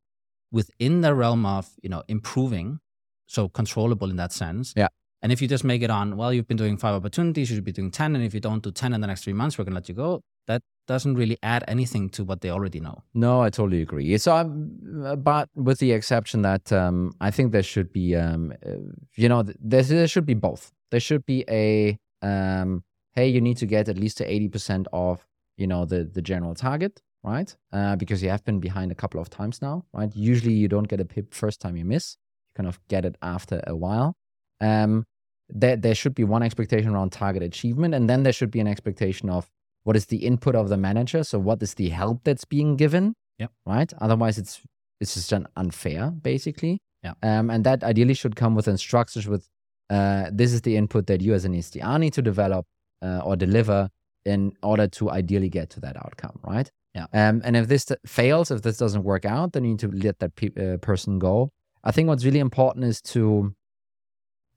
within 0.52 1.02
the 1.02 1.14
realm 1.14 1.46
of 1.46 1.70
you 1.82 1.90
know 1.90 2.04
improving 2.08 2.80
so 3.28 3.50
controllable 3.50 4.10
in 4.10 4.16
that 4.16 4.32
sense 4.32 4.74
yeah 4.78 4.88
and 5.22 5.32
if 5.32 5.42
you 5.42 5.48
just 5.48 5.64
make 5.64 5.82
it 5.82 5.90
on 5.90 6.18
well 6.18 6.34
you've 6.34 6.48
been 6.48 6.58
doing 6.58 6.78
five 6.78 6.96
opportunities 6.96 7.50
you 7.50 7.56
should 7.56 7.64
be 7.64 7.72
doing 7.72 7.92
10 7.92 8.16
and 8.16 8.24
if 8.24 8.34
you 8.34 8.40
don't 8.40 8.64
do 8.64 8.72
10 8.72 8.94
in 8.94 9.02
the 9.02 9.08
next 9.08 9.24
three 9.24 9.34
months 9.34 9.58
we're 9.58 9.64
going 9.64 9.74
to 9.74 9.76
let 9.76 9.90
you 9.90 9.96
go 9.96 10.22
that 10.48 10.62
doesn't 10.88 11.16
really 11.16 11.38
add 11.44 11.64
anything 11.68 12.10
to 12.10 12.24
what 12.24 12.42
they 12.42 12.50
already 12.50 12.80
know. 12.80 13.04
No, 13.14 13.42
I 13.42 13.50
totally 13.50 13.82
agree. 13.82 14.18
So, 14.18 14.36
I'm, 14.36 15.22
but 15.24 15.50
with 15.56 15.80
the 15.80 15.92
exception 15.92 16.42
that 16.42 16.72
um, 16.72 17.14
I 17.22 17.32
think 17.32 17.52
there 17.52 17.64
should 17.64 17.92
be, 17.94 18.16
um, 18.16 18.54
uh, 18.66 18.72
you 19.16 19.30
know, 19.30 19.44
there, 19.44 19.84
there 19.84 20.08
should 20.08 20.26
be 20.26 20.34
both. 20.34 20.72
There 20.92 21.00
should 21.00 21.26
be 21.26 21.46
a, 21.50 21.98
um, 22.22 22.84
hey, 23.14 23.28
you 23.28 23.42
need 23.42 23.58
to 23.58 23.66
get 23.66 23.88
at 23.88 23.98
least 23.98 24.18
to 24.18 24.26
eighty 24.26 24.50
percent 24.50 24.88
of, 24.92 25.26
you 25.58 25.68
know, 25.68 25.86
the 25.86 26.04
the 26.04 26.22
general 26.22 26.56
target, 26.56 27.02
right? 27.24 27.56
Uh, 27.72 27.96
because 27.96 28.22
you 28.22 28.30
have 28.30 28.44
been 28.44 28.60
behind 28.60 28.92
a 28.92 28.96
couple 28.96 29.22
of 29.22 29.30
times 29.30 29.62
now, 29.62 29.86
right? 29.94 30.14
Usually, 30.16 30.54
you 30.54 30.68
don't 30.68 30.88
get 30.88 31.00
a 31.00 31.06
pip 31.06 31.34
first 31.34 31.62
time 31.62 31.78
you 31.78 31.86
miss. 31.86 32.18
You 32.50 32.64
kind 32.64 32.68
of 32.68 32.80
get 32.90 33.06
it 33.06 33.16
after 33.22 33.62
a 33.66 33.76
while. 33.76 34.16
Um, 34.60 35.06
there 35.54 35.76
there 35.76 35.96
should 35.96 36.16
be 36.16 36.24
one 36.24 36.44
expectation 36.44 36.92
around 36.92 37.12
target 37.12 37.44
achievement, 37.44 37.94
and 37.94 38.10
then 38.10 38.24
there 38.24 38.34
should 38.34 38.52
be 38.52 38.60
an 38.60 38.68
expectation 38.68 39.30
of 39.30 39.50
what 39.84 39.96
is 39.96 40.08
the 40.08 40.18
input 40.18 40.56
of 40.56 40.70
the 40.70 40.78
manager. 40.78 41.24
So 41.24 41.40
what 41.40 41.62
is 41.64 41.76
the 41.76 41.90
help 41.90 42.24
that's 42.24 42.46
being 42.46 42.76
given? 42.76 43.14
Yeah 43.40 43.48
right? 43.66 43.92
Otherwise 44.00 44.38
it's 44.38 44.62
it's 45.00 45.14
just 45.16 45.32
an 45.32 45.48
unfair 45.56 46.12
basically. 46.12 46.80
Yeah 47.04 47.14
um, 47.24 47.50
and 47.50 47.64
that 47.64 47.84
ideally 47.84 48.14
should 48.14 48.36
come 48.36 48.56
with 48.56 48.68
instructions 48.68 49.28
with 49.28 49.48
uh, 49.90 50.30
this 50.32 50.54
is 50.54 50.62
the 50.62 50.78
input 50.78 51.08
that 51.08 51.22
you 51.22 51.34
as 51.34 51.44
an 51.46 51.54
SDR 51.54 52.00
need 52.00 52.14
to 52.14 52.22
develop 52.22 52.66
uh, 53.02 53.20
or 53.26 53.36
deliver 53.36 53.90
in 54.24 54.54
order 54.64 54.88
to 54.88 55.10
ideally 55.10 55.50
get 55.50 55.70
to 55.72 55.80
that 55.80 55.98
outcome 55.98 56.40
right? 56.44 56.72
Yeah 56.94 57.08
um, 57.14 57.42
and 57.44 57.58
if 57.58 57.68
this 57.68 57.86
t- 57.86 57.96
fails 58.06 58.52
if 58.52 58.62
this 58.62 58.78
doesn't 58.78 59.04
work 59.04 59.26
out 59.26 59.54
then 59.54 59.64
you 59.64 59.72
need 59.72 59.80
to 59.80 59.92
let 59.92 60.20
that 60.20 60.36
pe- 60.36 60.74
uh, 60.74 60.78
person 60.78 61.20
go. 61.20 61.52
I 61.84 61.92
think 61.92 62.08
what's 62.08 62.24
really 62.24 62.40
important 62.40 62.86
is 62.86 63.02
to 63.02 63.56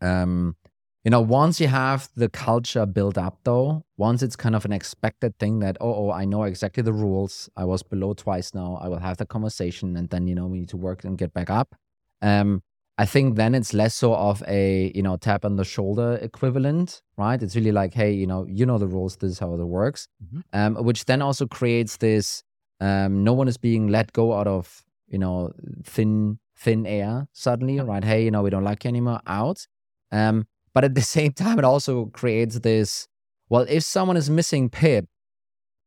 um, 0.03 0.57
you 1.05 1.11
know, 1.11 1.21
once 1.21 1.61
you 1.61 1.69
have 1.69 2.09
the 2.17 2.31
culture 2.31 2.87
built 2.87 3.19
up, 3.19 3.39
though, 3.45 3.85
once 3.99 4.23
it's 4.23 4.37
kind 4.37 4.57
of 4.57 4.65
an 4.65 4.73
expected 4.73 5.39
thing 5.39 5.59
that, 5.59 5.77
oh, 5.79 6.07
oh, 6.07 6.11
I 6.11 6.25
know 6.25 6.45
exactly 6.45 6.83
the 6.83 6.95
rules. 6.95 7.51
I 7.57 7.65
was 7.65 7.83
below 7.83 8.15
twice 8.15 8.55
now. 8.55 8.79
I 8.81 8.89
will 8.89 9.01
have 9.01 9.19
the 9.19 9.27
conversation, 9.27 9.97
and 9.97 10.09
then 10.09 10.27
you 10.27 10.35
know 10.35 10.47
we 10.47 10.61
need 10.61 10.71
to 10.71 10.79
work 10.79 11.05
and 11.05 11.19
get 11.19 11.35
back 11.35 11.51
up. 11.51 11.75
Um, 12.23 12.63
I 12.97 13.05
think 13.05 13.37
then 13.37 13.55
it's 13.55 13.75
less 13.75 13.95
so 13.95 14.15
of 14.15 14.43
a 14.49 14.93
you 14.95 15.03
know 15.03 15.19
tap 15.19 15.45
on 15.45 15.57
the 15.57 15.65
shoulder 15.65 16.19
equivalent, 16.23 17.03
right? 17.19 17.43
It's 17.43 17.55
really 17.55 17.73
like, 17.73 17.93
hey, 17.93 18.13
you 18.13 18.27
know, 18.27 18.47
you 18.49 18.65
know 18.65 18.79
the 18.79 18.87
rules. 18.87 19.17
This 19.17 19.33
is 19.33 19.39
how 19.39 19.53
it 19.53 19.59
works. 19.59 20.09
Mm-hmm. 20.25 20.59
Um, 20.59 20.85
which 20.85 21.05
then 21.05 21.21
also 21.21 21.47
creates 21.47 21.99
this. 21.99 22.43
Um, 22.81 23.23
no 23.25 23.35
one 23.35 23.47
is 23.47 23.59
being 23.59 23.89
let 23.89 24.15
go 24.15 24.33
out 24.33 24.47
of 24.47 24.83
you 25.09 25.19
know 25.19 25.53
thin 25.85 26.39
thin 26.57 26.87
air 26.87 27.29
suddenly, 27.33 27.79
right? 27.81 28.05
Hey, 28.05 28.25
you 28.25 28.31
know, 28.31 28.43
we 28.43 28.49
don't 28.49 28.65
like 28.65 28.85
you 28.85 28.89
anymore. 28.89 29.21
Out. 29.27 29.67
Um, 30.11 30.47
but 30.75 30.85
at 30.85 30.95
the 30.95 31.03
same 31.03 31.33
time, 31.33 31.59
it 31.59 31.65
also 31.65 32.07
creates 32.07 32.59
this 32.61 33.09
well, 33.49 33.67
if 33.69 33.83
someone 33.83 34.17
is 34.17 34.31
missing 34.31 34.71
Pip, 34.71 35.07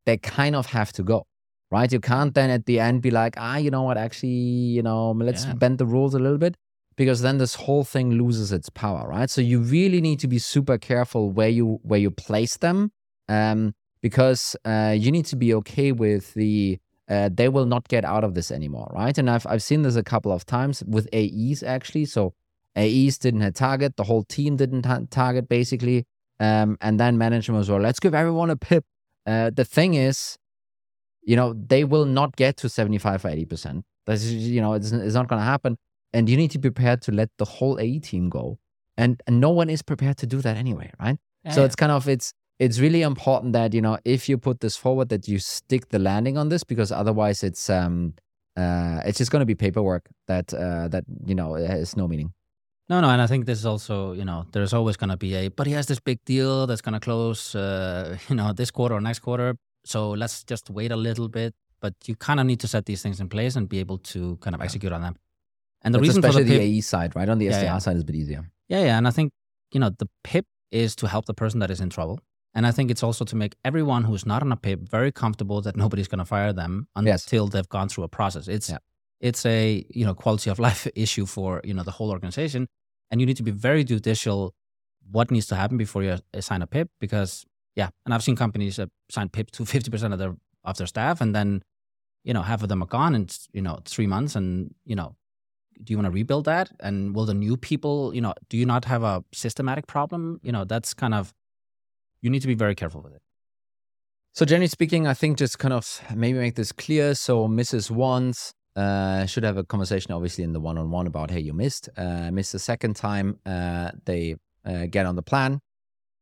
they 0.05 0.17
kind 0.17 0.55
of 0.55 0.67
have 0.67 0.93
to 0.93 1.03
go, 1.03 1.25
right? 1.71 1.91
You 1.91 1.99
can't 1.99 2.33
then 2.33 2.49
at 2.49 2.65
the 2.65 2.79
end 2.79 3.01
be 3.01 3.11
like, 3.11 3.33
ah, 3.37 3.57
you 3.57 3.71
know 3.71 3.83
what, 3.83 3.97
actually, 3.97 4.29
you 4.29 4.81
know, 4.81 5.11
let's 5.11 5.45
yeah. 5.45 5.53
bend 5.53 5.79
the 5.79 5.85
rules 5.85 6.13
a 6.13 6.19
little 6.19 6.37
bit 6.37 6.55
because 6.95 7.21
then 7.21 7.37
this 7.37 7.55
whole 7.55 7.83
thing 7.83 8.11
loses 8.11 8.51
its 8.51 8.69
power, 8.69 9.07
right? 9.07 9.29
So 9.29 9.41
you 9.41 9.59
really 9.59 10.01
need 10.01 10.19
to 10.19 10.27
be 10.27 10.39
super 10.39 10.77
careful 10.77 11.31
where 11.31 11.49
you 11.49 11.79
where 11.83 11.99
you 11.99 12.11
place 12.11 12.57
them, 12.57 12.91
um, 13.29 13.73
because 14.01 14.55
uh, 14.65 14.95
you 14.97 15.11
need 15.11 15.25
to 15.27 15.35
be 15.35 15.53
okay 15.55 15.91
with 15.91 16.33
the 16.33 16.79
uh, 17.09 17.29
they 17.33 17.47
will 17.47 17.65
not 17.65 17.87
get 17.87 18.03
out 18.03 18.23
of 18.23 18.33
this 18.33 18.51
anymore, 18.51 18.91
right? 18.93 19.17
And 19.17 19.29
I've 19.29 19.47
I've 19.47 19.63
seen 19.63 19.83
this 19.83 19.95
a 19.95 20.03
couple 20.03 20.31
of 20.31 20.45
times 20.45 20.83
with 20.85 21.07
AEs 21.13 21.63
actually. 21.63 22.05
So 22.05 22.33
AEs 22.77 23.17
didn't 23.17 23.41
hit 23.41 23.55
target. 23.55 23.95
The 23.97 24.03
whole 24.03 24.23
team 24.23 24.55
didn't 24.55 24.83
target 25.09 25.49
basically. 25.49 26.05
Um, 26.39 26.77
and 26.81 26.99
then 26.99 27.17
management 27.17 27.57
was 27.57 27.69
well, 27.69 27.79
let's 27.79 27.99
give 27.99 28.13
everyone 28.13 28.49
a 28.49 28.55
pip. 28.55 28.85
Uh, 29.25 29.49
the 29.53 29.65
thing 29.65 29.95
is, 29.95 30.37
you 31.23 31.35
know, 31.35 31.53
they 31.53 31.83
will 31.83 32.05
not 32.05 32.35
get 32.35 32.55
to 32.57 32.69
75 32.69 33.25
or 33.25 33.29
80%. 33.29 33.83
That's, 34.05 34.23
you 34.25 34.61
know, 34.61 34.73
it's, 34.73 34.91
it's 34.91 35.13
not 35.13 35.27
going 35.27 35.41
to 35.41 35.45
happen. 35.45 35.77
And 36.13 36.29
you 36.29 36.37
need 36.37 36.51
to 36.51 36.59
be 36.59 36.69
prepared 36.69 37.01
to 37.03 37.11
let 37.11 37.29
the 37.37 37.43
whole 37.43 37.77
AE 37.79 37.99
team 37.99 38.29
go. 38.29 38.59
And, 38.95 39.21
and 39.27 39.41
no 39.41 39.49
one 39.49 39.69
is 39.69 39.81
prepared 39.81 40.17
to 40.17 40.25
do 40.25 40.41
that 40.41 40.55
anyway, 40.55 40.91
right? 40.99 41.17
Yeah, 41.43 41.51
so 41.51 41.65
it's 41.65 41.75
kind 41.75 41.91
of, 41.91 42.07
it's, 42.07 42.33
it's 42.59 42.79
really 42.79 43.01
important 43.01 43.53
that, 43.53 43.73
you 43.73 43.81
know, 43.81 43.97
if 44.05 44.29
you 44.29 44.37
put 44.37 44.61
this 44.61 44.77
forward, 44.77 45.09
that 45.09 45.27
you 45.27 45.37
stick 45.37 45.89
the 45.89 45.99
landing 45.99 46.37
on 46.37 46.47
this 46.49 46.63
because 46.63 46.91
otherwise 46.91 47.43
it's, 47.43 47.69
um, 47.69 48.13
uh, 48.55 49.01
it's 49.05 49.17
just 49.17 49.29
going 49.29 49.41
to 49.41 49.45
be 49.45 49.53
paperwork 49.53 50.07
that, 50.27 50.53
uh, 50.53 50.87
that, 50.87 51.03
you 51.25 51.35
know, 51.35 51.55
has 51.55 51.97
no 51.97 52.07
meaning. 52.07 52.33
No, 52.89 53.01
no, 53.01 53.09
and 53.09 53.21
I 53.21 53.27
think 53.27 53.45
this 53.45 53.59
is 53.59 53.65
also, 53.65 54.13
you 54.13 54.23
know, 54.23 54.45
there's 54.53 54.73
always 54.73 54.95
going 54.95 55.09
to 55.09 55.17
be 55.17 55.35
a, 55.35 55.49
but 55.49 55.67
he 55.67 55.73
has 55.73 55.87
this 55.87 55.99
big 55.99 56.23
deal 56.23 56.67
that's 56.67 56.81
going 56.81 56.93
to 56.93 57.01
close, 57.01 57.53
uh, 57.53 58.17
you 58.29 58.35
know, 58.35 58.53
this 58.53 58.71
quarter 58.71 58.95
or 58.95 59.01
next 59.01 59.19
quarter. 59.19 59.57
So 59.83 60.11
let's 60.11 60.43
just 60.43 60.69
wait 60.69 60.91
a 60.91 60.95
little 60.95 61.27
bit. 61.27 61.53
But 61.79 61.93
you 62.05 62.15
kind 62.15 62.39
of 62.39 62.45
need 62.45 62.59
to 62.61 62.67
set 62.67 62.85
these 62.85 63.03
things 63.03 63.19
in 63.19 63.29
place 63.29 63.55
and 63.55 63.69
be 63.69 63.79
able 63.79 63.99
to 63.99 64.37
kind 64.37 64.55
of 64.55 64.61
yeah. 64.61 64.65
execute 64.65 64.91
on 64.91 65.01
them. 65.01 65.15
And 65.83 65.93
the 65.93 65.99
reason 65.99 66.23
especially 66.23 66.43
for 66.43 66.49
the, 66.49 66.57
PIP, 66.57 66.61
the 66.61 66.77
AE 66.77 66.81
side, 66.81 67.15
right? 67.15 67.29
On 67.29 67.37
the 67.37 67.47
SDR 67.47 67.63
yeah. 67.63 67.77
side 67.77 67.95
is 67.97 68.01
a 68.01 68.05
bit 68.05 68.15
easier. 68.15 68.49
Yeah, 68.67 68.83
yeah, 68.83 68.97
and 68.97 69.07
I 69.07 69.11
think 69.11 69.31
you 69.71 69.79
know 69.79 69.91
the 69.91 70.09
PIP 70.23 70.45
is 70.71 70.95
to 70.95 71.07
help 71.07 71.25
the 71.25 71.35
person 71.35 71.59
that 71.59 71.69
is 71.69 71.79
in 71.79 71.91
trouble, 71.91 72.19
and 72.55 72.65
I 72.65 72.71
think 72.71 72.89
it's 72.89 73.03
also 73.03 73.23
to 73.25 73.35
make 73.35 73.55
everyone 73.63 74.05
who's 74.05 74.25
not 74.25 74.41
on 74.41 74.51
a 74.51 74.57
PIP 74.57 74.89
very 74.89 75.11
comfortable 75.11 75.61
that 75.61 75.77
nobody's 75.77 76.07
going 76.07 76.17
to 76.17 76.25
fire 76.25 76.51
them 76.51 76.87
until 76.95 77.43
yes. 77.45 77.53
they've 77.53 77.69
gone 77.69 77.89
through 77.89 78.05
a 78.05 78.09
process. 78.09 78.47
It's 78.47 78.71
yeah 78.71 78.79
it's 79.19 79.45
a 79.45 79.85
you 79.89 80.05
know 80.05 80.13
quality 80.13 80.49
of 80.49 80.59
life 80.67 80.87
issue 80.95 81.25
for 81.25 81.61
you 81.63 81.73
know 81.73 81.83
the 81.83 81.91
whole 81.91 82.11
organization. 82.11 82.67
And 83.09 83.21
you 83.21 83.27
need 83.27 83.37
to 83.37 83.43
be 83.43 83.51
very 83.51 83.85
judicial 83.85 84.53
what 85.11 85.31
needs 85.31 85.47
to 85.47 85.55
happen 85.55 85.77
before 85.77 86.03
you 86.03 86.11
uh, 86.11 86.17
assign 86.33 86.61
a 86.61 86.67
pip 86.67 86.89
because 86.99 87.45
yeah 87.75 87.89
and 88.05 88.13
i've 88.13 88.23
seen 88.23 88.35
companies 88.35 88.75
that 88.75 88.89
sign 89.09 89.29
pip 89.29 89.51
to 89.51 89.63
50% 89.75 90.13
of 90.13 90.19
their 90.19 90.35
of 90.63 90.77
their 90.77 90.87
staff 90.87 91.21
and 91.21 91.33
then 91.33 91.63
you 92.23 92.33
know 92.33 92.41
half 92.41 92.61
of 92.61 92.69
them 92.69 92.83
are 92.83 92.87
gone 92.87 93.15
in 93.15 93.27
you 93.53 93.61
know 93.61 93.79
three 93.85 94.07
months 94.07 94.35
and 94.35 94.73
you 94.85 94.95
know 94.95 95.15
do 95.83 95.93
you 95.93 95.97
want 95.97 96.07
to 96.07 96.11
rebuild 96.11 96.45
that? 96.45 96.71
And 96.79 97.15
will 97.15 97.25
the 97.25 97.33
new 97.33 97.55
people 97.57 98.13
you 98.13 98.21
know 98.21 98.33
do 98.49 98.57
you 98.57 98.65
not 98.65 98.85
have 98.85 99.03
a 99.03 99.23
systematic 99.33 99.87
problem? 99.87 100.39
You 100.43 100.51
know 100.51 100.65
that's 100.65 100.93
kind 100.93 101.13
of 101.13 101.33
you 102.21 102.29
need 102.29 102.41
to 102.41 102.47
be 102.47 102.55
very 102.55 102.75
careful 102.75 103.01
with 103.01 103.13
it. 103.13 103.21
So 104.33 104.45
generally 104.45 104.67
speaking 104.67 105.07
i 105.07 105.13
think 105.13 105.37
just 105.37 105.59
kind 105.59 105.73
of 105.73 106.01
maybe 106.13 106.39
make 106.39 106.55
this 106.55 106.71
clear. 106.71 107.15
So 107.15 107.47
mrs 107.47 107.91
once 107.91 108.53
uh, 108.77 109.25
should 109.25 109.43
have 109.43 109.57
a 109.57 109.63
conversation, 109.63 110.13
obviously, 110.13 110.43
in 110.43 110.53
the 110.53 110.59
one-on-one 110.59 111.07
about, 111.07 111.31
hey, 111.31 111.41
you 111.41 111.53
missed, 111.53 111.89
uh, 111.97 112.29
missed 112.31 112.53
the 112.53 112.59
second 112.59 112.95
time. 112.95 113.39
Uh, 113.45 113.91
they 114.05 114.35
uh, 114.63 114.85
get 114.85 115.05
on 115.05 115.15
the 115.15 115.23
plan, 115.23 115.59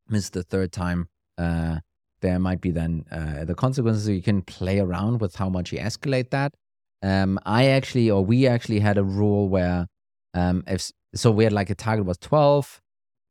missed 0.09 0.33
the 0.33 0.43
third 0.43 0.71
time. 0.71 1.07
Uh, 1.37 1.79
there 2.21 2.39
might 2.39 2.61
be 2.61 2.71
then 2.71 3.05
uh, 3.11 3.45
the 3.45 3.55
consequences. 3.55 4.07
You 4.07 4.21
can 4.21 4.41
play 4.41 4.79
around 4.79 5.21
with 5.21 5.35
how 5.35 5.49
much 5.49 5.71
you 5.73 5.79
escalate 5.79 6.29
that. 6.31 6.53
Um, 7.03 7.37
I 7.45 7.67
actually, 7.67 8.09
or 8.09 8.25
we 8.25 8.47
actually 8.47 8.79
had 8.79 8.97
a 8.97 9.03
rule 9.03 9.49
where, 9.49 9.85
um, 10.33 10.63
if 10.65 10.91
so, 11.13 11.29
we 11.31 11.43
had 11.43 11.53
like 11.53 11.69
a 11.69 11.75
target 11.75 12.05
was 12.05 12.17
twelve. 12.17 12.81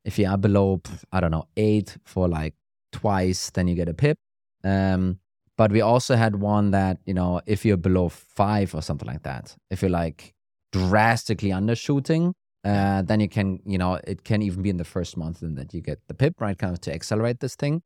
If 0.05 0.19
you 0.19 0.29
are 0.29 0.39
below, 0.39 0.81
I 1.11 1.21
don't 1.21 1.31
know, 1.31 1.49
eight 1.57 1.97
for 2.05 2.29
like 2.29 2.55
twice, 2.93 3.51
then 3.51 3.67
you 3.69 3.75
get 3.75 3.89
a 3.89 3.95
pip. 3.95 4.19
Um, 4.63 5.19
but 5.57 5.71
we 5.73 5.81
also 5.81 6.17
had 6.17 6.37
one 6.37 6.71
that, 6.73 6.99
you 7.07 7.15
know, 7.15 7.41
if 7.47 7.65
you're 7.65 7.77
below 7.77 8.09
five 8.09 8.75
or 8.75 8.83
something 8.83 9.07
like 9.07 9.23
that, 9.23 9.57
if 9.71 9.83
you're 9.83 9.91
like 9.91 10.35
drastically 10.73 11.51
undershooting, 11.51 12.33
uh, 12.65 13.03
then 13.03 13.21
you 13.21 13.29
can, 13.29 13.61
you 13.65 13.79
know, 13.79 14.01
it 14.05 14.25
can 14.25 14.43
even 14.43 14.63
be 14.63 14.71
in 14.71 14.79
the 14.79 14.85
first 14.85 15.17
month 15.17 15.43
and 15.43 15.57
that 15.57 15.73
you 15.75 15.81
get 15.81 16.01
the 16.09 16.15
pip, 16.15 16.41
right? 16.41 16.59
Kind 16.59 16.73
of 16.73 16.81
to 16.83 16.95
accelerate 16.95 17.41
this 17.41 17.55
thing. 17.55 17.83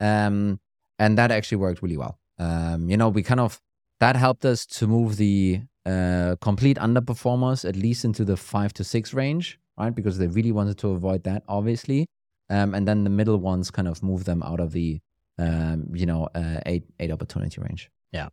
Um, 0.00 0.58
and 0.98 1.16
that 1.18 1.30
actually 1.30 1.58
worked 1.58 1.82
really 1.82 1.96
well. 1.96 2.18
Um, 2.38 2.88
you 2.90 2.96
know, 2.96 3.08
we 3.08 3.22
kind 3.22 3.40
of, 3.40 3.60
that 4.00 4.16
helped 4.16 4.44
us 4.44 4.66
to 4.66 4.86
move 4.86 5.16
the 5.16 5.60
uh, 5.86 6.36
complete 6.40 6.76
underperformers 6.78 7.68
at 7.68 7.76
least 7.76 8.04
into 8.04 8.24
the 8.24 8.36
five 8.36 8.72
to 8.74 8.84
six 8.84 9.14
range, 9.14 9.58
right? 9.78 9.94
Because 9.94 10.18
they 10.18 10.26
really 10.26 10.52
wanted 10.52 10.78
to 10.78 10.88
avoid 10.88 11.22
that, 11.24 11.42
obviously. 11.46 12.06
um, 12.52 12.74
and 12.74 12.86
then 12.86 13.04
the 13.04 13.10
middle 13.10 13.38
ones 13.38 13.70
kind 13.70 13.88
of 13.88 14.02
move 14.02 14.24
them 14.24 14.42
out 14.42 14.60
of 14.60 14.72
the 14.72 15.00
um, 15.42 15.86
you 15.94 16.06
know 16.06 16.28
uh, 16.34 16.60
eight 16.66 16.84
eight 17.00 17.10
opportunity 17.10 17.60
range. 17.60 17.90
Yeah. 18.12 18.28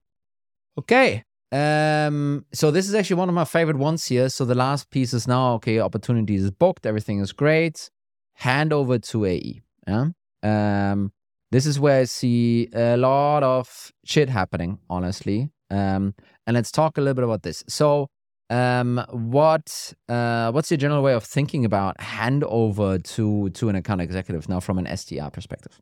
Okay. 0.77 1.23
Um, 1.51 2.45
so 2.53 2.69
this 2.69 2.87
is 2.87 2.93
actually 2.93 3.15
one 3.15 3.29
of 3.29 3.35
my 3.35 3.45
favorite 3.45 3.77
ones 3.77 4.05
here. 4.05 4.29
So 4.29 4.45
the 4.45 4.55
last 4.55 4.91
piece 4.91 5.13
is 5.13 5.27
now 5.27 5.53
okay. 5.55 5.79
Opportunity 5.79 6.35
is 6.35 6.51
booked. 6.51 6.85
Everything 6.85 7.19
is 7.19 7.31
great. 7.31 7.89
Hand 8.35 8.71
over 8.71 8.99
to 8.99 9.25
AE. 9.25 9.61
Yeah. 9.87 10.09
Um, 10.43 11.11
this 11.51 11.65
is 11.65 11.79
where 11.79 12.01
I 12.01 12.03
see 12.03 12.69
a 12.73 12.95
lot 12.95 13.41
of 13.41 13.91
shit 14.05 14.29
happening, 14.29 14.77
honestly. 14.89 15.49
Um, 15.71 16.13
and 16.45 16.55
let's 16.55 16.71
talk 16.71 16.97
a 16.97 17.01
little 17.01 17.15
bit 17.15 17.23
about 17.23 17.43
this. 17.43 17.63
So, 17.67 18.07
um, 18.51 19.03
what 19.11 19.93
uh, 20.07 20.51
what's 20.51 20.71
your 20.71 20.77
general 20.77 21.03
way 21.03 21.13
of 21.13 21.23
thinking 21.23 21.65
about 21.65 21.97
handover 21.97 23.03
to 23.15 23.49
to 23.49 23.69
an 23.69 23.75
account 23.75 24.01
executive 24.01 24.47
now 24.47 24.59
from 24.59 24.77
an 24.77 24.85
SDR 24.85 25.31
perspective? 25.33 25.79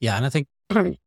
Yeah, 0.00 0.16
and 0.16 0.26
I 0.26 0.28
think 0.28 0.48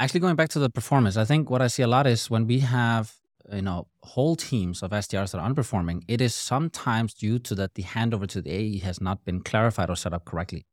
actually 0.00 0.20
going 0.20 0.36
back 0.36 0.48
to 0.50 0.58
the 0.58 0.70
performance, 0.70 1.16
I 1.16 1.24
think 1.24 1.50
what 1.50 1.62
I 1.62 1.68
see 1.68 1.82
a 1.82 1.86
lot 1.86 2.06
is 2.06 2.30
when 2.30 2.46
we 2.46 2.60
have 2.60 3.14
you 3.52 3.62
know 3.62 3.86
whole 4.02 4.36
teams 4.36 4.82
of 4.82 4.90
SDRs 4.90 5.32
that 5.32 5.38
are 5.38 5.48
underperforming, 5.48 6.02
it 6.08 6.20
is 6.20 6.34
sometimes 6.34 7.14
due 7.14 7.38
to 7.40 7.54
that 7.54 7.74
the 7.74 7.82
handover 7.82 8.26
to 8.28 8.40
the 8.40 8.50
AE 8.50 8.78
has 8.78 9.00
not 9.00 9.24
been 9.24 9.40
clarified 9.40 9.90
or 9.90 9.96
set 9.96 10.12
up 10.12 10.24
correctly. 10.24 10.66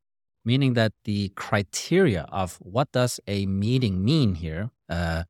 Meaning 0.45 0.73
that 0.73 0.91
the 1.05 1.29
criteria 1.35 2.23
of 2.29 2.57
what 2.57 2.91
does 2.91 3.19
a 3.27 3.45
meeting 3.45 4.03
mean 4.03 4.35
here, 4.35 4.71
uh, 4.89 5.23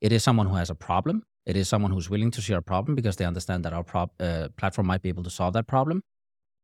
it 0.00 0.10
is 0.10 0.24
someone 0.24 0.46
who 0.46 0.54
has 0.54 0.70
a 0.70 0.74
problem. 0.74 1.24
It 1.44 1.56
is 1.56 1.68
someone 1.68 1.90
who's 1.90 2.08
willing 2.08 2.30
to 2.30 2.40
share 2.40 2.58
a 2.58 2.62
problem 2.62 2.94
because 2.94 3.16
they 3.16 3.26
understand 3.26 3.64
that 3.66 3.74
our 3.74 3.84
prop, 3.84 4.14
uh, 4.18 4.48
platform 4.56 4.86
might 4.86 5.02
be 5.02 5.10
able 5.10 5.22
to 5.24 5.30
solve 5.30 5.52
that 5.52 5.66
problem. 5.66 6.02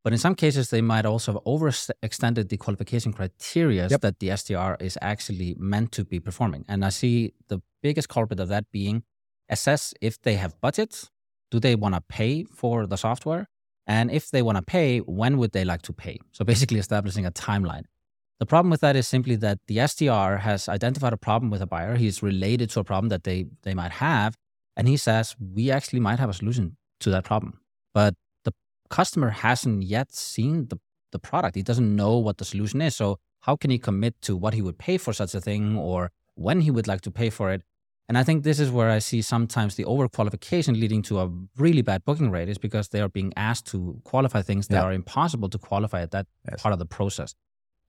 But 0.03 0.13
in 0.15 0.19
some 0.19 0.35
cases, 0.35 0.71
they 0.71 0.81
might 0.81 1.05
also 1.05 1.33
have 1.33 1.43
overextended 1.45 2.49
the 2.49 2.57
qualification 2.57 3.13
criteria 3.13 3.87
yep. 3.89 4.01
that 4.01 4.19
the 4.19 4.29
SDR 4.29 4.81
is 4.81 4.97
actually 5.03 5.55
meant 5.59 5.93
to 5.93 6.05
be 6.05 6.19
performing. 6.19 6.65
And 6.69 6.85
I 6.85 6.89
see 6.89 7.35
the 7.49 7.61
biggest 7.83 8.09
culprit 8.09 8.41
of 8.41 8.49
that 8.49 8.71
being 8.73 9.03
assess 9.51 9.93
if 10.01 10.21
they 10.23 10.37
have 10.37 10.59
budget, 10.61 11.11
Do 11.51 11.59
they 11.59 11.75
want 11.75 11.97
to 11.97 12.01
pay 12.01 12.45
for 12.45 12.87
the 12.87 12.97
software? 12.97 13.49
And 13.87 14.11
if 14.11 14.31
they 14.31 14.41
want 14.41 14.57
to 14.57 14.63
pay, 14.63 14.99
when 14.99 15.37
would 15.39 15.51
they 15.51 15.65
like 15.65 15.83
to 15.83 15.93
pay? 15.93 16.19
So 16.33 16.45
basically, 16.45 16.79
establishing 16.87 17.27
a 17.27 17.33
timeline. 17.33 17.85
The 18.39 18.47
problem 18.47 18.71
with 18.71 18.81
that 18.81 18.97
is 18.97 19.09
simply 19.09 19.37
that 19.37 19.59
the 19.67 19.79
SDR 19.79 20.41
has 20.41 20.69
identified 20.69 21.13
a 21.13 21.17
problem 21.17 21.51
with 21.51 21.61
a 21.61 21.67
buyer. 21.67 21.97
He's 21.97 22.23
related 22.23 22.71
to 22.71 22.81
a 22.81 22.85
problem 22.85 23.09
that 23.09 23.25
they, 23.25 23.47
they 23.63 23.75
might 23.75 23.91
have. 23.93 24.37
And 24.77 24.89
he 24.89 24.97
says, 24.97 25.37
we 25.39 25.71
actually 25.71 26.01
might 26.01 26.19
have 26.21 26.31
a 26.31 26.33
solution 26.33 26.77
to 27.01 27.11
that 27.11 27.25
problem. 27.25 27.61
But 27.93 28.15
customer 28.91 29.31
hasn't 29.31 29.83
yet 29.85 30.13
seen 30.13 30.67
the, 30.69 30.79
the 31.13 31.19
product. 31.19 31.57
He 31.57 31.63
doesn't 31.63 31.97
know 31.97 32.19
what 32.19 32.39
the 32.39 32.45
solution 32.45 32.83
is. 32.83 32.97
So 32.97 33.19
how 33.41 33.57
can 33.57 33.71
he 33.71 33.79
commit 33.79 34.21
to 34.23 34.37
what 34.37 34.53
he 34.55 34.63
would 34.63 34.79
pay 34.79 34.99
for 34.99 35.13
such 35.13 35.35
a 35.35 35.41
thing 35.41 35.77
or 35.77 36.11
when 36.35 36.61
he 36.61 36.71
would 36.71 36.87
like 36.87 37.01
to 37.03 37.11
pay 37.11 37.31
for 37.31 37.51
it? 37.51 37.63
And 38.09 38.19
I 38.19 38.25
think 38.25 38.43
this 38.43 38.59
is 38.59 38.73
where 38.73 38.91
I 38.91 38.99
see 38.99 39.23
sometimes 39.23 39.77
the 39.77 39.85
overqualification 39.85 40.81
leading 40.81 41.01
to 41.03 41.21
a 41.21 41.31
really 41.57 41.81
bad 41.81 42.05
booking 42.05 42.33
rate 42.33 42.49
is 42.49 42.59
because 42.59 42.89
they 42.89 43.01
are 43.01 43.09
being 43.09 43.33
asked 43.37 43.69
to 43.69 44.01
qualify 44.03 44.43
things 44.43 44.67
that 44.67 44.81
yeah. 44.81 44.83
are 44.83 44.93
impossible 44.93 45.49
to 45.49 45.59
qualify 45.59 46.03
at 46.03 46.11
that 46.11 46.27
yes. 46.51 46.61
part 46.61 46.73
of 46.73 46.81
the 46.81 46.87
process. 46.87 47.37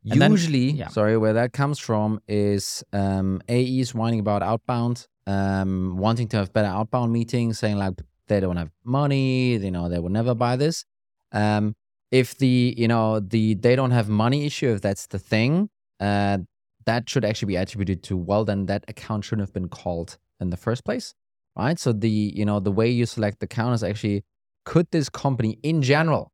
And 0.10 0.22
Usually, 0.22 0.68
then, 0.68 0.76
yeah. 0.76 0.88
sorry, 0.90 1.18
where 1.18 1.34
that 1.34 1.54
comes 1.54 1.80
from 1.80 2.22
is 2.28 2.84
um, 2.94 3.42
AEs 3.50 3.96
whining 3.96 4.20
about 4.20 4.44
outbound, 4.44 5.08
um, 5.26 5.98
wanting 5.98 6.28
to 6.30 6.38
have 6.38 6.54
better 6.54 6.68
outbound 6.68 7.12
meetings, 7.12 7.58
saying 7.58 7.78
like 7.78 7.94
they 8.28 8.40
don't 8.40 8.58
have 8.58 8.70
money, 8.84 9.58
you 9.58 9.72
know, 9.72 9.90
they 9.90 10.00
will 10.00 10.10
never 10.10 10.34
buy 10.34 10.56
this. 10.56 10.86
Um, 11.32 11.76
if 12.12 12.38
the 12.38 12.76
you 12.78 12.88
know 12.88 13.20
the 13.20 13.56
they 13.56 13.76
don't 13.76 13.92
have 13.92 14.10
money 14.10 14.46
issue, 14.46 14.70
if 14.70 14.82
that's 14.82 15.08
the 15.08 15.20
thing, 15.20 15.70
uh, 16.00 16.40
that 16.86 17.10
should 17.10 17.26
actually 17.26 17.48
be 17.48 17.56
attributed 17.56 18.04
to 18.04 18.18
well, 18.18 18.46
then 18.46 18.66
that 18.66 18.84
account 18.88 19.24
shouldn't 19.24 19.48
have 19.48 19.54
been 19.54 19.70
called 19.70 20.18
in 20.40 20.50
the 20.50 20.58
first 20.58 20.84
place, 20.84 21.14
right? 21.58 21.80
So 21.80 21.94
the 21.94 22.10
you 22.10 22.46
know 22.46 22.60
the 22.60 22.72
way 22.72 22.90
you 22.90 23.06
select 23.06 23.40
the 23.40 23.46
account 23.46 23.76
is 23.76 23.84
actually 23.84 24.24
could 24.66 24.88
this 24.92 25.10
company 25.10 25.58
in 25.64 25.82
general 25.82 26.32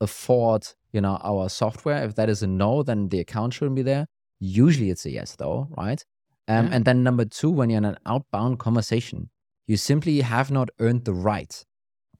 afford 0.00 0.66
you 0.92 1.00
know 1.00 1.18
our 1.22 1.48
software? 1.48 2.04
If 2.04 2.14
that 2.14 2.30
is 2.30 2.42
a 2.42 2.46
no, 2.46 2.82
then 2.82 3.08
the 3.08 3.20
account 3.20 3.54
shouldn't 3.54 3.76
be 3.76 3.82
there. 3.82 4.06
Usually 4.40 4.90
it's 4.90 5.04
a 5.04 5.10
yes, 5.10 5.36
though, 5.36 5.68
right? 5.76 6.02
Um, 6.48 6.66
yeah. 6.66 6.74
And 6.74 6.84
then 6.84 7.02
number 7.02 7.24
two, 7.24 7.50
when 7.50 7.70
you're 7.70 7.78
in 7.78 7.84
an 7.84 7.98
outbound 8.06 8.58
conversation, 8.58 9.30
you 9.66 9.76
simply 9.76 10.20
have 10.22 10.50
not 10.50 10.70
earned 10.80 11.04
the 11.04 11.14
right 11.14 11.64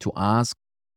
to 0.01 0.13
ask 0.17 0.57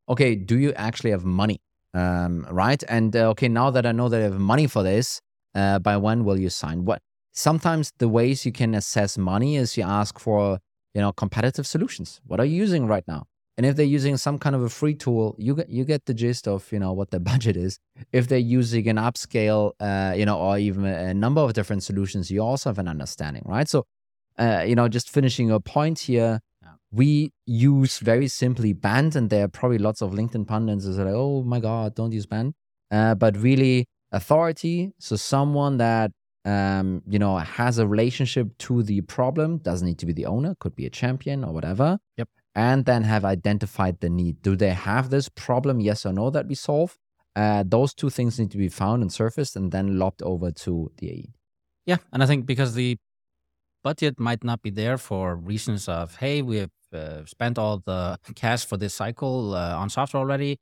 okay, 0.10 0.36
do 0.36 0.58
you 0.58 0.74
actually 0.74 1.12
have 1.12 1.26
money? 1.26 1.60
Um, 1.94 2.46
right? 2.52 2.84
And 2.90 3.16
uh, 3.16 3.30
okay, 3.30 3.48
now 3.48 3.70
that 3.72 3.86
I 3.86 3.92
know 3.92 4.10
that 4.10 4.20
I 4.20 4.24
have 4.24 4.40
money 4.40 4.68
for 4.68 4.84
this, 4.84 5.22
uh, 5.54 5.80
by 5.80 5.98
when 5.98 6.26
will 6.26 6.38
you 6.38 6.50
sign? 6.50 6.86
What? 6.86 7.02
Sometimes 7.32 7.92
the 8.00 8.10
ways 8.10 8.46
you 8.46 8.52
can 8.52 8.76
assess 8.76 9.18
money 9.18 9.56
is 9.56 9.78
you 9.78 9.84
ask 9.84 10.20
for, 10.20 10.60
you 10.94 11.02
know, 11.02 11.12
competitive 11.12 11.66
solutions. 11.66 12.22
What 12.26 12.40
are 12.40 12.46
you 12.46 12.56
using 12.56 12.88
right 12.88 13.04
now? 13.08 13.28
And 13.58 13.66
if 13.66 13.78
they're 13.78 13.86
using 13.86 14.18
some 14.18 14.38
kind 14.38 14.56
of 14.56 14.64
a 14.64 14.70
free 14.70 14.96
tool, 14.96 15.36
you 15.38 15.56
get 15.56 15.70
you 15.70 15.86
get 15.86 16.06
the 16.06 16.14
gist 16.14 16.48
of 16.48 16.70
you 16.72 16.80
know 16.80 16.92
what 16.92 17.12
their 17.12 17.20
budget 17.32 17.56
is. 17.56 17.80
If 18.12 18.28
they're 18.28 18.38
using 18.38 18.88
an 18.90 18.98
upscale, 18.98 19.72
uh, 19.80 20.14
you 20.16 20.26
know, 20.26 20.38
or 20.38 20.58
even 20.58 20.86
a 20.86 21.14
number 21.14 21.42
of 21.42 21.54
different 21.54 21.84
solutions, 21.84 22.30
you 22.30 22.42
also 22.44 22.70
have 22.70 22.80
an 22.80 22.88
understanding, 22.88 23.44
right? 23.46 23.68
So, 23.70 23.86
uh, 24.38 24.66
you 24.68 24.76
know, 24.76 24.90
just 24.90 25.10
finishing 25.10 25.52
a 25.52 25.60
point 25.60 26.00
here, 26.00 26.42
we 26.96 27.34
use 27.46 28.00
very 28.00 28.28
simply 28.28 28.72
BANT, 28.72 29.16
and 29.16 29.30
there 29.30 29.44
are 29.46 29.50
probably 29.50 29.78
lots 29.78 30.02
of 30.02 30.12
LinkedIn 30.12 30.48
pundits 30.48 30.86
that 30.86 31.02
are 31.02 31.06
like, 31.06 31.14
oh 31.14 31.44
my 31.44 31.60
God, 31.60 31.94
don't 31.94 32.14
use 32.14 32.26
BANT. 32.26 32.56
Uh, 32.90 33.16
but 33.16 33.36
really, 33.38 33.86
authority. 34.12 34.94
So 35.00 35.18
someone 35.18 35.78
that 35.78 36.12
um, 36.46 37.02
you 37.08 37.20
know 37.20 37.38
has 37.38 37.80
a 37.80 37.88
relationship 37.88 38.58
to 38.60 38.82
the 38.84 39.02
problem 39.02 39.58
doesn't 39.58 39.86
need 39.86 40.00
to 40.00 40.06
be 40.06 40.14
the 40.14 40.26
owner, 40.26 40.56
could 40.60 40.76
be 40.76 40.86
a 40.86 40.90
champion 40.90 41.44
or 41.44 41.52
whatever. 41.52 42.00
Yep. 42.18 42.30
And 42.56 42.86
then 42.86 43.04
have 43.04 43.26
identified 43.26 44.00
the 44.00 44.10
need. 44.10 44.42
Do 44.42 44.56
they 44.56 44.70
have 44.70 45.10
this 45.10 45.28
problem? 45.28 45.82
Yes 45.82 46.06
or 46.06 46.14
no 46.14 46.30
that 46.30 46.48
we 46.48 46.56
solve. 46.56 46.98
Uh, 47.36 47.66
those 47.68 47.94
two 47.94 48.10
things 48.10 48.40
need 48.40 48.52
to 48.52 48.58
be 48.58 48.70
found 48.70 49.02
and 49.02 49.12
surfaced, 49.12 49.58
and 49.58 49.74
then 49.74 50.00
lopped 50.00 50.22
over 50.22 50.52
to 50.52 50.90
the 51.00 51.10
AE. 51.12 51.34
Yeah, 51.86 51.98
and 52.14 52.24
I 52.24 52.26
think 52.26 52.46
because 52.46 52.76
the 52.76 52.98
budget 53.84 54.20
might 54.20 54.44
not 54.44 54.62
be 54.62 54.70
there 54.70 54.98
for 54.98 55.36
reasons 55.36 55.90
of 55.90 56.16
hey, 56.16 56.42
we 56.42 56.58
have 56.58 56.72
uh, 56.96 57.26
spent 57.26 57.58
all 57.58 57.82
the 57.86 58.18
cash 58.36 58.66
for 58.66 58.78
this 58.78 58.94
cycle 58.94 59.54
uh, 59.56 59.76
on 59.76 59.90
software 59.90 60.22
already. 60.22 60.58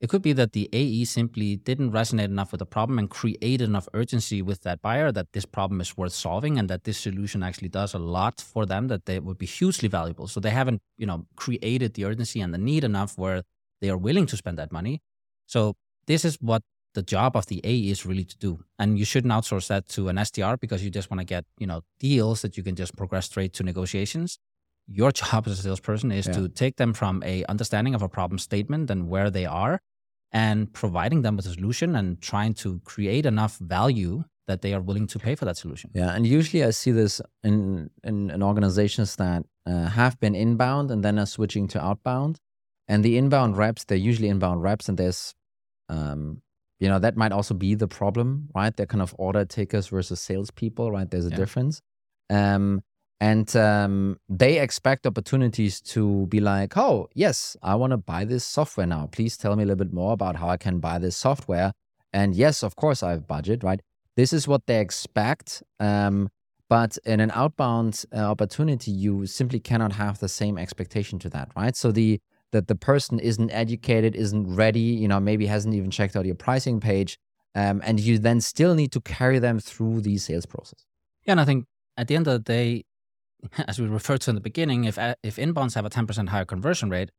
It 0.00 0.10
could 0.10 0.22
be 0.22 0.32
that 0.34 0.52
the 0.52 0.68
AE 0.72 1.04
simply 1.06 1.56
didn't 1.56 1.92
resonate 1.92 2.26
enough 2.26 2.52
with 2.52 2.58
the 2.58 2.66
problem 2.66 2.98
and 2.98 3.08
created 3.08 3.62
enough 3.62 3.88
urgency 3.94 4.42
with 4.42 4.60
that 4.62 4.82
buyer 4.82 5.10
that 5.12 5.32
this 5.32 5.46
problem 5.46 5.80
is 5.80 5.96
worth 5.96 6.12
solving 6.12 6.58
and 6.58 6.68
that 6.68 6.84
this 6.84 6.98
solution 6.98 7.42
actually 7.42 7.68
does 7.70 7.94
a 7.94 7.98
lot 7.98 8.40
for 8.40 8.66
them 8.66 8.88
that 8.88 9.06
they 9.06 9.18
would 9.18 9.38
be 9.38 9.46
hugely 9.46 9.88
valuable. 9.88 10.26
So 10.28 10.40
they 10.40 10.50
haven't, 10.50 10.82
you 10.98 11.06
know, 11.06 11.26
created 11.36 11.94
the 11.94 12.04
urgency 12.04 12.40
and 12.40 12.52
the 12.52 12.58
need 12.58 12.84
enough 12.84 13.16
where 13.16 13.44
they 13.80 13.88
are 13.88 13.96
willing 13.96 14.26
to 14.26 14.36
spend 14.36 14.58
that 14.58 14.72
money. 14.72 15.00
So 15.46 15.74
this 16.06 16.24
is 16.24 16.36
what 16.40 16.62
the 16.94 17.02
job 17.02 17.36
of 17.36 17.46
the 17.46 17.60
AE 17.64 17.90
is 17.90 18.04
really 18.04 18.24
to 18.24 18.36
do. 18.36 18.60
And 18.78 18.98
you 18.98 19.04
shouldn't 19.04 19.32
outsource 19.32 19.68
that 19.68 19.88
to 19.90 20.08
an 20.08 20.16
SDR 20.16 20.58
because 20.60 20.84
you 20.84 20.90
just 20.90 21.10
want 21.10 21.20
to 21.20 21.24
get, 21.24 21.44
you 21.58 21.66
know, 21.66 21.82
deals 21.98 22.42
that 22.42 22.56
you 22.56 22.62
can 22.62 22.74
just 22.76 22.96
progress 22.96 23.26
straight 23.26 23.52
to 23.54 23.62
negotiations 23.62 24.38
your 24.86 25.12
job 25.12 25.46
as 25.46 25.58
a 25.58 25.62
salesperson 25.62 26.12
is 26.12 26.26
yeah. 26.26 26.34
to 26.34 26.48
take 26.48 26.76
them 26.76 26.92
from 26.92 27.22
a 27.24 27.44
understanding 27.46 27.94
of 27.94 28.02
a 28.02 28.08
problem 28.08 28.38
statement 28.38 28.90
and 28.90 29.08
where 29.08 29.30
they 29.30 29.46
are 29.46 29.80
and 30.32 30.72
providing 30.72 31.22
them 31.22 31.36
with 31.36 31.46
a 31.46 31.50
solution 31.50 31.94
and 31.94 32.20
trying 32.20 32.54
to 32.54 32.80
create 32.84 33.24
enough 33.24 33.56
value 33.58 34.24
that 34.46 34.60
they 34.62 34.74
are 34.74 34.80
willing 34.80 35.06
to 35.06 35.18
pay 35.18 35.34
for 35.34 35.44
that 35.46 35.56
solution. 35.56 35.90
Yeah, 35.94 36.14
and 36.14 36.26
usually 36.26 36.64
I 36.64 36.70
see 36.70 36.90
this 36.90 37.20
in 37.42 37.90
in, 38.02 38.30
in 38.30 38.42
organizations 38.42 39.16
that 39.16 39.44
uh, 39.66 39.86
have 39.86 40.20
been 40.20 40.34
inbound 40.34 40.90
and 40.90 41.02
then 41.02 41.18
are 41.18 41.26
switching 41.26 41.68
to 41.68 41.82
outbound. 41.82 42.40
And 42.86 43.02
the 43.02 43.16
inbound 43.16 43.56
reps, 43.56 43.84
they're 43.84 43.96
usually 43.96 44.28
inbound 44.28 44.62
reps, 44.62 44.90
and 44.90 44.98
there's, 44.98 45.34
um, 45.88 46.42
you 46.78 46.88
know, 46.88 46.98
that 46.98 47.16
might 47.16 47.32
also 47.32 47.54
be 47.54 47.74
the 47.74 47.88
problem, 47.88 48.50
right? 48.54 48.76
They're 48.76 48.84
kind 48.84 49.00
of 49.00 49.14
order 49.18 49.46
takers 49.46 49.86
versus 49.86 50.20
salespeople, 50.20 50.92
right? 50.92 51.10
There's 51.10 51.26
a 51.26 51.30
yeah. 51.30 51.36
difference. 51.36 51.80
Um, 52.28 52.82
and 53.20 53.54
um, 53.56 54.18
they 54.28 54.58
expect 54.58 55.06
opportunities 55.06 55.80
to 55.80 56.26
be 56.26 56.40
like, 56.40 56.76
oh, 56.76 57.08
yes, 57.14 57.56
I 57.62 57.74
want 57.76 57.92
to 57.92 57.96
buy 57.96 58.24
this 58.24 58.44
software 58.44 58.86
now. 58.86 59.08
Please 59.10 59.36
tell 59.36 59.56
me 59.56 59.62
a 59.62 59.66
little 59.66 59.84
bit 59.84 59.92
more 59.92 60.12
about 60.12 60.36
how 60.36 60.48
I 60.48 60.56
can 60.56 60.78
buy 60.78 60.98
this 60.98 61.16
software. 61.16 61.72
And 62.12 62.34
yes, 62.34 62.62
of 62.62 62.76
course, 62.76 63.02
I 63.02 63.10
have 63.12 63.26
budget, 63.26 63.64
right? 63.64 63.80
This 64.16 64.32
is 64.32 64.46
what 64.46 64.66
they 64.66 64.80
expect. 64.80 65.62
Um, 65.80 66.28
but 66.68 66.98
in 67.04 67.20
an 67.20 67.30
outbound 67.34 68.04
uh, 68.12 68.18
opportunity, 68.18 68.90
you 68.90 69.26
simply 69.26 69.60
cannot 69.60 69.92
have 69.92 70.18
the 70.18 70.28
same 70.28 70.58
expectation 70.58 71.18
to 71.20 71.30
that, 71.30 71.50
right? 71.56 71.76
So 71.76 71.92
the 71.92 72.20
that 72.52 72.68
the 72.68 72.76
person 72.76 73.18
isn't 73.18 73.50
educated, 73.50 74.14
isn't 74.14 74.54
ready, 74.54 74.78
you 74.80 75.08
know, 75.08 75.18
maybe 75.18 75.46
hasn't 75.46 75.74
even 75.74 75.90
checked 75.90 76.14
out 76.14 76.24
your 76.24 76.36
pricing 76.36 76.78
page, 76.78 77.18
um, 77.56 77.82
and 77.84 77.98
you 77.98 78.16
then 78.16 78.40
still 78.40 78.76
need 78.76 78.92
to 78.92 79.00
carry 79.00 79.40
them 79.40 79.58
through 79.58 80.02
the 80.02 80.16
sales 80.18 80.46
process. 80.46 80.84
Yeah, 81.24 81.32
and 81.32 81.40
I 81.40 81.44
think 81.44 81.66
at 81.96 82.06
the 82.06 82.14
end 82.14 82.28
of 82.28 82.32
the 82.34 82.38
day, 82.38 82.84
as 83.68 83.78
we 83.78 83.86
referred 83.86 84.20
to 84.22 84.30
in 84.30 84.34
the 84.34 84.40
beginning, 84.40 84.84
if 84.84 84.98
uh, 84.98 85.14
if 85.22 85.36
inbounds 85.36 85.74
have 85.74 85.84
a 85.84 85.90
10% 85.90 86.28
higher 86.28 86.44
conversion 86.44 86.90
rate, 86.90 87.10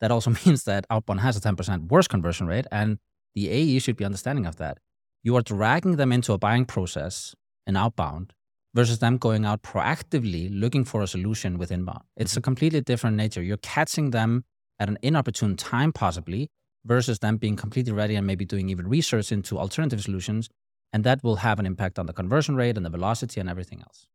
that 0.00 0.10
also 0.10 0.30
means 0.46 0.64
that 0.64 0.86
outbound 0.90 1.20
has 1.20 1.36
a 1.36 1.40
10% 1.40 1.88
worse 1.88 2.08
conversion 2.08 2.46
rate, 2.46 2.66
and 2.70 2.98
the 3.34 3.48
AE 3.48 3.78
should 3.78 3.96
be 3.96 4.04
understanding 4.04 4.46
of 4.46 4.56
that. 4.56 4.78
you 5.26 5.36
are 5.36 5.42
dragging 5.42 5.96
them 5.96 6.12
into 6.12 6.32
a 6.32 6.38
buying 6.38 6.64
process 6.64 7.34
in 7.66 7.76
outbound 7.76 8.32
versus 8.76 9.00
them 9.00 9.16
going 9.16 9.44
out 9.44 9.62
proactively 9.62 10.48
looking 10.52 10.84
for 10.84 11.02
a 11.02 11.06
solution 11.06 11.58
with 11.58 11.72
inbound. 11.72 12.04
It's 12.16 12.32
mm-hmm. 12.32 12.38
a 12.38 12.42
completely 12.42 12.80
different 12.80 13.16
nature. 13.16 13.42
You're 13.42 13.56
catching 13.56 14.10
them 14.10 14.44
at 14.78 14.88
an 14.88 14.98
inopportune 15.02 15.56
time, 15.56 15.92
possibly, 15.92 16.48
versus 16.84 17.18
them 17.18 17.38
being 17.38 17.56
completely 17.56 17.92
ready 17.92 18.14
and 18.14 18.26
maybe 18.26 18.44
doing 18.44 18.68
even 18.68 18.86
research 18.86 19.32
into 19.32 19.58
alternative 19.58 20.02
solutions. 20.02 20.48
And 20.92 21.02
that 21.02 21.24
will 21.24 21.36
have 21.36 21.58
an 21.58 21.66
impact 21.66 21.98
on 21.98 22.06
the 22.06 22.12
conversion 22.12 22.54
rate 22.54 22.76
and 22.76 22.86
the 22.86 22.90
velocity 22.90 23.40
and 23.40 23.48
everything 23.50 23.80
else. 23.80 24.06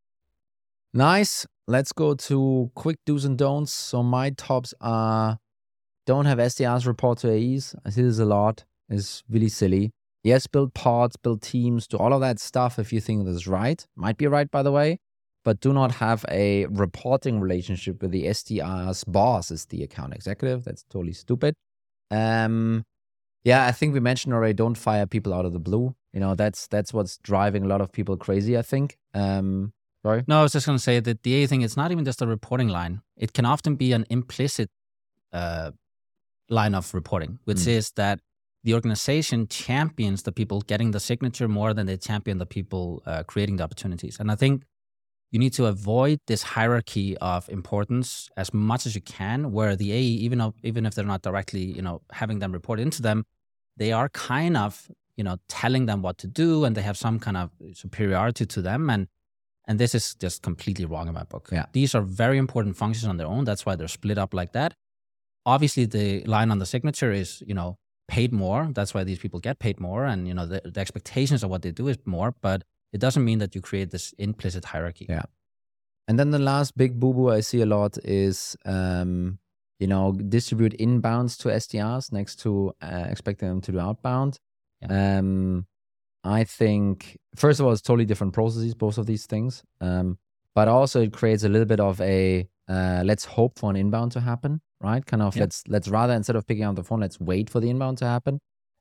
Nice. 0.93 1.45
Let's 1.67 1.93
go 1.93 2.15
to 2.15 2.71
quick 2.75 2.97
do's 3.05 3.23
and 3.23 3.37
don'ts. 3.37 3.71
So 3.71 4.03
my 4.03 4.31
tops 4.31 4.73
are 4.81 5.39
don't 6.05 6.25
have 6.25 6.37
SDRs 6.37 6.85
report 6.85 7.19
to 7.19 7.29
AEs. 7.29 7.75
I 7.85 7.91
see 7.91 8.01
this 8.01 8.19
a 8.19 8.25
lot. 8.25 8.65
It's 8.89 9.23
really 9.29 9.49
silly. 9.49 9.91
Yes, 10.23 10.47
build 10.47 10.73
pods, 10.73 11.15
build 11.15 11.41
teams, 11.41 11.87
do 11.87 11.97
all 11.97 12.13
of 12.13 12.21
that 12.21 12.39
stuff 12.39 12.77
if 12.77 12.91
you 12.93 12.99
think 12.99 13.25
this 13.25 13.35
is 13.35 13.47
right. 13.47 13.85
Might 13.95 14.17
be 14.17 14.27
right, 14.27 14.49
by 14.51 14.61
the 14.61 14.71
way, 14.71 14.99
but 15.43 15.61
do 15.61 15.73
not 15.73 15.93
have 15.93 16.25
a 16.29 16.65
reporting 16.67 17.39
relationship 17.39 18.01
with 18.01 18.11
the 18.11 18.25
SDR's 18.25 19.03
boss 19.05 19.49
is 19.49 19.65
the 19.65 19.83
account 19.83 20.13
executive. 20.13 20.63
That's 20.65 20.83
totally 20.89 21.13
stupid. 21.13 21.55
Um, 22.11 22.83
yeah, 23.43 23.65
I 23.65 23.71
think 23.71 23.93
we 23.93 23.99
mentioned 23.99 24.33
already. 24.33 24.53
Don't 24.53 24.77
fire 24.77 25.07
people 25.07 25.33
out 25.33 25.45
of 25.45 25.53
the 25.53 25.59
blue. 25.59 25.95
You 26.13 26.19
know, 26.19 26.35
that's 26.35 26.67
that's 26.67 26.93
what's 26.93 27.17
driving 27.17 27.63
a 27.63 27.67
lot 27.67 27.81
of 27.81 27.91
people 27.91 28.17
crazy. 28.17 28.57
I 28.57 28.61
think. 28.61 28.97
Um, 29.13 29.73
sorry. 30.03 30.23
No, 30.27 30.39
I 30.39 30.43
was 30.43 30.53
just 30.53 30.65
going 30.65 30.77
to 30.77 30.83
say 30.83 30.99
that 30.99 31.23
the 31.23 31.33
A 31.35 31.47
thing. 31.47 31.61
It's 31.61 31.77
not 31.77 31.91
even 31.91 32.05
just 32.05 32.21
a 32.21 32.27
reporting 32.27 32.69
line. 32.69 33.01
It 33.17 33.33
can 33.33 33.45
often 33.45 33.75
be 33.75 33.93
an 33.93 34.05
implicit 34.09 34.69
uh, 35.33 35.71
line 36.49 36.75
of 36.75 36.93
reporting, 36.93 37.39
which 37.45 37.57
mm. 37.57 37.67
is 37.67 37.91
that 37.91 38.19
the 38.63 38.73
organization 38.73 39.47
champions 39.47 40.23
the 40.23 40.31
people 40.31 40.61
getting 40.61 40.91
the 40.91 40.99
signature 40.99 41.47
more 41.47 41.73
than 41.73 41.87
they 41.87 41.97
champion 41.97 42.37
the 42.37 42.45
people 42.45 43.01
uh, 43.05 43.23
creating 43.23 43.57
the 43.57 43.63
opportunities. 43.63 44.19
And 44.19 44.31
I 44.31 44.35
think 44.35 44.63
you 45.31 45.39
need 45.39 45.53
to 45.53 45.65
avoid 45.65 46.19
this 46.27 46.43
hierarchy 46.43 47.17
of 47.17 47.49
importance 47.49 48.29
as 48.35 48.53
much 48.53 48.85
as 48.85 48.95
you 48.95 49.01
can, 49.01 49.51
where 49.51 49.75
the 49.75 49.91
AE, 49.93 50.01
even 50.01 50.39
though, 50.39 50.53
even 50.61 50.85
if 50.85 50.93
they're 50.93 51.05
not 51.05 51.21
directly, 51.21 51.63
you 51.63 51.81
know, 51.81 52.01
having 52.11 52.39
them 52.39 52.51
report 52.51 52.79
into 52.79 53.01
them, 53.01 53.25
they 53.77 53.93
are 53.93 54.09
kind 54.09 54.57
of, 54.57 54.89
you 55.15 55.23
know, 55.23 55.37
telling 55.47 55.85
them 55.85 56.01
what 56.01 56.17
to 56.19 56.27
do, 56.27 56.65
and 56.65 56.75
they 56.75 56.81
have 56.81 56.97
some 56.97 57.17
kind 57.17 57.37
of 57.37 57.49
superiority 57.73 58.45
to 58.45 58.61
them. 58.61 58.89
And 58.89 59.07
and 59.67 59.79
this 59.79 59.93
is 59.93 60.15
just 60.15 60.41
completely 60.41 60.85
wrong 60.85 61.07
in 61.07 61.13
my 61.13 61.23
book. 61.23 61.49
Yeah. 61.51 61.65
These 61.73 61.95
are 61.95 62.01
very 62.01 62.37
important 62.37 62.75
functions 62.77 63.07
on 63.07 63.17
their 63.17 63.27
own. 63.27 63.43
That's 63.45 63.65
why 63.65 63.75
they're 63.75 63.87
split 63.87 64.17
up 64.17 64.33
like 64.33 64.53
that. 64.53 64.73
Obviously, 65.45 65.85
the 65.85 66.23
line 66.25 66.51
on 66.51 66.59
the 66.59 66.65
signature 66.65 67.11
is, 67.11 67.43
you 67.45 67.53
know, 67.53 67.77
paid 68.07 68.33
more. 68.33 68.69
That's 68.73 68.93
why 68.93 69.03
these 69.03 69.19
people 69.19 69.39
get 69.39 69.59
paid 69.59 69.79
more, 69.79 70.05
and 70.05 70.27
you 70.27 70.33
know 70.33 70.45
the, 70.45 70.61
the 70.65 70.79
expectations 70.79 71.43
of 71.43 71.49
what 71.49 71.61
they 71.61 71.71
do 71.71 71.87
is 71.87 71.97
more. 72.05 72.35
But 72.41 72.63
it 72.93 72.99
doesn't 72.99 73.23
mean 73.23 73.39
that 73.39 73.55
you 73.55 73.61
create 73.61 73.91
this 73.91 74.13
implicit 74.17 74.65
hierarchy. 74.65 75.07
Yeah. 75.09 75.23
And 76.07 76.19
then 76.19 76.31
the 76.31 76.39
last 76.39 76.77
big 76.77 76.99
boo 76.99 77.13
boo 77.13 77.29
I 77.29 77.39
see 77.39 77.61
a 77.61 77.65
lot 77.65 77.97
is, 78.03 78.57
um, 78.65 79.39
you 79.79 79.87
know, 79.87 80.11
distribute 80.11 80.75
inbounds 80.77 81.37
to 81.39 81.49
SDRs 81.49 82.11
next 82.11 82.35
to 82.41 82.73
uh, 82.81 83.05
expecting 83.09 83.47
them 83.47 83.61
to 83.61 83.71
do 83.71 83.79
outbound. 83.79 84.39
Yeah. 84.81 85.19
Um, 85.19 85.67
I 86.23 86.43
think 86.43 87.17
first 87.35 87.59
of 87.59 87.65
all, 87.65 87.71
it's 87.71 87.81
totally 87.81 88.05
different 88.05 88.33
processes, 88.33 88.75
both 88.75 88.97
of 88.97 89.05
these 89.05 89.25
things. 89.25 89.63
Um, 89.79 90.17
but 90.53 90.67
also 90.67 91.01
it 91.01 91.13
creates 91.13 91.43
a 91.43 91.49
little 91.49 91.65
bit 91.65 91.79
of 91.79 91.99
a 92.01 92.47
uh, 92.67 93.03
let's 93.05 93.25
hope 93.25 93.57
for 93.57 93.69
an 93.69 93.75
inbound 93.75 94.11
to 94.13 94.19
happen, 94.19 94.61
right? 94.81 95.05
Kind 95.05 95.21
of 95.21 95.35
yeah. 95.35 95.43
let's 95.43 95.63
let's 95.67 95.87
rather 95.87 96.13
instead 96.13 96.35
of 96.35 96.45
picking 96.45 96.63
up 96.63 96.75
the 96.75 96.83
phone, 96.83 96.99
let's 96.99 97.19
wait 97.19 97.49
for 97.49 97.59
the 97.59 97.69
inbound 97.69 97.97
to 97.99 98.05
happen. 98.05 98.39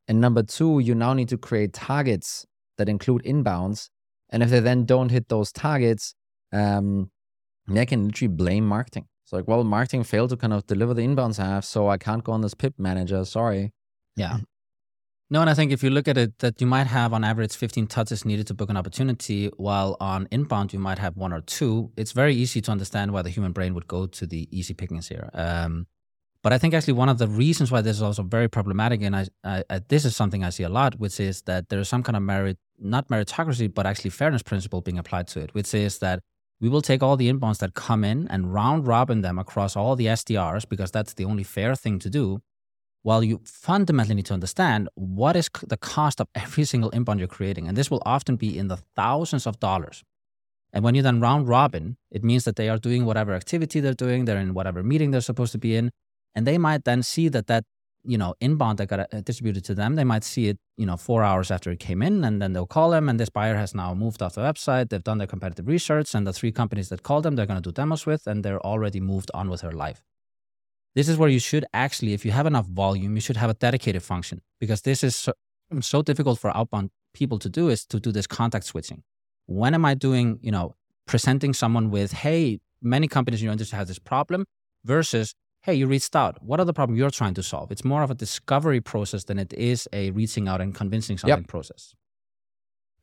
And 0.08 0.20
number 0.20 0.42
two, 0.42 0.80
you 0.80 0.94
now 0.94 1.12
need 1.12 1.28
to 1.28 1.38
create 1.38 1.72
targets 1.72 2.44
that 2.78 2.88
include 2.88 3.22
inbounds. 3.24 3.88
And 4.30 4.42
if 4.42 4.50
they 4.50 4.60
then 4.60 4.84
don't 4.84 5.10
hit 5.10 5.28
those 5.28 5.52
targets, 5.52 6.14
um, 6.52 7.10
they 7.68 7.86
can 7.86 8.06
literally 8.06 8.34
blame 8.34 8.66
marketing. 8.66 9.06
It's 9.24 9.32
like, 9.32 9.46
well, 9.46 9.62
marketing 9.62 10.02
failed 10.02 10.30
to 10.30 10.36
kind 10.36 10.52
of 10.52 10.66
deliver 10.66 10.94
the 10.94 11.02
inbounds 11.02 11.38
I 11.38 11.46
have, 11.46 11.64
so 11.64 11.88
I 11.88 11.98
can't 11.98 12.24
go 12.24 12.32
on 12.32 12.40
this 12.40 12.54
PIP 12.54 12.74
manager. 12.78 13.24
Sorry. 13.24 13.72
Yeah. 14.16 14.38
No, 15.32 15.40
and 15.40 15.48
I 15.48 15.54
think 15.54 15.70
if 15.70 15.84
you 15.84 15.90
look 15.90 16.08
at 16.08 16.18
it, 16.18 16.40
that 16.40 16.60
you 16.60 16.66
might 16.66 16.88
have 16.88 17.12
on 17.12 17.22
average 17.22 17.54
15 17.54 17.86
touches 17.86 18.24
needed 18.24 18.48
to 18.48 18.54
book 18.54 18.68
an 18.68 18.76
opportunity, 18.76 19.48
while 19.56 19.96
on 20.00 20.26
inbound 20.32 20.72
you 20.72 20.80
might 20.80 20.98
have 20.98 21.16
one 21.16 21.32
or 21.32 21.40
two. 21.40 21.92
It's 21.96 22.10
very 22.10 22.34
easy 22.34 22.60
to 22.62 22.72
understand 22.72 23.12
why 23.12 23.22
the 23.22 23.30
human 23.30 23.52
brain 23.52 23.72
would 23.74 23.86
go 23.86 24.06
to 24.06 24.26
the 24.26 24.48
easy 24.50 24.74
pickings 24.74 25.06
here. 25.08 25.30
Um, 25.32 25.86
but 26.42 26.52
I 26.52 26.58
think 26.58 26.74
actually 26.74 26.94
one 26.94 27.08
of 27.08 27.18
the 27.18 27.28
reasons 27.28 27.70
why 27.70 27.80
this 27.80 27.96
is 27.96 28.02
also 28.02 28.24
very 28.24 28.48
problematic, 28.48 29.02
and 29.02 29.14
I, 29.14 29.26
I, 29.44 29.62
I, 29.70 29.80
this 29.88 30.04
is 30.04 30.16
something 30.16 30.42
I 30.42 30.50
see 30.50 30.64
a 30.64 30.68
lot, 30.68 30.98
which 30.98 31.20
is 31.20 31.42
that 31.42 31.68
there 31.68 31.78
is 31.78 31.88
some 31.88 32.02
kind 32.02 32.16
of 32.16 32.24
merit, 32.24 32.58
not 32.80 33.06
meritocracy, 33.06 33.72
but 33.72 33.86
actually 33.86 34.10
fairness 34.10 34.42
principle 34.42 34.80
being 34.80 34.98
applied 34.98 35.28
to 35.28 35.40
it, 35.40 35.54
which 35.54 35.72
is 35.74 35.98
that 35.98 36.20
we 36.60 36.68
will 36.68 36.82
take 36.82 37.04
all 37.04 37.16
the 37.16 37.32
inbounds 37.32 37.58
that 37.58 37.74
come 37.74 38.02
in 38.02 38.26
and 38.28 38.52
round 38.52 38.86
robin 38.86 39.22
them 39.22 39.38
across 39.38 39.76
all 39.76 39.94
the 39.96 40.06
SDRs 40.06 40.68
because 40.68 40.90
that's 40.90 41.14
the 41.14 41.24
only 41.24 41.42
fair 41.44 41.74
thing 41.74 41.98
to 42.00 42.10
do 42.10 42.42
well, 43.02 43.24
you 43.24 43.40
fundamentally 43.44 44.14
need 44.14 44.26
to 44.26 44.34
understand 44.34 44.88
what 44.94 45.34
is 45.34 45.48
the 45.66 45.76
cost 45.76 46.20
of 46.20 46.28
every 46.34 46.64
single 46.64 46.90
inbound 46.90 47.18
you're 47.18 47.28
creating. 47.28 47.66
And 47.66 47.76
this 47.76 47.90
will 47.90 48.02
often 48.04 48.36
be 48.36 48.58
in 48.58 48.68
the 48.68 48.76
thousands 48.96 49.46
of 49.46 49.58
dollars. 49.58 50.04
And 50.72 50.84
when 50.84 50.94
you 50.94 51.02
then 51.02 51.20
round 51.20 51.48
robin, 51.48 51.96
it 52.10 52.22
means 52.22 52.44
that 52.44 52.56
they 52.56 52.68
are 52.68 52.78
doing 52.78 53.04
whatever 53.04 53.34
activity 53.34 53.80
they're 53.80 53.94
doing, 53.94 54.24
they're 54.24 54.38
in 54.38 54.54
whatever 54.54 54.82
meeting 54.82 55.10
they're 55.10 55.20
supposed 55.20 55.52
to 55.52 55.58
be 55.58 55.76
in. 55.76 55.90
And 56.34 56.46
they 56.46 56.58
might 56.58 56.84
then 56.84 57.02
see 57.02 57.28
that 57.28 57.48
that, 57.48 57.64
you 58.04 58.16
know, 58.16 58.34
inbound 58.40 58.78
that 58.78 58.86
got 58.86 59.12
uh, 59.12 59.20
distributed 59.22 59.64
to 59.64 59.74
them, 59.74 59.96
they 59.96 60.04
might 60.04 60.22
see 60.22 60.48
it, 60.48 60.58
you 60.76 60.86
know, 60.86 60.96
four 60.96 61.24
hours 61.24 61.50
after 61.50 61.70
it 61.70 61.80
came 61.80 62.02
in. 62.02 62.22
And 62.22 62.40
then 62.40 62.52
they'll 62.52 62.66
call 62.66 62.90
them. 62.90 63.08
And 63.08 63.18
this 63.18 63.30
buyer 63.30 63.56
has 63.56 63.74
now 63.74 63.94
moved 63.94 64.22
off 64.22 64.34
the 64.34 64.42
website. 64.42 64.90
They've 64.90 65.02
done 65.02 65.18
their 65.18 65.26
competitive 65.26 65.66
research. 65.66 66.14
And 66.14 66.26
the 66.26 66.32
three 66.32 66.52
companies 66.52 66.88
that 66.90 67.02
called 67.02 67.24
them, 67.24 67.34
they're 67.34 67.46
going 67.46 67.60
to 67.60 67.68
do 67.68 67.72
demos 67.72 68.06
with. 68.06 68.26
And 68.26 68.44
they're 68.44 68.60
already 68.60 69.00
moved 69.00 69.30
on 69.34 69.50
with 69.50 69.62
their 69.62 69.72
life. 69.72 70.02
This 70.94 71.08
is 71.08 71.16
where 71.16 71.28
you 71.28 71.38
should 71.38 71.64
actually, 71.72 72.14
if 72.14 72.24
you 72.24 72.32
have 72.32 72.46
enough 72.46 72.66
volume, 72.66 73.14
you 73.14 73.20
should 73.20 73.36
have 73.36 73.50
a 73.50 73.54
dedicated 73.54 74.02
function 74.02 74.40
because 74.58 74.82
this 74.82 75.04
is 75.04 75.14
so, 75.14 75.32
so 75.80 76.02
difficult 76.02 76.38
for 76.38 76.54
outbound 76.56 76.90
people 77.14 77.38
to 77.38 77.48
do 77.48 77.68
is 77.68 77.86
to 77.86 78.00
do 78.00 78.10
this 78.10 78.26
context 78.26 78.70
switching. 78.70 79.02
When 79.46 79.74
am 79.74 79.84
I 79.84 79.94
doing, 79.94 80.38
you 80.42 80.50
know, 80.50 80.74
presenting 81.06 81.54
someone 81.54 81.90
with, 81.90 82.12
hey, 82.12 82.60
many 82.82 83.08
companies 83.08 83.40
in 83.40 83.44
your 83.44 83.52
industry 83.52 83.76
have 83.76 83.88
this 83.88 83.98
problem 83.98 84.46
versus, 84.84 85.34
hey, 85.62 85.74
you 85.74 85.86
reached 85.86 86.16
out. 86.16 86.42
What 86.42 86.60
are 86.60 86.64
the 86.64 86.72
problem 86.72 86.96
you're 86.96 87.10
trying 87.10 87.34
to 87.34 87.42
solve? 87.42 87.70
It's 87.70 87.84
more 87.84 88.02
of 88.02 88.10
a 88.10 88.14
discovery 88.14 88.80
process 88.80 89.24
than 89.24 89.38
it 89.38 89.52
is 89.52 89.88
a 89.92 90.10
reaching 90.10 90.48
out 90.48 90.60
and 90.60 90.74
convincing 90.74 91.18
something 91.18 91.38
yep. 91.38 91.48
process. 91.48 91.94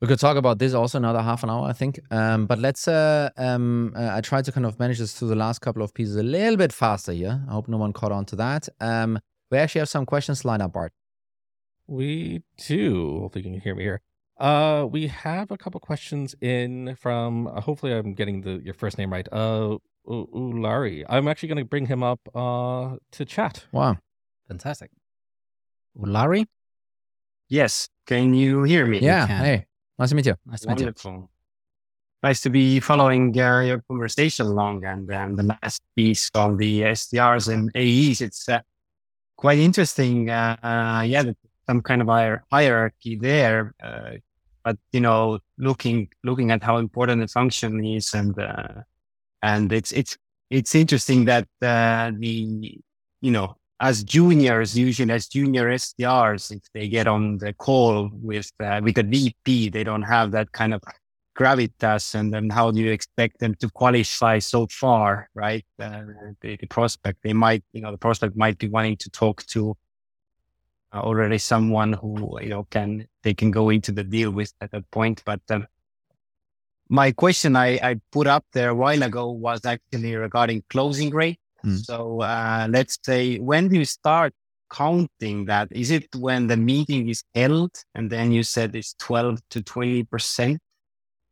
We 0.00 0.06
could 0.06 0.20
talk 0.20 0.36
about 0.36 0.58
this 0.58 0.74
also 0.74 0.98
another 0.98 1.20
half 1.22 1.42
an 1.42 1.50
hour, 1.50 1.66
I 1.68 1.72
think. 1.72 1.98
Um, 2.10 2.46
but 2.46 2.58
let's. 2.58 2.86
Uh, 2.86 3.30
um, 3.36 3.92
uh, 3.96 4.10
I 4.12 4.20
tried 4.20 4.44
to 4.44 4.52
kind 4.52 4.64
of 4.64 4.78
manage 4.78 4.98
this 4.98 5.12
through 5.12 5.28
the 5.28 5.34
last 5.34 5.58
couple 5.60 5.82
of 5.82 5.92
pieces 5.92 6.16
a 6.16 6.22
little 6.22 6.56
bit 6.56 6.72
faster 6.72 7.12
here. 7.12 7.42
I 7.48 7.52
hope 7.52 7.66
no 7.68 7.78
one 7.78 7.92
caught 7.92 8.12
on 8.12 8.24
to 8.26 8.36
that. 8.36 8.68
Um, 8.80 9.18
we 9.50 9.58
actually 9.58 9.80
have 9.80 9.88
some 9.88 10.06
questions 10.06 10.44
lined 10.44 10.62
up, 10.62 10.72
Bart. 10.72 10.92
We 11.88 12.42
do. 12.58 13.20
Hopefully, 13.20 13.44
you 13.44 13.50
can 13.50 13.60
hear 13.60 13.74
me 13.74 13.82
here. 13.82 14.00
Uh, 14.38 14.86
we 14.88 15.08
have 15.08 15.50
a 15.50 15.56
couple 15.56 15.80
questions 15.80 16.34
in 16.40 16.94
from. 16.94 17.48
Uh, 17.48 17.60
hopefully, 17.60 17.92
I'm 17.92 18.14
getting 18.14 18.42
the 18.42 18.60
your 18.64 18.74
first 18.74 18.98
name 18.98 19.12
right. 19.12 19.26
Uh, 19.32 19.78
Ulari. 20.06 21.04
I'm 21.08 21.26
actually 21.26 21.48
going 21.48 21.58
to 21.58 21.64
bring 21.64 21.86
him 21.86 22.02
up 22.02 22.20
uh 22.34 22.96
to 23.12 23.24
chat. 23.24 23.66
Wow, 23.72 23.98
fantastic. 24.46 24.90
Ulari. 25.98 26.46
Yes. 27.48 27.88
Can 28.06 28.34
you 28.34 28.62
hear 28.62 28.86
me? 28.86 29.00
Yeah. 29.00 29.26
Hey. 29.26 29.66
Nice 29.98 30.10
to 30.10 30.14
meet 30.14 30.26
you. 30.26 30.36
Nice 30.46 30.60
to 30.60 30.68
meet 30.68 30.78
Wonderful. 30.78 31.12
you. 31.12 31.28
Nice 32.22 32.40
to 32.42 32.50
be 32.50 32.80
following 32.80 33.38
uh, 33.38 33.60
your 33.60 33.82
conversation 33.88 34.46
along 34.46 34.84
and, 34.84 35.10
and 35.10 35.38
the 35.38 35.44
last 35.44 35.82
piece 35.96 36.30
on 36.34 36.56
the 36.56 36.82
SDRs 36.82 37.52
and 37.52 37.70
AEs. 37.76 38.20
It's 38.20 38.48
uh, 38.48 38.60
quite 39.36 39.58
interesting. 39.58 40.30
Uh, 40.30 40.56
uh 40.62 41.02
yeah, 41.06 41.24
some 41.68 41.80
kind 41.82 42.02
of 42.02 42.08
hierarchy 42.50 43.16
there. 43.16 43.74
Uh, 43.82 44.12
but 44.64 44.76
you 44.92 45.00
know, 45.00 45.38
looking 45.58 46.08
looking 46.24 46.50
at 46.50 46.62
how 46.62 46.78
important 46.78 47.20
the 47.20 47.28
function 47.28 47.84
is, 47.84 48.12
and 48.14 48.38
uh, 48.38 48.82
and 49.42 49.72
it's 49.72 49.92
it's 49.92 50.16
it's 50.50 50.74
interesting 50.74 51.24
that 51.26 51.46
the 51.60 52.80
you 53.20 53.30
know 53.30 53.56
as 53.80 54.02
juniors, 54.02 54.76
usually 54.76 55.12
as 55.12 55.28
junior 55.28 55.68
SDRs, 55.70 56.50
if 56.50 56.62
they 56.74 56.88
get 56.88 57.06
on 57.06 57.38
the 57.38 57.52
call 57.52 58.10
with 58.12 58.50
uh, 58.60 58.80
with 58.82 58.98
a 58.98 59.02
VP, 59.02 59.70
they 59.70 59.84
don't 59.84 60.02
have 60.02 60.32
that 60.32 60.50
kind 60.52 60.74
of 60.74 60.82
gravitas. 61.38 62.14
And 62.14 62.32
then 62.34 62.50
how 62.50 62.70
do 62.70 62.80
you 62.80 62.90
expect 62.90 63.38
them 63.38 63.54
to 63.56 63.70
qualify 63.70 64.40
so 64.40 64.66
far, 64.66 65.30
right? 65.34 65.64
Uh, 65.78 66.02
the, 66.40 66.56
the, 66.56 66.66
prospect, 66.66 67.20
they 67.22 67.32
might, 67.32 67.62
you 67.72 67.80
know, 67.80 67.92
the 67.92 67.98
prospect 67.98 68.36
might 68.36 68.58
be 68.58 68.68
wanting 68.68 68.96
to 68.96 69.10
talk 69.10 69.46
to 69.46 69.76
uh, 70.92 71.00
already 71.00 71.38
someone 71.38 71.92
who, 71.92 72.38
you 72.42 72.48
know, 72.48 72.64
can, 72.70 73.06
they 73.22 73.34
can 73.34 73.52
go 73.52 73.70
into 73.70 73.92
the 73.92 74.02
deal 74.02 74.32
with 74.32 74.52
at 74.60 74.72
that 74.72 74.90
point. 74.90 75.22
But 75.24 75.40
um, 75.50 75.66
my 76.88 77.12
question 77.12 77.54
I, 77.54 77.78
I 77.80 78.00
put 78.10 78.26
up 78.26 78.44
there 78.52 78.70
a 78.70 78.74
while 78.74 79.02
ago 79.04 79.30
was 79.30 79.64
actually 79.64 80.16
regarding 80.16 80.64
closing 80.68 81.10
rate. 81.10 81.38
Mm. 81.64 81.84
So 81.84 82.20
uh, 82.20 82.66
let's 82.70 82.98
say, 83.02 83.38
when 83.38 83.68
do 83.68 83.76
you 83.78 83.84
start 83.84 84.32
counting 84.70 85.46
that? 85.46 85.68
Is 85.70 85.90
it 85.90 86.06
when 86.16 86.46
the 86.46 86.56
meeting 86.56 87.08
is 87.08 87.22
held 87.34 87.70
and 87.94 88.10
then 88.10 88.32
you 88.32 88.42
said 88.42 88.74
it's 88.76 88.94
12 88.98 89.40
to 89.50 89.62
20% 89.62 90.58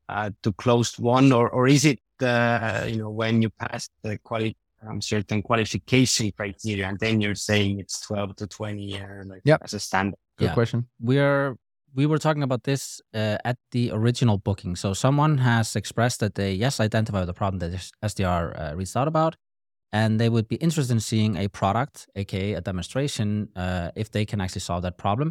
uh, 0.09 0.31
to 0.43 0.53
close 0.53 0.99
one, 0.99 1.33
or, 1.33 1.51
or 1.51 1.66
is 1.68 1.85
it, 1.85 1.99
uh, 2.22 2.85
you 2.89 2.99
know, 2.99 3.11
when 3.11 3.43
you 3.43 3.51
pass 3.51 3.89
the 4.03 4.18
quality, 4.18 4.57
um, 4.87 5.01
certain 5.01 5.43
qualification 5.43 6.31
criteria 6.37 6.87
and 6.87 6.99
then 7.01 7.20
you're 7.20 7.35
saying 7.35 7.81
it's 7.81 8.01
12 8.07 8.37
to 8.37 8.47
20 8.47 9.01
uh, 9.01 9.07
like 9.27 9.41
Yep. 9.45 9.62
as 9.64 9.74
a 9.74 9.81
standard? 9.81 10.18
Good 10.39 10.47
Yeah. 10.47 10.55
question. 10.55 10.89
we're 11.01 11.57
we 11.95 12.05
were 12.05 12.18
talking 12.18 12.43
about 12.43 12.64
this 12.64 13.01
uh, 13.14 13.39
at 13.45 13.57
the 13.72 13.91
original 13.91 14.37
booking. 14.37 14.77
So 14.77 14.93
someone 14.93 15.39
has 15.39 15.74
expressed 15.74 16.20
that 16.20 16.35
they 16.35 16.53
yes 16.53 16.79
identify 16.79 17.24
the 17.24 17.33
problem 17.33 17.59
that 17.61 17.72
SDR 18.03 18.53
uh, 18.55 18.77
reached 18.77 18.97
out 18.97 19.09
about, 19.09 19.37
and 19.99 20.20
they 20.20 20.30
would 20.34 20.49
be 20.55 20.57
interested 20.66 20.92
in 20.97 21.01
seeing 21.01 21.32
a 21.44 21.47
product, 21.61 21.94
aka 22.22 22.55
a 22.55 22.61
demonstration, 22.70 23.26
uh, 23.64 23.90
if 24.03 24.09
they 24.14 24.24
can 24.30 24.40
actually 24.42 24.64
solve 24.70 24.82
that 24.86 24.97
problem. 25.07 25.28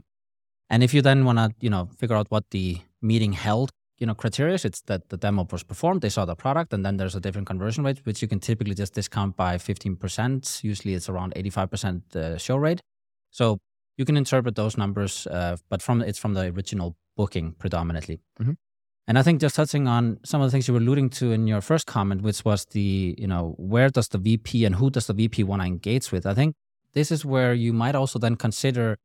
And 0.71 0.79
if 0.83 0.91
you 0.95 1.01
then 1.09 1.19
want 1.27 1.39
to 1.43 1.47
you 1.65 1.71
know 1.73 1.83
figure 1.99 2.17
out 2.19 2.27
what 2.35 2.45
the 2.55 2.67
meeting 3.01 3.33
held 3.33 3.69
you 4.01 4.07
know 4.07 4.15
criteria 4.23 4.55
it's 4.69 4.81
that 4.91 5.01
the 5.11 5.17
demo 5.25 5.47
was 5.51 5.63
performed, 5.63 6.01
they 6.01 6.13
saw 6.17 6.25
the 6.25 6.35
product, 6.35 6.73
and 6.73 6.81
then 6.85 6.97
there's 6.97 7.15
a 7.15 7.19
different 7.25 7.47
conversion 7.47 7.83
rate, 7.87 7.99
which 8.07 8.21
you 8.21 8.27
can 8.27 8.39
typically 8.39 8.75
just 8.75 8.93
discount 8.93 9.35
by 9.35 9.57
15%. 9.57 10.63
Usually 10.63 10.93
it's 10.97 11.09
around 11.09 11.33
85% 11.35 12.15
uh, 12.15 12.37
show 12.37 12.57
rate. 12.57 12.81
So 13.31 13.59
you 13.97 14.05
can 14.05 14.17
interpret 14.17 14.55
those 14.55 14.77
numbers, 14.77 15.27
uh, 15.27 15.55
but 15.69 15.81
from 15.81 16.01
it's 16.01 16.19
from 16.19 16.33
the 16.33 16.45
original 16.55 16.95
booking 17.17 17.55
predominantly. 17.63 18.17
Mhm. 18.41 18.55
And 19.07 19.19
I 19.19 19.23
think 19.23 19.39
just 19.39 19.55
touching 19.55 19.87
on 19.87 20.19
some 20.25 20.41
of 20.41 20.47
the 20.47 20.51
things 20.51 20.67
you 20.67 20.73
were 20.73 20.79
alluding 20.79 21.11
to 21.11 21.31
in 21.31 21.45
your 21.45 21.61
first 21.61 21.85
comment, 21.85 22.21
which 22.21 22.43
was 22.43 22.65
the 22.65 23.15
you 23.17 23.27
know 23.27 23.53
where 23.57 23.89
does 23.89 24.07
the 24.07 24.17
VP 24.17 24.65
and 24.65 24.75
who 24.75 24.89
does 24.89 25.07
the 25.07 25.13
VP 25.13 25.43
want 25.43 25.61
to 25.61 25.67
engage 25.67 26.11
with? 26.11 26.25
I 26.25 26.33
think 26.33 26.55
this 26.93 27.11
is 27.11 27.23
where 27.23 27.53
you 27.53 27.71
might 27.71 27.95
also 27.95 28.17
then 28.17 28.35
consider 28.35 28.97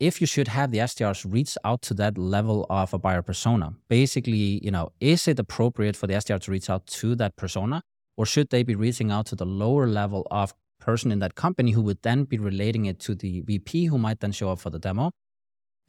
if 0.00 0.20
you 0.20 0.26
should 0.26 0.48
have 0.48 0.70
the 0.70 0.78
SDRs 0.78 1.30
reach 1.30 1.56
out 1.64 1.82
to 1.82 1.94
that 1.94 2.16
level 2.16 2.66
of 2.70 2.94
a 2.94 2.98
buyer 2.98 3.22
persona. 3.22 3.74
Basically, 3.88 4.64
you 4.64 4.70
know, 4.70 4.90
is 4.98 5.28
it 5.28 5.38
appropriate 5.38 5.94
for 5.94 6.06
the 6.06 6.14
SDR 6.14 6.40
to 6.40 6.50
reach 6.50 6.70
out 6.70 6.86
to 6.86 7.14
that 7.16 7.36
persona, 7.36 7.82
or 8.16 8.24
should 8.24 8.48
they 8.50 8.62
be 8.62 8.74
reaching 8.74 9.10
out 9.10 9.26
to 9.26 9.36
the 9.36 9.44
lower 9.44 9.86
level 9.86 10.26
of 10.30 10.54
person 10.80 11.12
in 11.12 11.20
that 11.20 11.36
company 11.36 11.70
who 11.70 11.82
would 11.82 12.02
then 12.02 12.24
be 12.24 12.38
relating 12.38 12.86
it 12.86 12.98
to 12.98 13.14
the 13.14 13.42
VP 13.42 13.84
who 13.84 13.98
might 13.98 14.18
then 14.20 14.32
show 14.32 14.50
up 14.50 14.58
for 14.58 14.70
the 14.70 14.78
demo. 14.78 15.12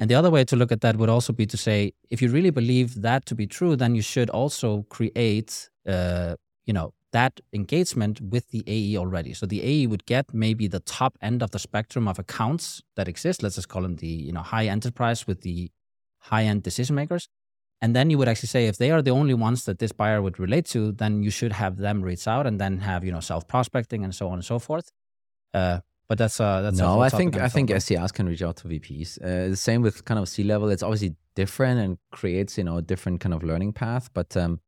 And 0.01 0.09
the 0.09 0.15
other 0.15 0.31
way 0.31 0.43
to 0.45 0.55
look 0.55 0.71
at 0.71 0.81
that 0.81 0.97
would 0.97 1.09
also 1.09 1.31
be 1.31 1.45
to 1.45 1.55
say, 1.55 1.93
if 2.09 2.23
you 2.23 2.29
really 2.29 2.49
believe 2.49 3.03
that 3.03 3.27
to 3.27 3.35
be 3.35 3.45
true, 3.45 3.75
then 3.75 3.93
you 3.93 4.01
should 4.01 4.31
also 4.31 4.81
create, 4.89 5.69
uh, 5.87 6.37
you 6.65 6.73
know, 6.73 6.95
that 7.11 7.39
engagement 7.53 8.19
with 8.19 8.49
the 8.49 8.63
AE 8.65 8.97
already. 8.97 9.35
So 9.35 9.45
the 9.45 9.61
AE 9.61 9.85
would 9.85 10.07
get 10.07 10.33
maybe 10.33 10.67
the 10.67 10.79
top 10.79 11.19
end 11.21 11.43
of 11.43 11.51
the 11.51 11.59
spectrum 11.59 12.07
of 12.07 12.17
accounts 12.17 12.81
that 12.95 13.07
exist. 13.07 13.43
Let's 13.43 13.55
just 13.55 13.69
call 13.69 13.83
them 13.83 13.97
the, 13.97 14.07
you 14.07 14.31
know, 14.31 14.41
high 14.41 14.65
enterprise 14.65 15.27
with 15.27 15.41
the 15.41 15.69
high 16.17 16.45
end 16.45 16.63
decision 16.63 16.95
makers. 16.95 17.29
And 17.79 17.95
then 17.95 18.09
you 18.09 18.17
would 18.17 18.27
actually 18.27 18.47
say 18.47 18.65
if 18.65 18.77
they 18.77 18.89
are 18.89 19.03
the 19.03 19.11
only 19.11 19.35
ones 19.35 19.65
that 19.65 19.77
this 19.77 19.91
buyer 19.91 20.19
would 20.19 20.39
relate 20.39 20.65
to, 20.67 20.93
then 20.93 21.21
you 21.21 21.29
should 21.29 21.51
have 21.51 21.77
them 21.77 22.01
reach 22.01 22.27
out 22.27 22.47
and 22.47 22.59
then 22.59 22.79
have 22.79 23.03
you 23.03 23.11
know 23.11 23.19
self 23.19 23.47
prospecting 23.47 24.03
and 24.03 24.15
so 24.15 24.29
on 24.29 24.33
and 24.33 24.45
so 24.45 24.57
forth. 24.57 24.91
Uh, 25.53 25.81
but 26.11 26.17
that's 26.17 26.41
uh, 26.41 26.59
that's 26.59 26.77
no, 26.77 26.99
I 26.99 27.07
think 27.07 27.37
I 27.37 27.47
think. 27.47 27.69
SDRs 27.69 28.11
can 28.11 28.25
reach 28.25 28.41
out 28.41 28.57
to 28.57 28.67
VPs. 28.67 29.17
Uh, 29.23 29.47
the 29.51 29.55
same 29.55 29.81
with 29.81 30.03
kind 30.03 30.19
of 30.19 30.27
C 30.27 30.43
level. 30.43 30.69
It's 30.69 30.83
obviously 30.83 31.15
different 31.35 31.79
and 31.79 31.97
creates 32.11 32.57
you 32.57 32.65
know 32.65 32.75
a 32.75 32.81
different 32.81 33.21
kind 33.21 33.33
of 33.33 33.43
learning 33.43 33.71
path. 33.71 34.09
But 34.13 34.35
um, 34.35 34.59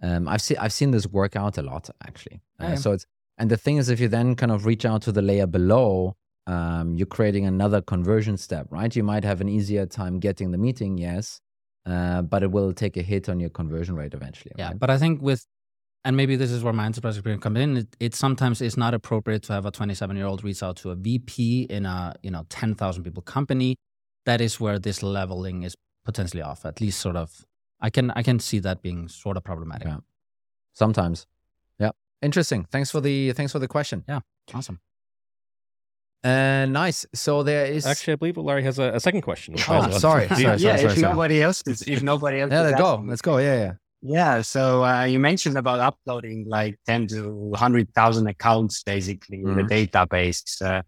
um, 0.00 0.28
I've 0.28 0.40
seen 0.40 0.58
I've 0.58 0.72
seen 0.72 0.92
this 0.92 1.08
work 1.08 1.34
out 1.34 1.58
a 1.58 1.62
lot 1.62 1.90
actually. 2.06 2.40
Uh, 2.60 2.66
yeah. 2.68 2.74
So 2.76 2.92
it's 2.92 3.04
and 3.36 3.50
the 3.50 3.56
thing 3.56 3.78
is, 3.78 3.88
if 3.88 3.98
you 3.98 4.06
then 4.06 4.36
kind 4.36 4.52
of 4.52 4.64
reach 4.64 4.84
out 4.84 5.02
to 5.02 5.10
the 5.10 5.22
layer 5.22 5.48
below, 5.48 6.14
um, 6.46 6.94
you're 6.94 7.14
creating 7.18 7.46
another 7.46 7.80
conversion 7.82 8.36
step, 8.36 8.68
right? 8.70 8.94
You 8.94 9.02
might 9.02 9.24
have 9.24 9.40
an 9.40 9.48
easier 9.48 9.86
time 9.86 10.20
getting 10.20 10.52
the 10.52 10.58
meeting, 10.58 10.98
yes, 10.98 11.40
uh, 11.84 12.22
but 12.22 12.44
it 12.44 12.52
will 12.52 12.72
take 12.72 12.96
a 12.96 13.02
hit 13.02 13.28
on 13.28 13.40
your 13.40 13.50
conversion 13.50 13.96
rate 13.96 14.14
eventually. 14.14 14.52
Yeah, 14.56 14.68
right? 14.68 14.78
but 14.78 14.88
I 14.88 14.98
think 14.98 15.20
with, 15.20 15.48
and 16.04 16.16
maybe 16.16 16.36
this 16.36 16.50
is 16.50 16.62
where 16.64 16.72
my 16.72 16.84
enterprise 16.86 17.16
experience 17.16 17.42
comes 17.42 17.58
in. 17.58 17.76
It, 17.76 17.96
it 18.00 18.14
sometimes 18.14 18.60
is 18.60 18.76
not 18.76 18.94
appropriate 18.94 19.42
to 19.44 19.52
have 19.52 19.66
a 19.66 19.70
27 19.70 20.16
year 20.16 20.26
old 20.26 20.42
reach 20.42 20.62
out 20.62 20.76
to 20.78 20.90
a 20.90 20.94
VP 20.94 21.68
in 21.70 21.86
a 21.86 22.14
you 22.22 22.30
know 22.30 22.44
10,000 22.48 23.02
people 23.04 23.22
company. 23.22 23.76
That 24.24 24.40
is 24.40 24.60
where 24.60 24.78
this 24.78 25.02
leveling 25.02 25.62
is 25.62 25.76
potentially 26.04 26.42
off. 26.42 26.64
At 26.64 26.80
least 26.80 27.00
sort 27.00 27.16
of, 27.16 27.44
I 27.80 27.90
can 27.90 28.10
I 28.12 28.22
can 28.22 28.38
see 28.38 28.58
that 28.60 28.82
being 28.82 29.08
sort 29.08 29.36
of 29.36 29.44
problematic. 29.44 29.88
Yeah. 29.88 29.98
Sometimes, 30.72 31.26
yeah. 31.78 31.90
Interesting. 32.20 32.66
Thanks 32.70 32.90
for 32.90 33.00
the 33.00 33.32
thanks 33.32 33.52
for 33.52 33.58
the 33.58 33.68
question. 33.68 34.04
Yeah, 34.08 34.20
awesome. 34.54 34.80
Uh, 36.24 36.66
nice. 36.66 37.04
So 37.14 37.42
there 37.42 37.66
is 37.66 37.84
Actually, 37.84 38.12
I 38.12 38.16
believe 38.16 38.36
Larry 38.36 38.62
has 38.62 38.78
a, 38.78 38.92
a 38.94 39.00
second 39.00 39.22
question. 39.22 39.54
Oh, 39.56 39.58
as 39.58 39.66
well. 39.88 40.00
sorry, 40.00 40.28
sorry, 40.28 40.42
yeah, 40.42 40.56
sorry, 40.56 40.72
if 40.82 40.90
sorry. 40.92 41.00
nobody 41.00 41.42
else 41.42 41.62
is, 41.66 41.82
if 41.82 42.02
nobody 42.02 42.40
else. 42.40 42.52
Yeah, 42.52 42.60
let's 42.62 42.80
go. 42.80 43.04
Let's 43.04 43.22
go. 43.22 43.38
Yeah, 43.38 43.56
yeah. 43.56 43.72
Yeah. 44.02 44.42
So 44.42 44.84
uh, 44.84 45.04
you 45.04 45.20
mentioned 45.20 45.56
about 45.56 45.78
uploading 45.78 46.44
like 46.48 46.78
10 46.86 47.06
to 47.08 47.32
100,000 47.32 48.26
accounts 48.26 48.82
basically 48.82 49.38
in 49.42 49.54
the 49.56 49.62
database. 49.62 50.60
Uh, 50.60 50.82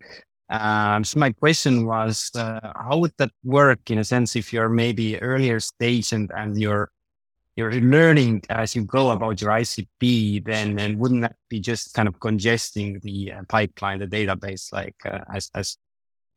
um, 0.53 1.05
so 1.05 1.21
my 1.21 1.31
question 1.33 1.87
was, 1.87 2.31
uh, 2.35 2.61
how 2.75 2.99
would 2.99 3.13
that 3.19 3.31
work 3.45 3.91
in 3.91 3.99
a 3.99 4.05
sense 4.05 4.35
if 4.37 4.53
you're 4.53 4.69
maybe 4.69 5.21
earlier 5.23 5.61
stage 5.61 6.13
and, 6.13 6.31
and 6.37 6.61
you're, 6.61 6.91
you're 7.57 7.73
learning 7.73 8.43
as 8.51 8.75
you 8.75 8.85
go 8.85 9.11
about 9.11 9.41
your 9.41 9.53
ICP, 9.53 10.45
then, 10.45 10.77
and 10.81 10.99
wouldn't 10.99 11.23
that 11.23 11.37
be 11.49 11.61
just 11.61 11.95
kind 11.95 12.09
of 12.09 12.19
congesting 12.19 12.99
the 13.05 13.33
uh, 13.33 13.43
pipeline, 13.49 14.01
the 14.01 14.09
database, 14.09 14.73
like, 14.73 14.97
uh, 15.07 15.21
as, 15.33 15.51
as, 15.55 15.79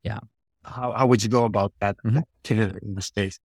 Yeah. 0.04 0.20
how, 0.64 0.92
how 0.92 1.08
would 1.08 1.24
you 1.24 1.30
go 1.30 1.46
about 1.46 1.74
that 1.80 1.98
Mhm. 2.06 2.22
in 2.52 2.94
the 2.94 3.02
space? 3.02 3.40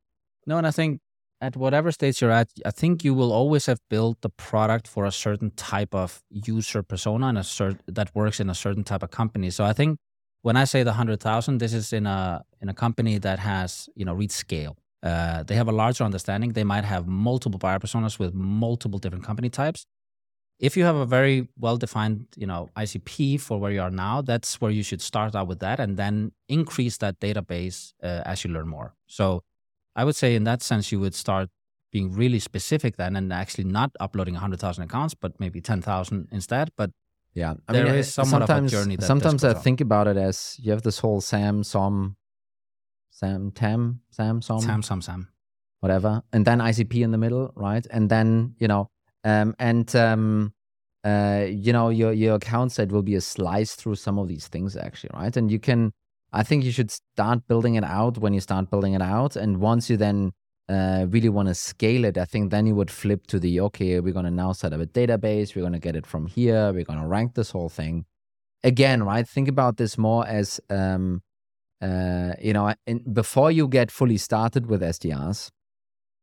No, 0.46 0.58
and 0.58 0.66
I 0.66 0.70
think 0.70 1.00
at 1.42 1.56
whatever 1.56 1.90
stage 1.90 2.22
you're 2.22 2.30
at, 2.30 2.48
I 2.64 2.70
think 2.70 3.04
you 3.04 3.14
will 3.14 3.32
always 3.32 3.66
have 3.66 3.80
built 3.90 4.20
the 4.20 4.30
product 4.30 4.86
for 4.86 5.04
a 5.04 5.10
certain 5.10 5.50
type 5.50 5.92
of 5.92 6.22
user 6.30 6.84
persona 6.84 7.26
and 7.26 7.36
a 7.36 7.40
cert 7.40 7.80
that 7.88 8.14
works 8.14 8.38
in 8.38 8.48
a 8.48 8.54
certain 8.54 8.84
type 8.84 9.02
of 9.02 9.10
company. 9.10 9.50
So 9.50 9.64
I 9.64 9.72
think 9.72 9.98
when 10.42 10.56
I 10.56 10.64
say 10.64 10.84
the 10.84 10.92
hundred 10.92 11.20
thousand, 11.20 11.58
this 11.58 11.74
is 11.74 11.92
in 11.92 12.06
a 12.06 12.44
in 12.60 12.68
a 12.68 12.74
company 12.74 13.18
that 13.18 13.40
has 13.40 13.88
you 13.96 14.04
know 14.04 14.14
reached 14.14 14.38
scale. 14.46 14.76
Uh, 15.02 15.42
they 15.42 15.56
have 15.56 15.68
a 15.68 15.72
larger 15.72 16.04
understanding. 16.04 16.52
They 16.52 16.62
might 16.62 16.84
have 16.84 17.08
multiple 17.08 17.58
buyer 17.58 17.80
personas 17.80 18.20
with 18.20 18.32
multiple 18.34 19.00
different 19.00 19.24
company 19.24 19.50
types. 19.50 19.84
If 20.60 20.76
you 20.76 20.84
have 20.84 20.94
a 20.94 21.06
very 21.06 21.48
well 21.58 21.76
defined, 21.76 22.28
you 22.36 22.46
know, 22.46 22.68
ICP 22.76 23.40
for 23.40 23.58
where 23.58 23.72
you 23.72 23.82
are 23.82 23.90
now, 23.90 24.22
that's 24.22 24.60
where 24.60 24.70
you 24.70 24.84
should 24.84 25.02
start 25.02 25.34
out 25.34 25.48
with 25.48 25.58
that, 25.58 25.80
and 25.80 25.96
then 25.96 26.30
increase 26.48 26.98
that 26.98 27.18
database 27.18 27.94
uh, 28.00 28.22
as 28.24 28.44
you 28.44 28.50
learn 28.52 28.68
more. 28.68 28.94
So 29.08 29.42
I 29.94 30.04
would 30.04 30.16
say 30.16 30.34
in 30.34 30.44
that 30.44 30.62
sense, 30.62 30.90
you 30.92 31.00
would 31.00 31.14
start 31.14 31.48
being 31.92 32.12
really 32.12 32.38
specific 32.38 32.96
then 32.96 33.16
and 33.16 33.32
actually 33.32 33.64
not 33.64 33.90
uploading 34.00 34.34
100,000 34.34 34.84
accounts, 34.84 35.14
but 35.14 35.38
maybe 35.38 35.60
10,000 35.60 36.28
instead. 36.32 36.70
But 36.76 36.90
Yeah, 37.34 37.54
I 37.68 37.72
There 37.72 37.86
mean, 37.86 37.94
is 37.94 38.12
somewhat 38.12 38.42
of 38.42 38.50
a 38.50 38.52
sometimes, 38.52 38.70
journey 38.70 38.96
that 38.96 39.06
sometimes 39.06 39.42
I 39.44 39.54
on. 39.54 39.62
think 39.62 39.80
about 39.80 40.06
it 40.06 40.16
as 40.16 40.56
you 40.58 40.70
have 40.72 40.82
this 40.82 40.98
whole 41.00 41.20
SAM, 41.22 41.64
SOM, 41.64 42.16
SAM, 43.10 43.50
TAM, 43.52 44.00
SAM, 44.10 44.42
SOM, 44.42 44.60
SAM, 44.60 44.82
SAM, 44.82 45.00
SAM. 45.02 45.28
whatever, 45.80 46.22
and 46.32 46.44
then 46.44 46.58
ICP 46.60 47.02
in 47.02 47.10
the 47.10 47.18
middle, 47.18 47.52
right? 47.54 47.86
And 47.90 48.08
then 48.10 48.54
you 48.58 48.68
know, 48.68 48.90
um, 49.24 49.54
and 49.58 49.94
um, 49.96 50.52
uh, 51.04 51.46
you 51.48 51.72
know, 51.72 51.88
your 51.88 52.12
your 52.12 52.34
account 52.36 52.72
set 52.72 52.90
will 52.92 53.02
be 53.02 53.14
a 53.14 53.20
slice 53.20 53.74
through 53.74 53.96
some 53.96 54.18
of 54.18 54.28
these 54.28 54.48
things 54.48 54.76
actually, 54.76 55.10
right? 55.14 55.36
And 55.36 55.50
you 55.50 55.58
can, 55.58 55.92
I 56.32 56.42
think 56.42 56.64
you 56.64 56.72
should 56.72 56.90
start 56.90 57.46
building 57.46 57.74
it 57.74 57.84
out 57.84 58.18
when 58.18 58.32
you 58.32 58.40
start 58.40 58.70
building 58.70 58.94
it 58.94 59.02
out, 59.02 59.36
and 59.36 59.58
once 59.58 59.90
you 59.90 59.96
then 59.96 60.32
uh, 60.68 61.06
really 61.08 61.28
want 61.28 61.48
to 61.48 61.54
scale 61.54 62.04
it, 62.04 62.16
I 62.16 62.24
think 62.24 62.50
then 62.50 62.66
you 62.66 62.74
would 62.74 62.90
flip 62.90 63.26
to 63.28 63.38
the 63.38 63.60
okay, 63.60 64.00
we're 64.00 64.12
going 64.12 64.24
to 64.24 64.30
now 64.30 64.52
set 64.52 64.72
up 64.72 64.80
a 64.80 64.86
database, 64.86 65.54
we're 65.54 65.62
going 65.62 65.74
to 65.74 65.78
get 65.78 65.96
it 65.96 66.06
from 66.06 66.26
here, 66.26 66.72
we're 66.72 66.84
going 66.84 67.00
to 67.00 67.06
rank 67.06 67.34
this 67.34 67.50
whole 67.50 67.68
thing. 67.68 68.06
Again, 68.64 69.02
right? 69.02 69.28
Think 69.28 69.48
about 69.48 69.76
this 69.76 69.98
more 69.98 70.26
as, 70.26 70.60
um, 70.70 71.22
uh, 71.80 72.34
you 72.40 72.52
know, 72.52 72.72
before 73.12 73.50
you 73.50 73.66
get 73.66 73.90
fully 73.90 74.16
started 74.16 74.66
with 74.66 74.82
SDRs, 74.82 75.50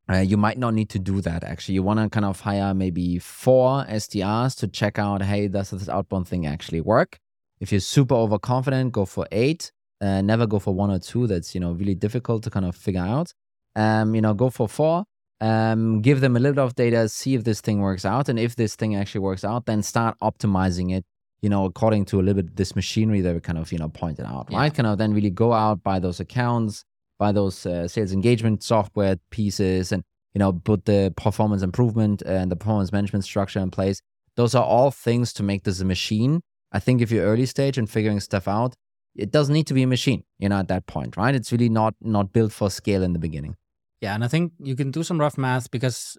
uh, 0.09 0.17
you 0.17 0.37
might 0.37 0.57
not 0.57 0.73
need 0.73 0.89
to 0.89 0.99
do 0.99 1.21
that 1.21 1.43
actually. 1.43 1.75
You 1.75 1.83
want 1.83 1.99
to 1.99 2.09
kind 2.09 2.25
of 2.25 2.39
hire 2.39 2.73
maybe 2.73 3.19
four 3.19 3.85
SDRs 3.85 4.57
to 4.59 4.67
check 4.67 4.97
out, 4.97 5.21
hey, 5.21 5.47
does 5.47 5.69
this 5.69 5.89
outbound 5.89 6.27
thing 6.27 6.47
actually 6.47 6.81
work? 6.81 7.19
If 7.59 7.71
you're 7.71 7.81
super 7.81 8.15
overconfident, 8.15 8.93
go 8.93 9.05
for 9.05 9.27
eight. 9.31 9.71
Uh, 10.01 10.21
never 10.21 10.47
go 10.47 10.59
for 10.59 10.73
one 10.73 10.89
or 10.91 10.99
two. 10.99 11.27
That's 11.27 11.53
you 11.53 11.61
know 11.61 11.71
really 11.73 11.95
difficult 11.95 12.43
to 12.43 12.49
kind 12.49 12.65
of 12.65 12.75
figure 12.75 13.01
out 13.01 13.33
um, 13.75 14.15
you 14.15 14.21
know, 14.21 14.33
go 14.33 14.49
for 14.49 14.67
four, 14.67 15.05
um, 15.41 16.01
give 16.01 16.21
them 16.21 16.35
a 16.35 16.39
little 16.39 16.55
bit 16.55 16.63
of 16.63 16.75
data, 16.75 17.07
see 17.07 17.35
if 17.35 17.43
this 17.43 17.61
thing 17.61 17.79
works 17.79 18.03
out. 18.05 18.27
And 18.29 18.37
if 18.39 18.55
this 18.55 18.75
thing 18.75 18.95
actually 18.95 19.21
works 19.21 19.43
out, 19.45 19.65
then 19.67 19.83
start 19.83 20.17
optimizing 20.21 20.91
it, 20.95 21.05
you 21.41 21.49
know, 21.49 21.65
according 21.65 22.05
to 22.05 22.19
a 22.19 22.23
little 22.23 22.41
bit 22.41 22.55
this 22.55 22.75
machinery 22.75 23.21
that 23.21 23.33
we 23.33 23.39
kind 23.39 23.57
of, 23.57 23.71
you 23.71 23.77
know, 23.77 23.87
pointed 23.89 24.25
out, 24.25 24.47
Yeah. 24.49 24.57
right? 24.57 24.73
Kind 24.73 24.87
of 24.87 24.97
then 24.97 25.13
really 25.13 25.29
go 25.29 25.53
out, 25.53 25.83
buy 25.83 25.99
those 25.99 26.19
accounts, 26.19 26.83
buy 27.17 27.31
those 27.31 27.65
uh, 27.65 27.87
sales 27.87 28.11
engagement 28.11 28.63
software 28.63 29.17
pieces 29.29 29.91
and, 29.91 30.03
you 30.33 30.39
know, 30.39 30.51
put 30.51 30.85
the 30.85 31.13
performance 31.15 31.61
improvement 31.61 32.21
and 32.23 32.51
the 32.51 32.55
performance 32.55 32.91
management 32.91 33.23
structure 33.23 33.59
in 33.59 33.71
place. 33.71 34.01
Those 34.35 34.55
are 34.55 34.63
all 34.63 34.91
things 34.91 35.31
to 35.33 35.43
make 35.43 35.63
this 35.63 35.79
a 35.79 35.85
machine. 35.85 36.41
I 36.71 36.79
think 36.79 37.01
if 37.01 37.11
you're 37.11 37.25
early 37.25 37.45
stage 37.45 37.77
and 37.77 37.89
figuring 37.89 38.19
stuff 38.19 38.47
out, 38.47 38.75
it 39.15 39.31
doesn't 39.31 39.53
need 39.53 39.67
to 39.67 39.73
be 39.73 39.83
a 39.83 39.87
machine, 39.87 40.23
you 40.37 40.49
know, 40.49 40.57
at 40.57 40.67
that 40.67 40.87
point, 40.87 41.17
right? 41.17 41.35
It's 41.35 41.51
really 41.51 41.69
not 41.69 41.95
not 42.01 42.33
built 42.33 42.51
for 42.51 42.69
scale 42.69 43.03
in 43.03 43.13
the 43.13 43.19
beginning. 43.19 43.55
Yeah, 44.01 44.15
and 44.15 44.23
I 44.23 44.27
think 44.27 44.53
you 44.59 44.75
can 44.75 44.91
do 44.91 45.03
some 45.03 45.19
rough 45.19 45.37
math 45.37 45.69
because 45.71 46.17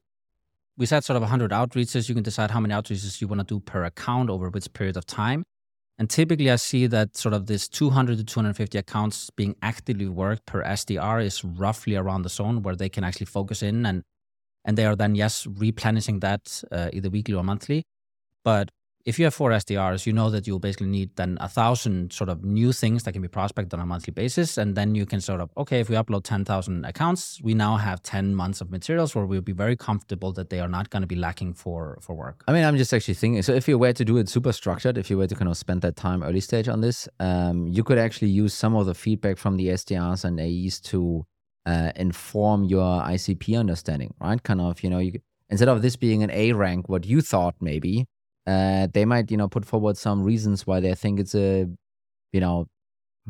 we 0.77 0.87
said 0.87 1.05
sort 1.05 1.17
of 1.17 1.23
100 1.23 1.51
outreaches. 1.51 2.09
You 2.09 2.15
can 2.15 2.25
decide 2.25 2.51
how 2.51 2.61
many 2.61 2.75
outreaches 2.75 3.21
you 3.21 3.29
want 3.29 3.41
to 3.41 3.55
do 3.55 3.61
per 3.61 3.85
account 3.85 4.31
over 4.31 4.51
which 4.51 4.73
period 4.73 4.97
of 4.97 5.07
time. 5.07 5.45
And 5.99 6.09
typically, 6.09 6.51
I 6.51 6.57
see 6.57 6.87
that 6.87 7.17
sort 7.17 7.35
of 7.35 7.47
this 7.47 7.69
200 7.69 8.17
to 8.17 8.25
250 8.25 8.79
accounts 8.79 9.29
being 9.31 9.55
actively 9.61 10.09
worked 10.09 10.47
per 10.47 10.63
SDR 10.63 11.23
is 11.23 11.45
roughly 11.45 11.95
around 11.95 12.23
the 12.23 12.31
zone 12.31 12.63
where 12.63 12.75
they 12.75 12.89
can 12.89 13.05
actually 13.05 13.27
focus 13.27 13.63
in 13.63 13.85
and 13.85 14.03
and 14.65 14.77
they 14.77 14.85
are 14.85 14.97
then 14.97 15.15
yes 15.15 15.47
replenishing 15.47 16.21
that 16.21 16.63
uh, 16.71 16.91
either 16.93 17.11
weekly 17.11 17.35
or 17.35 17.45
monthly. 17.45 17.85
But 18.45 18.71
if 19.05 19.19
you 19.19 19.25
have 19.25 19.35
four 19.35 19.51
SDRs, 19.51 20.07
you 20.07 20.13
know 20.13 20.31
that 20.31 20.47
you'll 20.47 20.59
basically 20.59 20.87
need 20.87 21.11
then 21.17 21.39
a 21.41 21.49
thousand 21.49 22.13
sort 22.13 22.29
of 22.29 22.45
new 22.45 22.73
things 22.73 23.05
that 23.05 23.13
can 23.13 23.23
be 23.23 23.29
prospected 23.29 23.75
on 23.75 23.81
a 23.81 23.87
monthly 23.87 24.13
basis. 24.13 24.59
And 24.59 24.75
then 24.75 24.95
you 24.95 25.07
can 25.07 25.21
sort 25.21 25.41
of, 25.41 25.51
okay, 25.57 25.81
if 25.81 25.89
we 25.89 25.97
upload 25.97 26.25
10,000 26.25 26.85
accounts, 26.85 27.41
we 27.43 27.55
now 27.55 27.77
have 27.77 28.03
10 28.03 28.35
months 28.35 28.61
of 28.61 28.71
materials 28.71 29.15
where 29.15 29.25
we'll 29.25 29.41
be 29.41 29.53
very 29.53 29.77
comfortable 29.77 30.33
that 30.33 30.51
they 30.51 30.61
are 30.61 30.69
not 30.69 30.91
going 30.91 31.01
to 31.03 31.07
be 31.07 31.17
lacking 31.17 31.55
for, 31.55 31.99
for 32.03 32.15
work. 32.15 32.45
I 32.47 32.53
mean, 32.53 32.65
I'm 32.65 32.77
just 32.77 32.93
actually 32.93 33.15
thinking. 33.15 33.43
So, 33.43 33.53
if 33.53 33.67
you 33.69 33.79
were 33.79 33.93
to 33.93 34.05
do 34.05 34.19
it 34.19 34.29
super 34.29 34.53
structured, 34.53 34.99
if 34.99 35.09
you 35.09 35.17
were 35.17 35.27
to 35.27 35.35
kind 35.35 35.51
of 35.51 35.57
spend 35.57 35.83
that 35.83 35.97
time 35.97 36.23
early 36.23 36.41
stage 36.41 36.69
on 36.69 36.81
this, 36.81 37.09
um, 37.19 37.67
you 37.67 37.83
could 37.83 37.99
actually 37.99 38.29
use 38.29 38.53
some 38.53 38.75
of 38.77 38.87
the 38.87 38.95
feedback 38.95 39.39
from 39.39 39.57
the 39.57 39.69
SDRs 39.69 40.25
and 40.25 40.39
AEs 40.39 40.81
to 40.81 41.25
uh, 41.67 41.93
inform 41.97 42.65
your 42.65 43.03
ICP 43.03 43.59
understanding, 43.59 44.15
right? 44.21 44.43
Kind 44.43 44.61
of, 44.61 44.83
you 44.83 44.91
know, 44.91 44.99
you 44.99 45.21
instead 45.49 45.69
of 45.69 45.83
this 45.83 45.97
being 45.97 46.23
an 46.23 46.31
A 46.31 46.53
rank, 46.53 46.89
what 46.89 47.05
you 47.07 47.21
thought 47.21 47.55
maybe, 47.61 48.07
uh, 48.47 48.89
they 48.93 49.05
might, 49.05 49.31
you 49.31 49.37
know, 49.37 49.49
put 49.49 49.65
forward 49.65 49.97
some 49.97 50.23
reasons 50.23 50.67
why 50.67 50.81
they 50.81 50.95
think 50.95 51.21
it's 51.21 51.35
a, 51.35 51.67
you 52.33 52.41
know, 52.41 52.67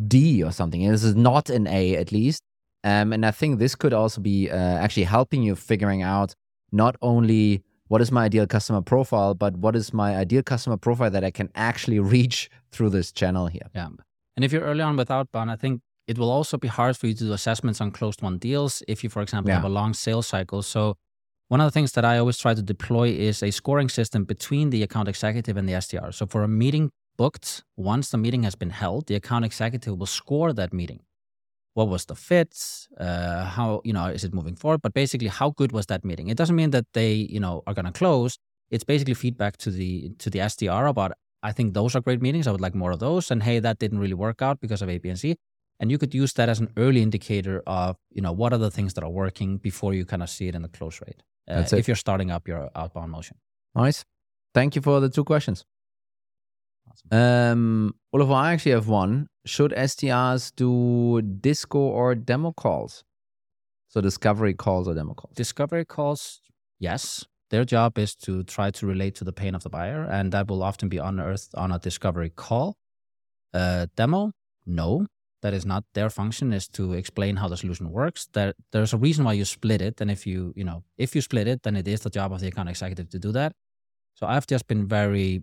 D 0.07 0.43
or 0.43 0.53
something. 0.53 0.85
And 0.85 0.95
this 0.95 1.05
is 1.05 1.15
not 1.17 1.51
an 1.51 1.67
A 1.67 1.97
at 1.97 2.13
least. 2.13 2.43
Um, 2.85 3.13
and 3.13 3.27
I 3.27 3.31
think 3.31 3.59
this 3.59 3.75
could 3.75 3.93
also 3.93 4.21
be 4.21 4.51
uh, 4.51 4.57
actually 4.57 5.05
helping 5.05 5.43
you 5.43 5.55
figuring 5.55 6.03
out 6.03 6.35
not 6.73 6.97
only 7.03 7.63
what 7.89 8.01
is 8.01 8.11
my 8.13 8.25
ideal 8.25 8.47
customer 8.47 8.81
profile, 8.81 9.35
but 9.35 9.57
what 9.57 9.75
is 9.77 9.93
my 9.93 10.17
ideal 10.17 10.43
customer 10.43 10.77
profile 10.77 11.11
that 11.11 11.25
I 11.25 11.31
can 11.31 11.51
actually 11.55 11.99
reach 12.17 12.49
through 12.73 12.91
this 12.91 13.13
channel 13.13 13.49
here. 13.49 13.69
Yeah. 13.75 13.89
And 14.37 14.45
if 14.45 14.53
you're 14.53 14.63
early 14.63 14.83
on 14.83 14.97
with 14.97 15.11
outbound, 15.11 15.51
I 15.51 15.57
think 15.57 15.81
it 16.07 16.17
will 16.19 16.31
also 16.31 16.57
be 16.57 16.69
hard 16.69 16.97
for 16.97 17.09
you 17.09 17.15
to 17.15 17.25
do 17.25 17.33
assessments 17.33 17.81
on 17.81 17.91
closed 17.91 18.23
won 18.23 18.39
deals 18.39 18.83
if 18.89 19.05
you, 19.05 19.11
for 19.11 19.21
example, 19.23 19.51
Yeah. 19.51 19.57
have 19.57 19.65
a 19.65 19.69
long 19.69 19.93
sales 19.93 20.27
cycle. 20.27 20.63
So 20.63 20.97
one 21.51 21.61
of 21.61 21.67
the 21.67 21.73
things 21.73 21.93
that 21.93 22.05
I 22.05 22.17
always 22.19 22.39
try 22.39 22.55
to 22.55 22.63
deploy 22.63 23.09
is 23.09 23.43
a 23.43 23.51
scoring 23.51 23.89
system 23.89 24.23
between 24.23 24.71
the 24.71 24.85
account 24.85 25.09
executive 25.09 25.57
and 25.57 25.69
the 25.69 25.73
SDR. 25.73 26.15
So 26.15 26.25
for 26.25 26.45
a 26.45 26.49
meeting 26.49 26.93
booked, 27.19 27.65
once 27.77 28.11
the 28.11 28.19
meeting 28.19 28.45
has 28.45 28.55
been 28.55 28.71
held, 28.71 29.09
the 29.09 29.17
account 29.17 29.45
executive 29.45 29.99
will 29.99 30.07
score 30.07 30.53
that 30.53 30.73
meeting. 30.73 31.01
What 31.75 31.89
was 31.89 32.05
the 32.05 32.15
fit? 32.15 32.55
Uh, 32.97 33.47
how 33.47 33.81
you 33.85 33.93
know 33.93 34.07
is 34.07 34.23
it 34.23 34.33
moving 34.33 34.55
forward? 34.55 34.81
But 34.81 34.95
basically, 34.95 35.27
how 35.27 35.51
good 35.51 35.73
was 35.73 35.87
that 35.87 36.05
meeting? 36.05 36.29
It 36.29 36.37
doesn't 36.37 36.55
mean 36.55 36.71
that 36.71 36.87
they 36.95 37.13
you 37.15 37.41
know 37.41 37.65
are 37.67 37.75
going 37.75 37.91
to 37.93 37.99
close. 38.03 38.39
It's 38.71 38.85
basically 38.85 39.15
feedback 39.15 39.57
to 39.65 39.73
the 39.73 40.11
to 40.19 40.31
the 40.31 40.39
SDR 40.39 40.89
about 40.89 41.13
I 41.43 41.51
think 41.51 41.75
those 41.75 41.97
are 41.97 42.01
great 42.01 42.23
meetings. 42.23 42.47
I 42.47 42.53
would 42.53 42.61
like 42.61 42.77
more 42.77 42.93
of 42.93 43.01
those. 43.01 43.29
And 43.29 43.43
hey, 43.43 43.59
that 43.59 43.81
didn't 43.81 43.99
really 43.99 44.15
work 44.15 44.41
out 44.41 44.61
because 44.61 44.83
of 44.83 44.89
A, 44.89 44.99
B, 44.99 45.09
and 45.09 45.19
C. 45.19 45.35
And 45.81 45.91
you 45.91 45.99
could 45.99 46.15
use 46.15 46.33
that 46.35 46.49
as 46.49 46.61
an 46.61 46.69
early 46.77 47.03
indicator 47.03 47.61
of 47.67 47.97
you 48.13 48.23
know 48.23 48.31
what 48.31 48.53
are 48.53 48.63
the 48.67 48.71
things 48.71 48.95
that 48.95 49.03
are 49.03 49.11
working 49.25 49.59
before 49.59 49.95
you 49.95 50.05
kind 50.05 50.23
of 50.23 50.31
see 50.31 50.47
it 50.47 50.55
in 50.55 50.63
the 50.63 50.69
close 50.69 51.01
rate. 51.01 51.25
Uh, 51.51 51.77
if 51.77 51.89
you're 51.89 51.97
starting 51.97 52.31
up 52.31 52.47
your 52.49 52.71
outbound 52.75 53.11
motion. 53.11 53.37
Nice. 53.75 54.05
Thank 54.55 54.77
you 54.77 54.83
for 54.83 55.01
the 55.01 55.09
two 55.09 55.25
questions. 55.25 55.65
Awesome. 56.91 57.19
Um, 57.19 57.95
Olaf, 58.13 58.31
I 58.31 58.53
actually 58.53 58.73
have 58.73 58.89
one. 58.89 59.29
Should 59.47 59.73
SDRs 59.73 60.53
do 60.55 61.23
disco 61.23 61.79
or 61.79 62.15
demo 62.15 62.53
calls? 62.53 63.05
So 63.89 64.01
discovery 64.01 64.55
calls 64.55 64.87
or 64.87 64.95
demo 64.95 65.15
calls? 65.15 65.35
Discovery 65.35 65.85
calls, 65.85 66.41
yes. 66.79 67.25
Their 67.51 67.65
job 67.65 67.99
is 67.99 68.15
to 68.17 68.45
try 68.45 68.71
to 68.71 68.87
relate 68.87 69.17
to 69.17 69.25
the 69.25 69.33
pain 69.33 69.57
of 69.57 69.65
the 69.65 69.71
buyer, 69.71 70.05
and 70.05 70.31
that 70.33 70.47
will 70.49 70.63
often 70.63 70.89
be 70.89 70.99
unearthed 70.99 71.55
on 71.57 71.73
a 71.73 71.79
discovery 71.79 72.31
call. 72.31 72.77
Uh, 73.53 73.87
demo, 73.97 74.33
no. 74.67 75.07
That 75.43 75.55
is 75.55 75.65
not 75.65 75.85
their 75.95 76.11
function. 76.11 76.53
Is 76.53 76.69
to 76.69 76.93
explain 76.93 77.37
how 77.37 77.49
the 77.49 77.57
solution 77.57 77.91
works. 77.91 78.29
There, 78.33 78.55
there's 78.73 78.93
a 78.93 78.99
reason 78.99 79.25
why 79.25 79.33
you 79.35 79.45
split 79.45 79.81
it, 79.81 80.01
and 80.01 80.11
if 80.11 80.27
you, 80.27 80.53
you 80.57 80.65
know, 80.65 80.85
if 80.99 81.15
you 81.15 81.23
split 81.23 81.49
it, 81.49 81.63
then 81.63 81.77
it 81.77 81.89
is 81.89 82.01
the 82.01 82.11
job 82.11 82.33
of 82.33 82.41
the 82.41 82.49
account 82.49 82.69
executive 82.69 83.09
to 83.11 83.19
do 83.19 83.33
that. 83.33 83.53
So 84.15 84.27
I've 84.27 84.47
just 84.47 84.67
been 84.69 84.87
very 84.87 85.43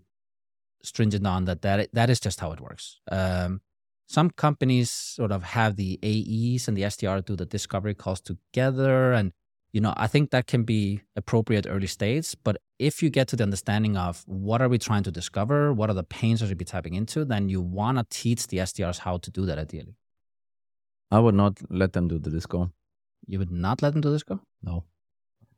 stringent 0.84 1.26
on 1.26 1.46
that. 1.46 1.62
That 1.62 1.90
that 1.94 2.10
is 2.10 2.20
just 2.20 2.40
how 2.40 2.52
it 2.52 2.62
works. 2.62 3.00
Um, 3.12 3.62
some 4.08 4.30
companies 4.30 4.90
sort 4.90 5.32
of 5.32 5.44
have 5.44 5.76
the 5.76 6.00
AEs 6.02 6.68
and 6.68 6.78
the 6.78 6.84
SDR 6.84 7.26
do 7.26 7.36
the 7.36 7.46
discovery 7.46 7.94
calls 7.94 8.22
together. 8.22 9.12
And, 9.12 9.34
you 9.74 9.82
know, 9.82 9.94
I 9.98 10.08
think 10.08 10.32
that 10.32 10.48
can 10.48 10.64
be 10.64 11.02
appropriate 11.16 11.68
early 11.68 11.88
stage. 11.88 12.36
But 12.44 12.58
if 12.80 13.04
you 13.04 13.10
get 13.10 13.28
to 13.30 13.36
the 13.36 13.44
understanding 13.44 13.98
of 13.98 14.24
what 14.26 14.62
are 14.62 14.70
we 14.70 14.78
trying 14.78 15.04
to 15.04 15.12
discover, 15.12 15.74
what 15.74 15.90
are 15.90 15.94
the 15.94 16.04
pains 16.04 16.40
that 16.40 16.48
should 16.48 16.58
be 16.58 16.66
tapping 16.66 16.96
into, 16.96 17.26
then 17.26 17.50
you 17.50 17.62
want 17.62 17.98
to 17.98 18.06
teach 18.10 18.48
the 18.48 18.58
SDRs 18.58 19.00
how 19.00 19.18
to 19.18 19.32
do 19.32 19.46
that 19.46 19.60
ideally. 19.60 19.96
I 21.12 21.20
would 21.20 21.36
not 21.36 21.60
let 21.70 21.94
them 21.94 22.08
do 22.08 22.20
the 22.20 22.30
disco. 22.30 22.72
You 23.26 23.40
would 23.40 23.52
not 23.52 23.82
let 23.82 23.94
them 23.94 24.02
do 24.02 24.12
disco? 24.12 24.42
No. 24.62 24.84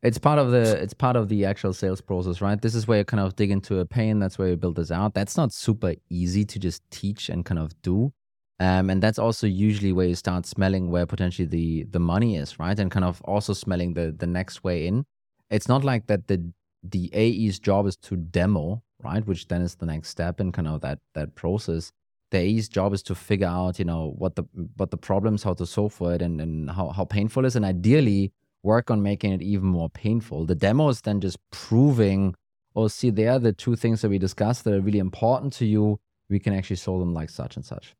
It's 0.02 0.18
part 0.18 0.40
of 0.40 0.52
the 0.52 0.82
it's 0.82 0.94
part 0.94 1.18
of 1.18 1.28
the 1.28 1.46
actual 1.46 1.74
sales 1.74 2.00
process, 2.00 2.40
right? 2.40 2.62
This 2.62 2.74
is 2.74 2.88
where 2.88 3.00
you 3.00 3.06
kind 3.06 3.22
of 3.22 3.36
dig 3.36 3.52
into 3.52 3.80
a 3.80 3.86
pain. 3.86 4.20
That's 4.20 4.38
where 4.38 4.48
you 4.48 4.56
build 4.56 4.78
this 4.78 4.92
out. 4.92 5.14
That's 5.14 5.36
not 5.36 5.52
super 5.52 5.96
easy 6.10 6.46
to 6.46 6.60
just 6.60 6.90
teach 6.90 7.28
and 7.28 7.44
kind 7.44 7.60
of 7.60 7.80
do. 7.82 8.14
Um, 8.60 8.90
and 8.90 9.02
that's 9.02 9.20
also 9.20 9.48
usually 9.48 9.94
where 9.94 10.08
you 10.08 10.16
start 10.16 10.46
smelling 10.46 10.92
where 10.92 11.06
potentially 11.06 11.48
the 11.48 11.84
the 11.84 12.00
money 12.00 12.36
is, 12.36 12.60
right? 12.60 12.78
And 12.78 12.92
kind 12.92 13.06
of 13.06 13.22
also 13.22 13.54
smelling 13.54 13.94
the 13.94 14.12
the 14.12 14.28
next 14.28 14.64
way 14.64 14.86
in. 14.88 15.06
It's 15.50 15.70
not 15.70 15.84
like 15.84 16.08
that 16.08 16.28
the 16.28 16.52
the 16.84 17.10
AE's 17.14 17.60
job 17.60 17.88
is 17.88 17.96
to 17.98 18.16
demo, 18.18 18.84
right? 19.02 19.26
Which 19.26 19.48
then 19.48 19.62
is 19.62 19.76
the 19.76 19.86
next 19.86 20.10
step 20.10 20.42
in 20.42 20.52
kind 20.52 20.68
of 20.68 20.82
that 20.82 21.00
that 21.14 21.36
process. 21.36 21.92
The 22.32 22.38
AE's 22.40 22.70
job 22.70 22.94
is 22.94 23.02
to 23.04 23.16
figure 23.16 23.48
out, 23.48 23.80
you 23.80 23.86
know, 23.86 24.14
what 24.18 24.36
the 24.36 24.44
what 24.76 24.92
the 24.92 24.98
problems, 24.98 25.44
how 25.44 25.54
to 25.54 25.66
solve 25.66 25.94
for 25.94 26.14
it, 26.14 26.22
and 26.22 26.42
and 26.42 26.70
how 26.70 26.90
how 26.90 27.06
painful 27.06 27.46
it 27.46 27.48
is, 27.48 27.56
and 27.56 27.66
ideally 27.66 28.34
work 28.62 28.92
on 28.92 29.02
making 29.02 29.32
it 29.32 29.42
even 29.42 29.68
more 29.68 29.90
painful. 29.90 30.46
The 30.46 30.56
demo 30.56 30.90
is 30.90 31.02
then 31.02 31.22
just 31.22 31.38
proving, 31.50 32.36
oh, 32.76 32.90
see, 32.90 33.10
there 33.10 33.32
are 33.32 33.40
the 33.40 33.54
two 33.54 33.78
things 33.78 34.02
that 34.02 34.10
we 34.10 34.18
discussed 34.18 34.66
that 34.66 34.74
are 34.74 34.82
really 34.82 35.00
important 35.00 35.54
to 35.54 35.66
you. 35.66 36.00
We 36.30 36.40
can 36.40 36.54
actually 36.54 36.76
solve 36.76 37.00
them 37.00 37.14
like 37.14 37.30
such 37.30 37.56
and 37.56 37.66
such. 37.66 37.96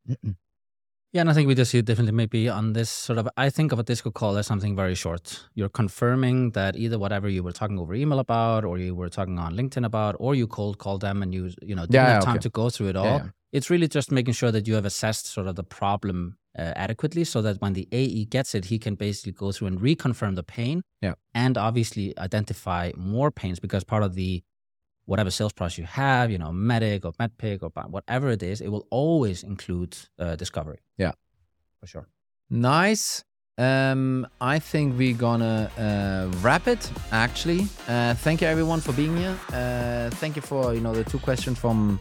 Yeah, 1.12 1.22
and 1.22 1.30
I 1.30 1.32
think 1.32 1.48
we 1.48 1.56
just 1.56 1.72
see 1.72 1.78
it 1.78 1.86
differently 1.86 2.12
maybe 2.12 2.48
on 2.48 2.72
this 2.72 2.88
sort 2.88 3.18
of 3.18 3.28
I 3.36 3.50
think 3.50 3.72
of 3.72 3.80
a 3.80 3.82
disco 3.82 4.12
call 4.12 4.36
as 4.36 4.46
something 4.46 4.76
very 4.76 4.94
short. 4.94 5.40
You're 5.54 5.68
confirming 5.68 6.52
that 6.52 6.76
either 6.76 7.00
whatever 7.00 7.28
you 7.28 7.42
were 7.42 7.50
talking 7.52 7.80
over 7.80 7.94
email 7.94 8.20
about 8.20 8.64
or 8.64 8.78
you 8.78 8.94
were 8.94 9.08
talking 9.08 9.36
on 9.38 9.56
LinkedIn 9.56 9.84
about 9.84 10.14
or 10.20 10.36
you 10.36 10.46
cold 10.46 10.78
call 10.78 10.98
them 10.98 11.20
and 11.22 11.34
you 11.34 11.50
you 11.62 11.74
know 11.74 11.82
didn't 11.82 11.94
Yeah, 11.94 12.12
have 12.14 12.24
time 12.24 12.34
okay. 12.36 12.42
to 12.42 12.50
go 12.50 12.70
through 12.70 12.88
it 12.90 12.96
all. 12.96 13.04
Yeah, 13.06 13.16
yeah. 13.24 13.30
It's 13.52 13.68
really 13.70 13.88
just 13.88 14.12
making 14.12 14.34
sure 14.34 14.52
that 14.52 14.68
you 14.68 14.74
have 14.74 14.84
assessed 14.84 15.26
sort 15.26 15.48
of 15.48 15.56
the 15.56 15.64
problem 15.64 16.36
uh, 16.56 16.72
adequately 16.76 17.24
so 17.24 17.42
that 17.42 17.60
when 17.60 17.72
the 17.72 17.88
AE 17.90 18.26
gets 18.26 18.54
it, 18.54 18.66
he 18.66 18.78
can 18.78 18.94
basically 18.94 19.32
go 19.32 19.50
through 19.50 19.66
and 19.66 19.80
reconfirm 19.80 20.36
the 20.36 20.44
pain 20.44 20.82
Yeah. 21.02 21.14
and 21.34 21.58
obviously 21.58 22.16
identify 22.18 22.92
more 22.96 23.32
pains 23.32 23.58
because 23.58 23.82
part 23.82 24.04
of 24.04 24.14
the 24.14 24.44
whatever 25.06 25.30
sales 25.30 25.52
process 25.52 25.78
you 25.78 25.84
have, 25.84 26.30
you 26.30 26.38
know, 26.38 26.50
MEDDIC 26.50 27.04
or 27.04 27.12
MEDDPICC 27.12 27.62
or 27.62 27.70
whatever 27.88 28.30
it 28.30 28.42
is, 28.42 28.60
it 28.60 28.68
will 28.68 28.86
always 28.90 29.42
include 29.42 29.96
uh, 30.18 30.36
discovery. 30.36 30.78
Yeah. 30.96 31.12
For 31.80 31.86
sure. 31.86 32.08
Nice. 32.50 33.24
Um, 33.58 34.26
I 34.40 34.58
think 34.58 34.96
we're 34.96 35.14
gonna 35.14 35.70
uh, 35.76 36.34
wrap 36.38 36.66
it. 36.66 36.90
Actually, 37.12 37.66
uh, 37.88 38.14
thank 38.14 38.40
you 38.40 38.46
everyone 38.46 38.80
for 38.80 38.92
being 38.92 39.14
here. 39.16 39.36
Uh, 39.52 40.08
thank 40.16 40.36
you 40.36 40.42
for 40.42 40.72
you 40.72 40.80
know 40.80 40.94
the 40.94 41.04
two 41.04 41.18
questions 41.18 41.58
from 41.58 42.00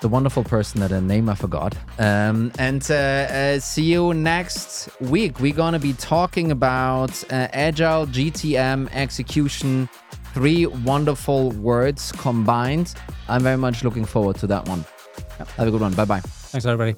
the 0.00 0.08
wonderful 0.08 0.44
person 0.44 0.80
that 0.80 0.92
a 0.92 1.00
name 1.00 1.28
I 1.28 1.34
forgot. 1.34 1.74
Um, 1.98 2.52
and 2.58 2.88
uh, 2.90 2.94
uh, 2.94 3.58
see 3.58 3.84
you 3.84 4.14
next 4.14 4.88
week. 5.00 5.40
We're 5.40 5.54
gonna 5.54 5.80
be 5.80 5.94
talking 5.94 6.52
about 6.52 7.24
uh, 7.24 7.48
agile 7.52 8.06
GTM 8.06 8.88
execution. 8.92 9.88
Three 10.36 10.66
wonderful 10.66 11.52
words 11.52 12.12
combined. 12.12 12.94
I'm 13.26 13.42
very 13.42 13.56
much 13.56 13.82
looking 13.82 14.04
forward 14.04 14.36
to 14.36 14.46
that 14.48 14.68
one. 14.68 14.84
Have 15.56 15.68
a 15.68 15.70
good 15.70 15.80
one. 15.80 15.94
Bye 15.94 16.04
bye. 16.04 16.20
Thanks, 16.20 16.66
everybody. 16.66 16.94